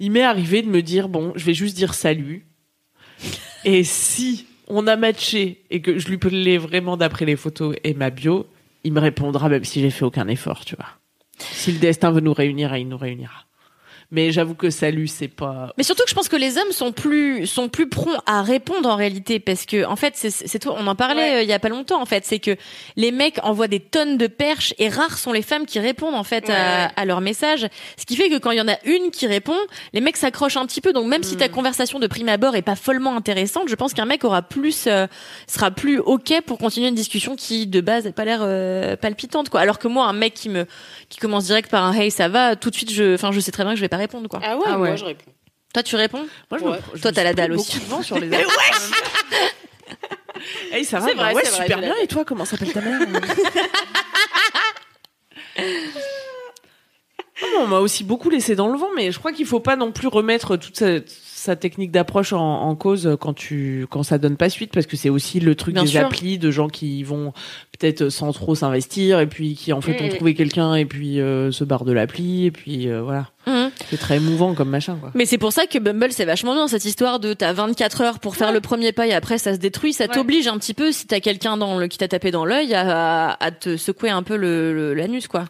[0.00, 2.44] il m'est arrivé de me dire, bon, je vais juste dire salut.
[3.64, 7.94] et si on a matché et que je lui plais vraiment d'après les photos et
[7.94, 8.46] ma bio,
[8.86, 10.86] il me répondra même si j'ai fait aucun effort, tu vois.
[11.38, 13.45] Si le destin veut nous réunir, il nous réunira.
[14.12, 15.72] Mais j'avoue que salut, c'est pas.
[15.76, 18.88] Mais surtout que je pense que les hommes sont plus sont plus prompts à répondre
[18.88, 21.58] en réalité parce que en fait c'est toi on en parlait euh, il y a
[21.58, 22.56] pas longtemps en fait c'est que
[22.94, 26.22] les mecs envoient des tonnes de perches et rares sont les femmes qui répondent en
[26.22, 29.10] fait à, à leurs messages ce qui fait que quand il y en a une
[29.10, 29.56] qui répond
[29.92, 30.92] les mecs s'accrochent un petit peu.
[30.92, 34.06] Donc même si ta conversation de prime abord est pas follement intéressante je pense qu'un
[34.06, 35.08] mec aura plus euh,
[35.48, 39.48] sera plus ok pour continuer une discussion qui de base n'a pas l'air euh, palpitante
[39.48, 39.60] quoi.
[39.60, 40.66] Alors que moi un mec qui me
[41.08, 43.50] qui commence direct par un hey ça va tout de suite je enfin je sais
[43.50, 44.88] très bien que je vais pas répondre quoi Ah ouais, Ah ouais.
[44.88, 45.30] moi je réponds.
[45.74, 46.78] toi tu réponds Moi, je Ouais.
[46.94, 47.78] me- Toi, t'as la dalle aussi.
[47.78, 48.46] beaucoup de vent sur les applis.
[50.72, 51.94] Hey, ça va bah Ouais, vrai, super bien.
[52.02, 53.00] Et toi, comment s'appelle ta mère
[57.42, 59.76] Ah, On m'a aussi beaucoup laissé dans le vent, mais je crois qu'il faut pas
[59.76, 64.16] non plus remettre toute cette, sa technique d'approche en, en cause quand tu quand ça
[64.16, 66.00] donne pas suite parce que c'est aussi le truc Bien des sûr.
[66.06, 67.34] applis de gens qui vont
[67.78, 70.10] peut-être sans trop s'investir et puis qui en fait ont Mm.
[70.16, 73.70] trouvé quelqu'un et puis euh, se barrent de l'appli et puis euh, voilà Mhm.
[73.90, 75.12] c'est très émouvant comme machin quoi.
[75.14, 78.18] Mais c'est pour ça que Bumble c'est vachement bien cette histoire de t'as 24 heures
[78.18, 80.90] pour faire le premier pas et après ça se détruit, ça t'oblige un petit peu
[80.90, 84.24] si t'as quelqu'un dans le qui t'a tapé dans l'œil à, à te secouer un
[84.24, 85.44] peu le le- l'anus quoi.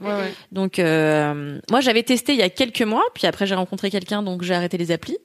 [0.53, 4.23] Donc euh, moi j'avais testé il y a quelques mois, puis après j'ai rencontré quelqu'un
[4.23, 5.17] donc j'ai arrêté les applis.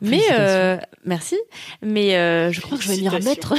[0.00, 1.38] Mais euh, merci,
[1.82, 3.54] mais euh, je crois que je vais m'y remettre.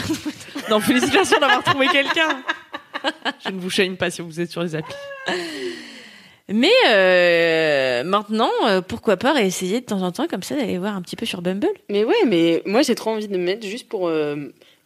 [0.69, 2.29] Non félicitations d'avoir trouvé quelqu'un.
[3.45, 4.95] Je ne vous chaîne pas si vous êtes sur les applis.
[6.49, 10.95] Mais euh, maintenant, euh, pourquoi pas réessayer de temps en temps comme ça d'aller voir
[10.95, 11.69] un petit peu sur Bumble.
[11.89, 14.35] Mais ouais, mais moi j'ai trop envie de me mettre juste pour euh,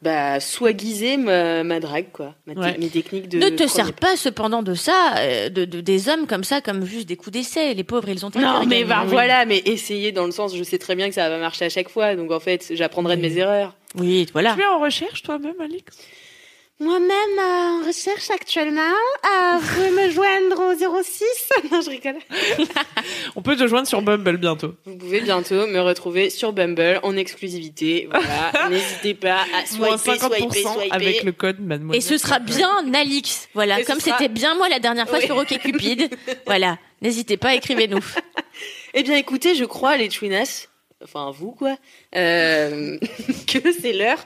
[0.03, 2.35] bah, swaguiser ma, ma drague, quoi.
[2.45, 2.77] Ma te- Ouais.
[2.77, 3.39] Mes techniques de.
[3.39, 6.61] ne te premier sers pas cependant de ça, euh, de, de- des hommes comme ça,
[6.61, 7.73] comme juste des coups d'essai.
[7.73, 10.63] Les pauvres, ils ont tellement Non, mais bah, voilà, mais essayer dans le sens, je
[10.63, 13.17] sais très bien que ça va pas marcher à chaque fois, donc en fait, j'apprendrai
[13.17, 13.75] de mes erreurs.
[13.95, 14.53] Oui, voilà.
[14.53, 15.97] Tu es en recherche toi-même Alix?
[16.79, 21.23] Moi-même euh, en recherche actuellement, euh, vous pouvez me joindre au 06.
[21.71, 22.17] non, je rigole.
[23.35, 24.75] On peut te joindre sur Bumble bientôt.
[24.85, 28.07] Vous pouvez bientôt me retrouver sur Bumble en exclusivité.
[28.11, 30.91] Voilà, n'hésitez pas à swiper, 50% swiper, swiper.
[30.91, 31.97] avec le code mademoiselle.
[31.97, 33.49] Et ce sera bien Alix.
[33.55, 35.25] Voilà, Et comme sera- c'était bien moi la dernière fois Oui.
[35.25, 36.09] sur OkCupid.
[36.45, 38.05] voilà, n'hésitez pas, écrivez-nous.
[38.93, 40.67] Eh bien, écoutez, je crois, les Twinas,
[41.03, 41.75] enfin vous quoi,
[42.15, 42.97] euh,
[43.47, 44.19] que c'est l'heure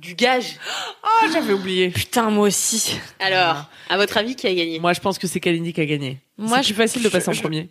[0.00, 0.56] du gage.
[1.02, 1.90] Ah, j'avais oublié.
[1.90, 2.98] Putain, moi aussi.
[3.20, 4.78] Alors, à votre avis, qui a gagné?
[4.78, 6.18] Moi, je pense que c'est Kalindi qui a gagné.
[6.38, 7.68] Moi, c'est je- plus facile de passer en je- premier.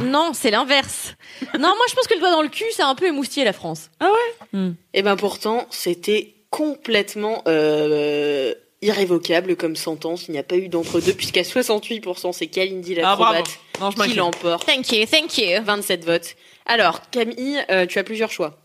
[0.00, 1.14] Non, c'est l'inverse.
[1.58, 3.44] Non, moi je pense que le doigt dans le cul, ça a un peu émoustillé
[3.44, 3.90] la France.
[4.94, 10.26] Eh ben pourtant, c'était complètement euh, irrévocable comme sentence.
[10.28, 13.16] Il n'y a pas eu d'entre-deux, puisqu'à 68%, c'est Kalindi Ah,
[13.80, 14.64] Non, je qui l'emporte.
[14.66, 15.62] Thank you, thank you.
[15.62, 16.34] 27 votes.
[16.64, 18.56] Alors, Camille, euh, tu as plusieurs choix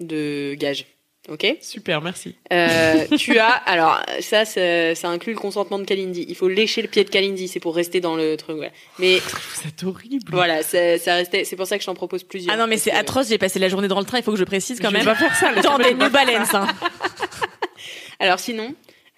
[0.00, 0.86] de gage.
[1.28, 2.34] Ok Super, merci.
[2.52, 6.26] Euh, tu as, alors ça, ça, ça inclut le consentement de Kalindi.
[6.28, 8.58] Il faut lécher le pied de Kalindi, c'est pour rester dans le truc.
[8.98, 9.18] Mais
[9.66, 10.24] êtes horrible.
[10.32, 11.44] voilà, ça, ça restait.
[11.44, 12.52] C'est pour ça que je t'en propose plusieurs.
[12.52, 14.32] Ah non, mais c'est que- atroce, j'ai passé la journée dans le train, il faut
[14.32, 15.06] que je précise quand Je vais même.
[15.06, 15.52] pas faire ça.
[15.62, 16.54] Dans des vais New Balance.
[16.54, 16.66] hein.
[18.18, 18.74] Alors sinon,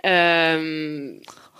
[0.06, 1.12] euh,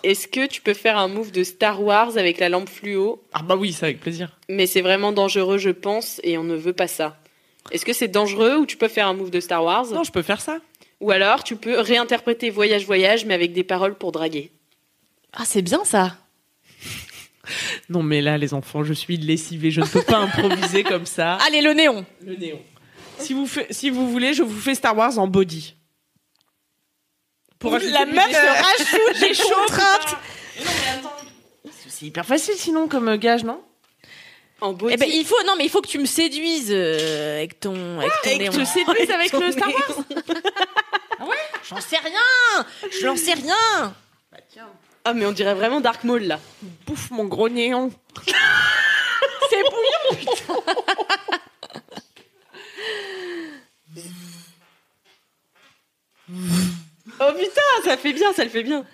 [0.02, 3.22] est-ce que tu peux faire un move de Star Wars avec la lampe fluo?
[3.32, 4.38] Ah bah oui, ça avec plaisir.
[4.50, 7.16] Mais c'est vraiment dangereux, je pense, et on ne veut pas ça.
[7.70, 10.12] Est-ce que c'est dangereux ou tu peux faire un move de Star Wars Non, je
[10.12, 10.58] peux faire ça.
[11.00, 14.52] Ou alors tu peux réinterpréter Voyage Voyage mais avec des paroles pour draguer.
[15.32, 16.16] Ah, c'est bien ça.
[17.90, 19.70] Non, mais là, les enfants, je suis lessivée.
[19.70, 21.34] Je ne peux pas improviser comme ça.
[21.46, 22.06] Allez, le néon.
[22.22, 22.58] Le néon.
[23.18, 25.74] Si vous, fait- si vous voulez, je vous fais Star Wars en body.
[27.58, 30.16] Pour La meuf se rajoute des contraintes.
[31.86, 33.60] C'est hyper facile sinon comme gage, non?
[34.64, 34.94] En body.
[34.94, 38.00] Eh ben, il faut, non, mais il faut que tu me séduises euh, avec ton,
[38.00, 38.52] avec ton Et que néon.
[38.52, 39.68] je te séduise avec le Star.
[39.68, 41.28] Wars
[41.68, 42.66] J'en sais rien.
[42.90, 43.94] Je n'en sais rien.
[45.04, 46.40] Ah mais on dirait vraiment Dark Maul là.
[46.86, 47.90] Bouffe mon gros néon.
[49.50, 50.62] C'est bouillant.
[57.20, 58.84] Oh putain, ça fait bien, ça le fait bien.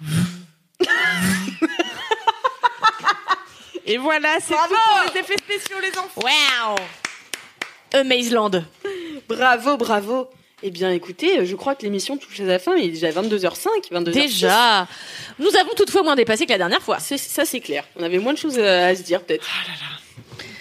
[3.88, 6.20] Et voilà, c'est tout pour les effets spéciaux, les enfants.
[6.20, 6.76] Wow.
[7.94, 8.50] Amazeland.
[9.28, 10.28] Bravo, bravo.
[10.62, 13.68] Eh bien écoutez, je crois que l'émission touche à sa fin, il est déjà 22h05,
[13.92, 14.10] 22h06.
[14.12, 14.86] Déjà.
[15.38, 16.98] Nous avons toutefois moins dépassé que la dernière fois.
[16.98, 17.84] C'est- Ça c'est clair.
[17.96, 19.46] On avait moins de choses à, à se dire peut-être.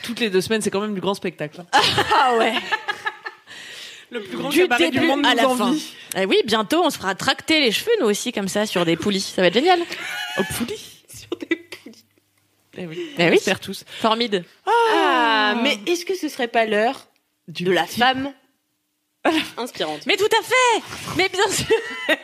[0.03, 1.63] Toutes les deux semaines, c'est quand même du grand spectacle.
[1.73, 2.53] Ah ouais.
[4.11, 5.75] Le plus grand Du cabaret début du monde à nous la fin.
[6.15, 8.95] Eh oui, bientôt on se fera tracter les cheveux nous aussi comme ça sur des
[8.95, 9.19] poulies.
[9.19, 9.79] Ça va être génial.
[10.39, 10.96] Oh, poulie.
[12.77, 13.35] Eh oui, Eh oui.
[13.37, 13.83] espère tous.
[13.99, 14.43] Formide.
[14.65, 17.07] Ah, mais est-ce que ce serait pas l'heure
[17.47, 18.31] Du de la petit- femme
[19.57, 20.01] inspirante?
[20.05, 20.83] Mais tout à fait.
[21.17, 21.65] Mais bien sûr.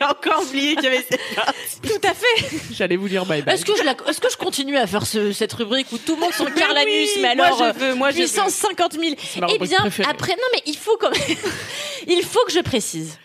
[0.08, 1.20] Encore oublié qu'il y avait cette
[1.82, 2.56] Tout à fait.
[2.72, 3.54] J'allais vous dire bye bye.
[3.54, 6.20] Est-ce que je la- que je continue à faire ce- cette rubrique où tout le
[6.20, 8.22] monde s'encarre Mais l'anus mais moi, alors je euh, veux, moi, je veux.
[8.24, 9.04] puissance 50 000
[9.40, 10.08] ma Eh bien préférée.
[10.10, 11.36] après non mais il faut quand même
[12.06, 13.18] il faut que je précise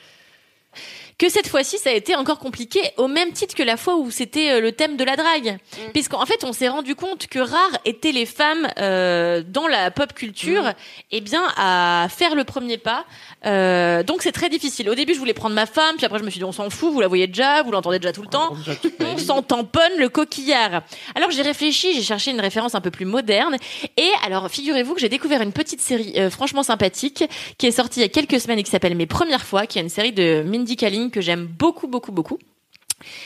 [1.19, 4.09] que cette fois-ci, ça a été encore compliqué, au même titre que la fois où
[4.09, 5.59] c'était euh, le thème de la drague.
[5.93, 10.13] Puisqu'en fait, on s'est rendu compte que rares étaient les femmes euh, dans la pop
[10.13, 10.73] culture,
[11.11, 13.05] eh bien, à faire le premier pas.
[13.45, 14.89] Euh, donc, c'est très difficile.
[14.89, 16.69] Au début, je voulais prendre ma femme, puis après, je me suis dit, on s'en
[16.69, 18.55] fout, vous la voyez déjà, vous l'entendez déjà tout le temps.
[18.99, 20.83] On s'en tamponne le coquillard.
[21.15, 23.55] Alors, j'ai réfléchi, j'ai cherché une référence un peu plus moderne.
[23.97, 27.23] Et alors, figurez-vous que j'ai découvert une petite série euh, franchement sympathique
[27.57, 29.79] qui est sortie il y a quelques semaines et qui s'appelle Mes premières fois, qui
[29.79, 32.39] est une série de Mindy Kaling que j'aime beaucoup, beaucoup, beaucoup.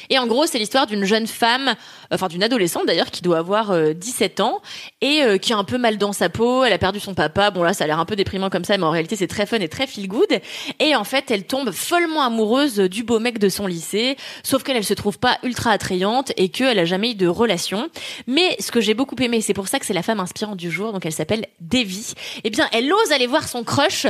[0.09, 1.75] Et en gros, c'est l'histoire d'une jeune femme,
[2.11, 4.61] enfin d'une adolescente d'ailleurs, qui doit avoir euh, 17 ans
[5.01, 6.63] et euh, qui a un peu mal dans sa peau.
[6.63, 7.51] Elle a perdu son papa.
[7.51, 9.45] Bon là, ça a l'air un peu déprimant comme ça, mais en réalité, c'est très
[9.45, 10.39] fun et très feel good.
[10.79, 14.77] Et en fait, elle tombe follement amoureuse du beau mec de son lycée, sauf qu'elle,
[14.77, 17.89] elle se trouve pas ultra attrayante et qu'elle a jamais eu de relation.
[18.27, 20.71] Mais ce que j'ai beaucoup aimé, c'est pour ça que c'est la femme inspirante du
[20.71, 22.13] jour, donc elle s'appelle Devi.
[22.43, 24.07] Eh bien, elle ose aller voir son crush.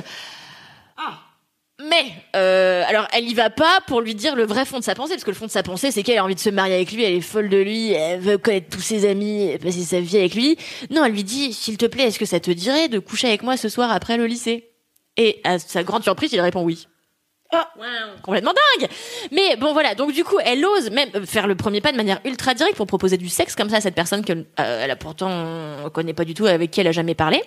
[1.82, 2.06] Mais
[2.36, 5.14] euh, alors elle y va pas pour lui dire le vrai fond de sa pensée
[5.14, 6.92] parce que le fond de sa pensée c'est qu'elle a envie de se marier avec
[6.92, 10.18] lui, elle est folle de lui, elle veut connaître tous ses amis, passer sa vie
[10.18, 10.56] avec lui.
[10.92, 13.42] Non, elle lui dit s'il te plaît, est-ce que ça te dirait de coucher avec
[13.42, 14.70] moi ce soir après le lycée?
[15.18, 16.88] Et à sa grande surprise, il répond oui.
[17.54, 17.70] Ah,
[18.22, 18.90] complètement dingue.
[19.32, 22.20] Mais bon voilà, donc du coup, elle ose même faire le premier pas de manière
[22.26, 24.96] ultra directe pour proposer du sexe comme ça à cette personne qu'elle euh, elle a
[24.96, 25.30] pourtant
[25.86, 27.42] on connaît pas du tout avec qui elle a jamais parlé.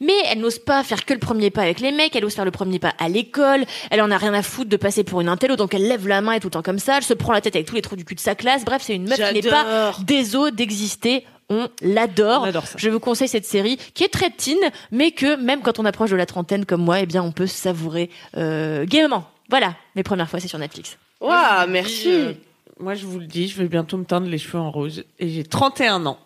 [0.00, 2.44] Mais elle n'ose pas faire que le premier pas avec les mecs, elle ose faire
[2.44, 5.28] le premier pas à l'école, elle en a rien à foutre de passer pour une
[5.28, 7.32] intello, donc elle lève la main et tout le temps comme ça, elle se prend
[7.32, 8.64] la tête avec tous les trous du cul de sa classe.
[8.64, 9.92] Bref, c'est une meuf qui n'est pas
[10.34, 11.24] os d'exister.
[11.52, 12.48] On l'adore.
[12.76, 14.56] Je vous conseille cette série qui est très teen,
[14.92, 17.48] mais que même quand on approche de la trentaine comme moi, eh bien, on peut
[17.48, 19.26] savourer euh, gaiement.
[19.50, 20.96] Voilà, mes premières fois, c'est sur Netflix.
[21.20, 22.02] Waouh, Je merci.
[22.02, 22.32] dis, euh,
[22.78, 25.28] moi, je vous le dis, je vais bientôt me teindre les cheveux en rose et
[25.28, 26.18] j'ai 31 ans.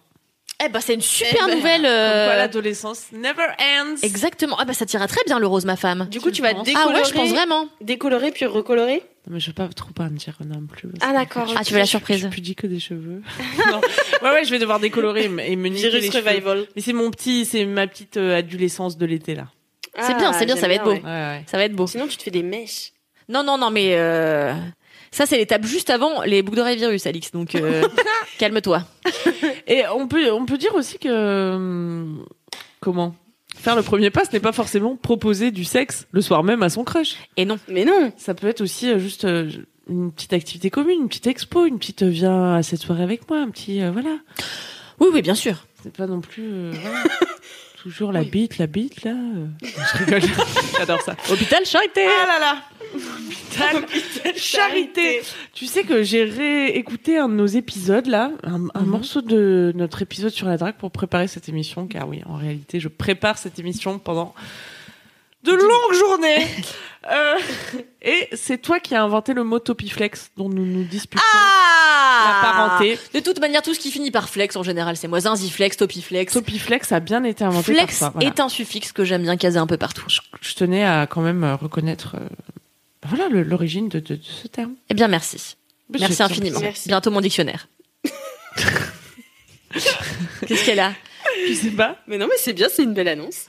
[0.64, 1.84] Eh ben, c'est une super Eh ben, nouvelle.
[1.84, 3.96] Euh, quoi, l'adolescence never ends.
[4.02, 4.56] Exactement.
[4.60, 6.06] Ah bah ça tira très bien le rose, ma femme.
[6.10, 7.68] Du coup, tu vas penses Ah décolorer, ouais, je pense vraiment.
[7.80, 9.02] décolorer puis recolorer.
[9.26, 10.88] Non, mais je vais pas trop pas me dire non plus.
[11.00, 12.18] Ah, d'accord, je- Ah, tu veux la je- surprise.
[12.18, 13.20] Je pudique que des cheveux.
[13.72, 13.80] Non.
[14.22, 16.28] Ouais, ouais, je vais devoir décolorer et me- niquer les cheveux.
[16.28, 16.66] revival.
[16.76, 19.48] Mais c'est mon petit, c'est ma petite euh, adolescence de l'été là.
[20.00, 20.92] C'est bien, c'est bien, j'aime ça va être beau.
[20.92, 21.44] Ouais, ouais.
[21.48, 21.86] Ça va être beau.
[21.88, 22.92] Sinon, tu te fais des mèches.
[23.28, 24.52] Non, non, non, mais euh,
[25.10, 27.30] ça c'est l'étape juste avant les boucles d'oreilles virus, Alix.
[27.32, 27.82] Donc euh,
[28.38, 28.82] calme-toi.
[29.66, 32.24] Et on peut, on peut dire aussi que hum,
[32.80, 33.14] comment?
[33.56, 36.68] Faire le premier pas, ce n'est pas forcément proposer du sexe le soir même à
[36.68, 37.16] son crush.
[37.36, 37.58] Et non.
[37.68, 38.12] Mais non.
[38.16, 39.48] Ça peut être aussi euh, juste euh,
[39.88, 43.28] une petite activité commune, une petite expo, une petite euh, viens à cette soirée avec
[43.30, 44.16] moi, un petit euh, voilà.
[45.00, 45.66] Oui, oui, bien sûr.
[45.82, 46.98] C'est pas non plus euh, voilà.
[47.84, 49.10] toujours la bite, la bite là.
[49.12, 49.46] euh.
[49.62, 50.22] Je rigole,
[50.78, 51.14] j'adore ça.
[51.30, 52.00] Hôpital Charité.
[52.06, 52.62] Ah là là
[53.76, 55.20] Hôpital Charité.
[55.52, 60.00] Tu sais que j'ai réécouté un de nos épisodes là, un, un morceau de notre
[60.00, 63.58] épisode sur la drague pour préparer cette émission, car oui, en réalité, je prépare cette
[63.58, 64.34] émission pendant
[65.44, 66.46] de longues journées.
[67.12, 67.34] Euh,
[68.00, 72.40] et c'est toi qui as inventé le mot topiflex dont nous nous disputons la Ah
[72.40, 72.98] parenté.
[73.12, 75.20] De toute manière, tout ce qui finit par flex en général, c'est moi.
[75.20, 76.32] Zinziflex, topiflex.
[76.32, 78.20] Topiflex a bien été inventé Flex par toi.
[78.22, 78.34] voilà.
[78.34, 80.06] est un suffixe que j'aime bien caser un peu partout.
[80.08, 82.26] Je, je tenais à quand même euh, reconnaître euh,
[83.06, 84.72] voilà le- l'origine de, de- de ce terme.
[84.88, 85.56] Eh bien, merci.
[85.90, 86.60] Mais Merci infiniment.
[86.60, 86.88] Merci.
[86.88, 87.68] Bientôt mon dictionnaire.
[90.46, 90.92] Qu'est-ce qu'elle a?
[91.48, 91.96] Je sais pas.
[92.06, 93.46] Mais non, mais c'est bien, c'est une belle annonce.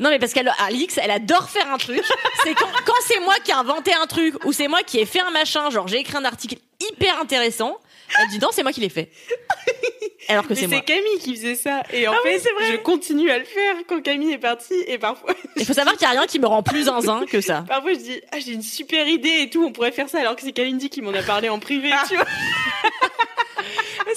[0.00, 2.02] Non mais parce qu'elle Alix, elle adore faire un truc.
[2.44, 5.06] C'est quand, quand c'est moi qui ai inventé un truc ou c'est moi qui ai
[5.06, 6.56] fait un machin, genre j'ai écrit un article
[6.88, 7.76] hyper intéressant,
[8.20, 9.10] elle dit non, c'est moi qui l'ai fait.
[10.30, 10.80] Alors que c'est c'est moi.
[10.82, 11.82] Camille qui faisait ça.
[11.92, 12.72] Et en Ah fait, c'est vrai.
[12.72, 14.74] je continue à le faire quand Camille est partie.
[14.86, 17.40] Et parfois, Il faut savoir qu'il y a rien qui me rend plus zinzin que
[17.40, 17.64] ça.
[17.66, 20.20] parfois je dis, ah, j'ai une super idée et tout, on pourrait faire ça.
[20.20, 22.26] Alors que c'est Kalindi qui m'en a parlé en privé, tu vois.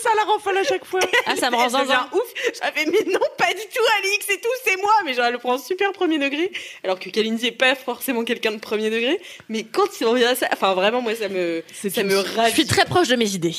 [0.01, 0.99] Et ça la rend folle à chaque fois.
[1.27, 2.09] Ah, ça me rend zinzin.
[2.13, 2.21] ouf.
[2.59, 4.91] J'avais mais non, pas du tout, Alix, c'est tout, c'est moi.
[5.05, 6.51] Mais genre, elle le prend super premier degré.
[6.83, 9.19] Alors que Kalindi est pas forcément quelqu'un de premier degré.
[9.49, 12.09] Mais quand il revient à ça, enfin vraiment, moi, ça me, ça me
[12.47, 13.55] Je suis très proche de mes idées.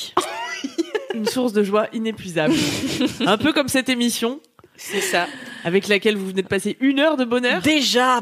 [1.13, 2.53] Une source de joie inépuisable.
[3.25, 4.41] Un peu comme cette émission
[4.75, 5.27] C'est ça.
[5.63, 7.61] avec laquelle vous venez de passer une heure de bonheur.
[7.61, 8.21] Déjà,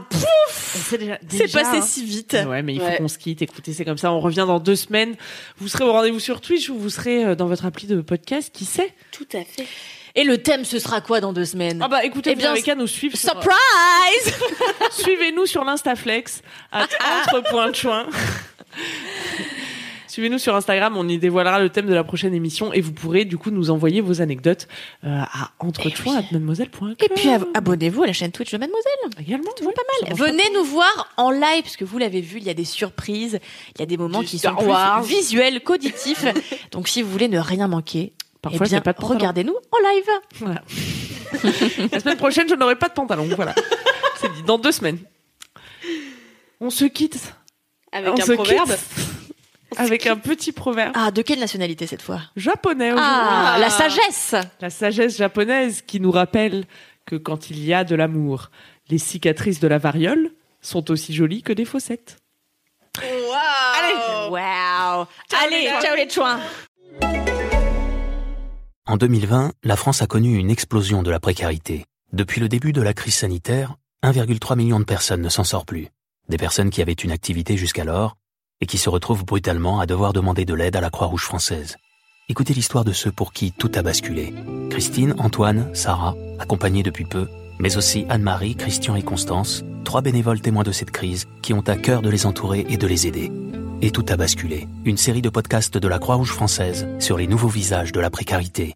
[0.49, 1.82] C'est déjà- c'est passé hein.
[1.82, 2.38] si vite.
[2.48, 2.98] Ouais, mais il faut Ouais.
[2.98, 3.41] qu'on se quitte.
[3.41, 4.11] Écoutez, c'est comme ça.
[4.11, 5.15] On revient dans deux semaines.
[5.57, 8.52] Vous serez au rendez-vous sur Twitch ou vous serez euh, dans votre appli de podcast.
[8.53, 8.94] Qui sait?
[9.11, 9.65] Tout à fait.
[10.14, 11.82] Et le thème, ce sera quoi dans deux semaines?
[11.82, 13.18] Ah bah écoutez, Eh vous bien, n'avez qu'à nous suivre.
[13.18, 14.36] sur- Surprise
[14.91, 16.41] Suivez-nous sur l'Instaflex
[16.72, 16.84] à
[17.34, 18.07] entre.chouin.
[20.12, 23.24] Suivez-nous sur Instagram, on y dévoilera le thème de la prochaine émission et vous pourrez
[23.24, 24.68] du coup nous envoyer vos anecdotes
[25.06, 26.96] euh, à entrechouin@mademoiselle.com.
[27.00, 28.92] Et puis ab- abonnez-vous à la chaîne Twitch de Mademoiselle.
[29.20, 30.18] également, Tout oui, pas mal.
[30.18, 33.40] Venez nous voir en live, parce que vous l'avez vu, il y a des surprises,
[33.76, 36.26] il y a des moments Du qui sont plus visuels qu'auditifs.
[36.72, 38.12] Donc si vous voulez ne rien manquer,
[38.42, 39.18] Parfois, eh bien, j'ai pas de pantalon.
[39.18, 40.10] regardez-nous en live.
[40.40, 40.62] Voilà.
[41.94, 43.30] La semaine prochaine, je n'aurai pas de pantalon.
[43.34, 43.56] Voilà.
[44.20, 44.44] C'est dit.
[44.44, 44.98] Dans deux semaines.
[46.60, 47.34] On se quitte.
[47.94, 48.70] Avec on un se proverbe.
[48.70, 49.01] quitte
[49.77, 52.22] avec un petit proverbe Ah, de quelle nationalité cette fois?
[52.35, 53.06] Japonais aujourd'hui.
[53.10, 56.65] Ah, la sagesse La sagesse japonaise qui nous rappelle
[57.06, 58.52] que quand il y a de l'amour,
[58.89, 60.31] les cicatrices de la variole
[60.61, 62.18] sont aussi jolies que des fossettes.
[62.98, 64.30] Allez.
[64.30, 65.06] Waouh
[65.43, 66.39] Allez, ciao les chouins
[68.85, 71.85] En 2020, la France a connu une explosion de la précarité.
[72.14, 75.88] Depuis le début de la crise sanitaire, 1,3 million de personnes ne s'en sortent plus.
[76.27, 78.15] Des personnes qui avaient une activité jusqu'alors
[78.62, 81.78] et qui se retrouvent brutalement à devoir demander de l'aide à la Croix-Rouge française.
[82.30, 84.34] Écoutez l'histoire de ceux pour qui tout a basculé.
[84.70, 87.28] Christine, Antoine, Sarah, accompagnés depuis peu,
[87.60, 91.76] mais aussi Anne-Marie, Christian et Constance, trois bénévoles témoins de cette crise qui ont à
[91.76, 93.32] cœur de les entourer et de les aider.
[93.82, 94.68] Et tout a basculé.
[94.86, 98.76] Une série de podcasts de la Croix-Rouge française sur les nouveaux visages de la précarité.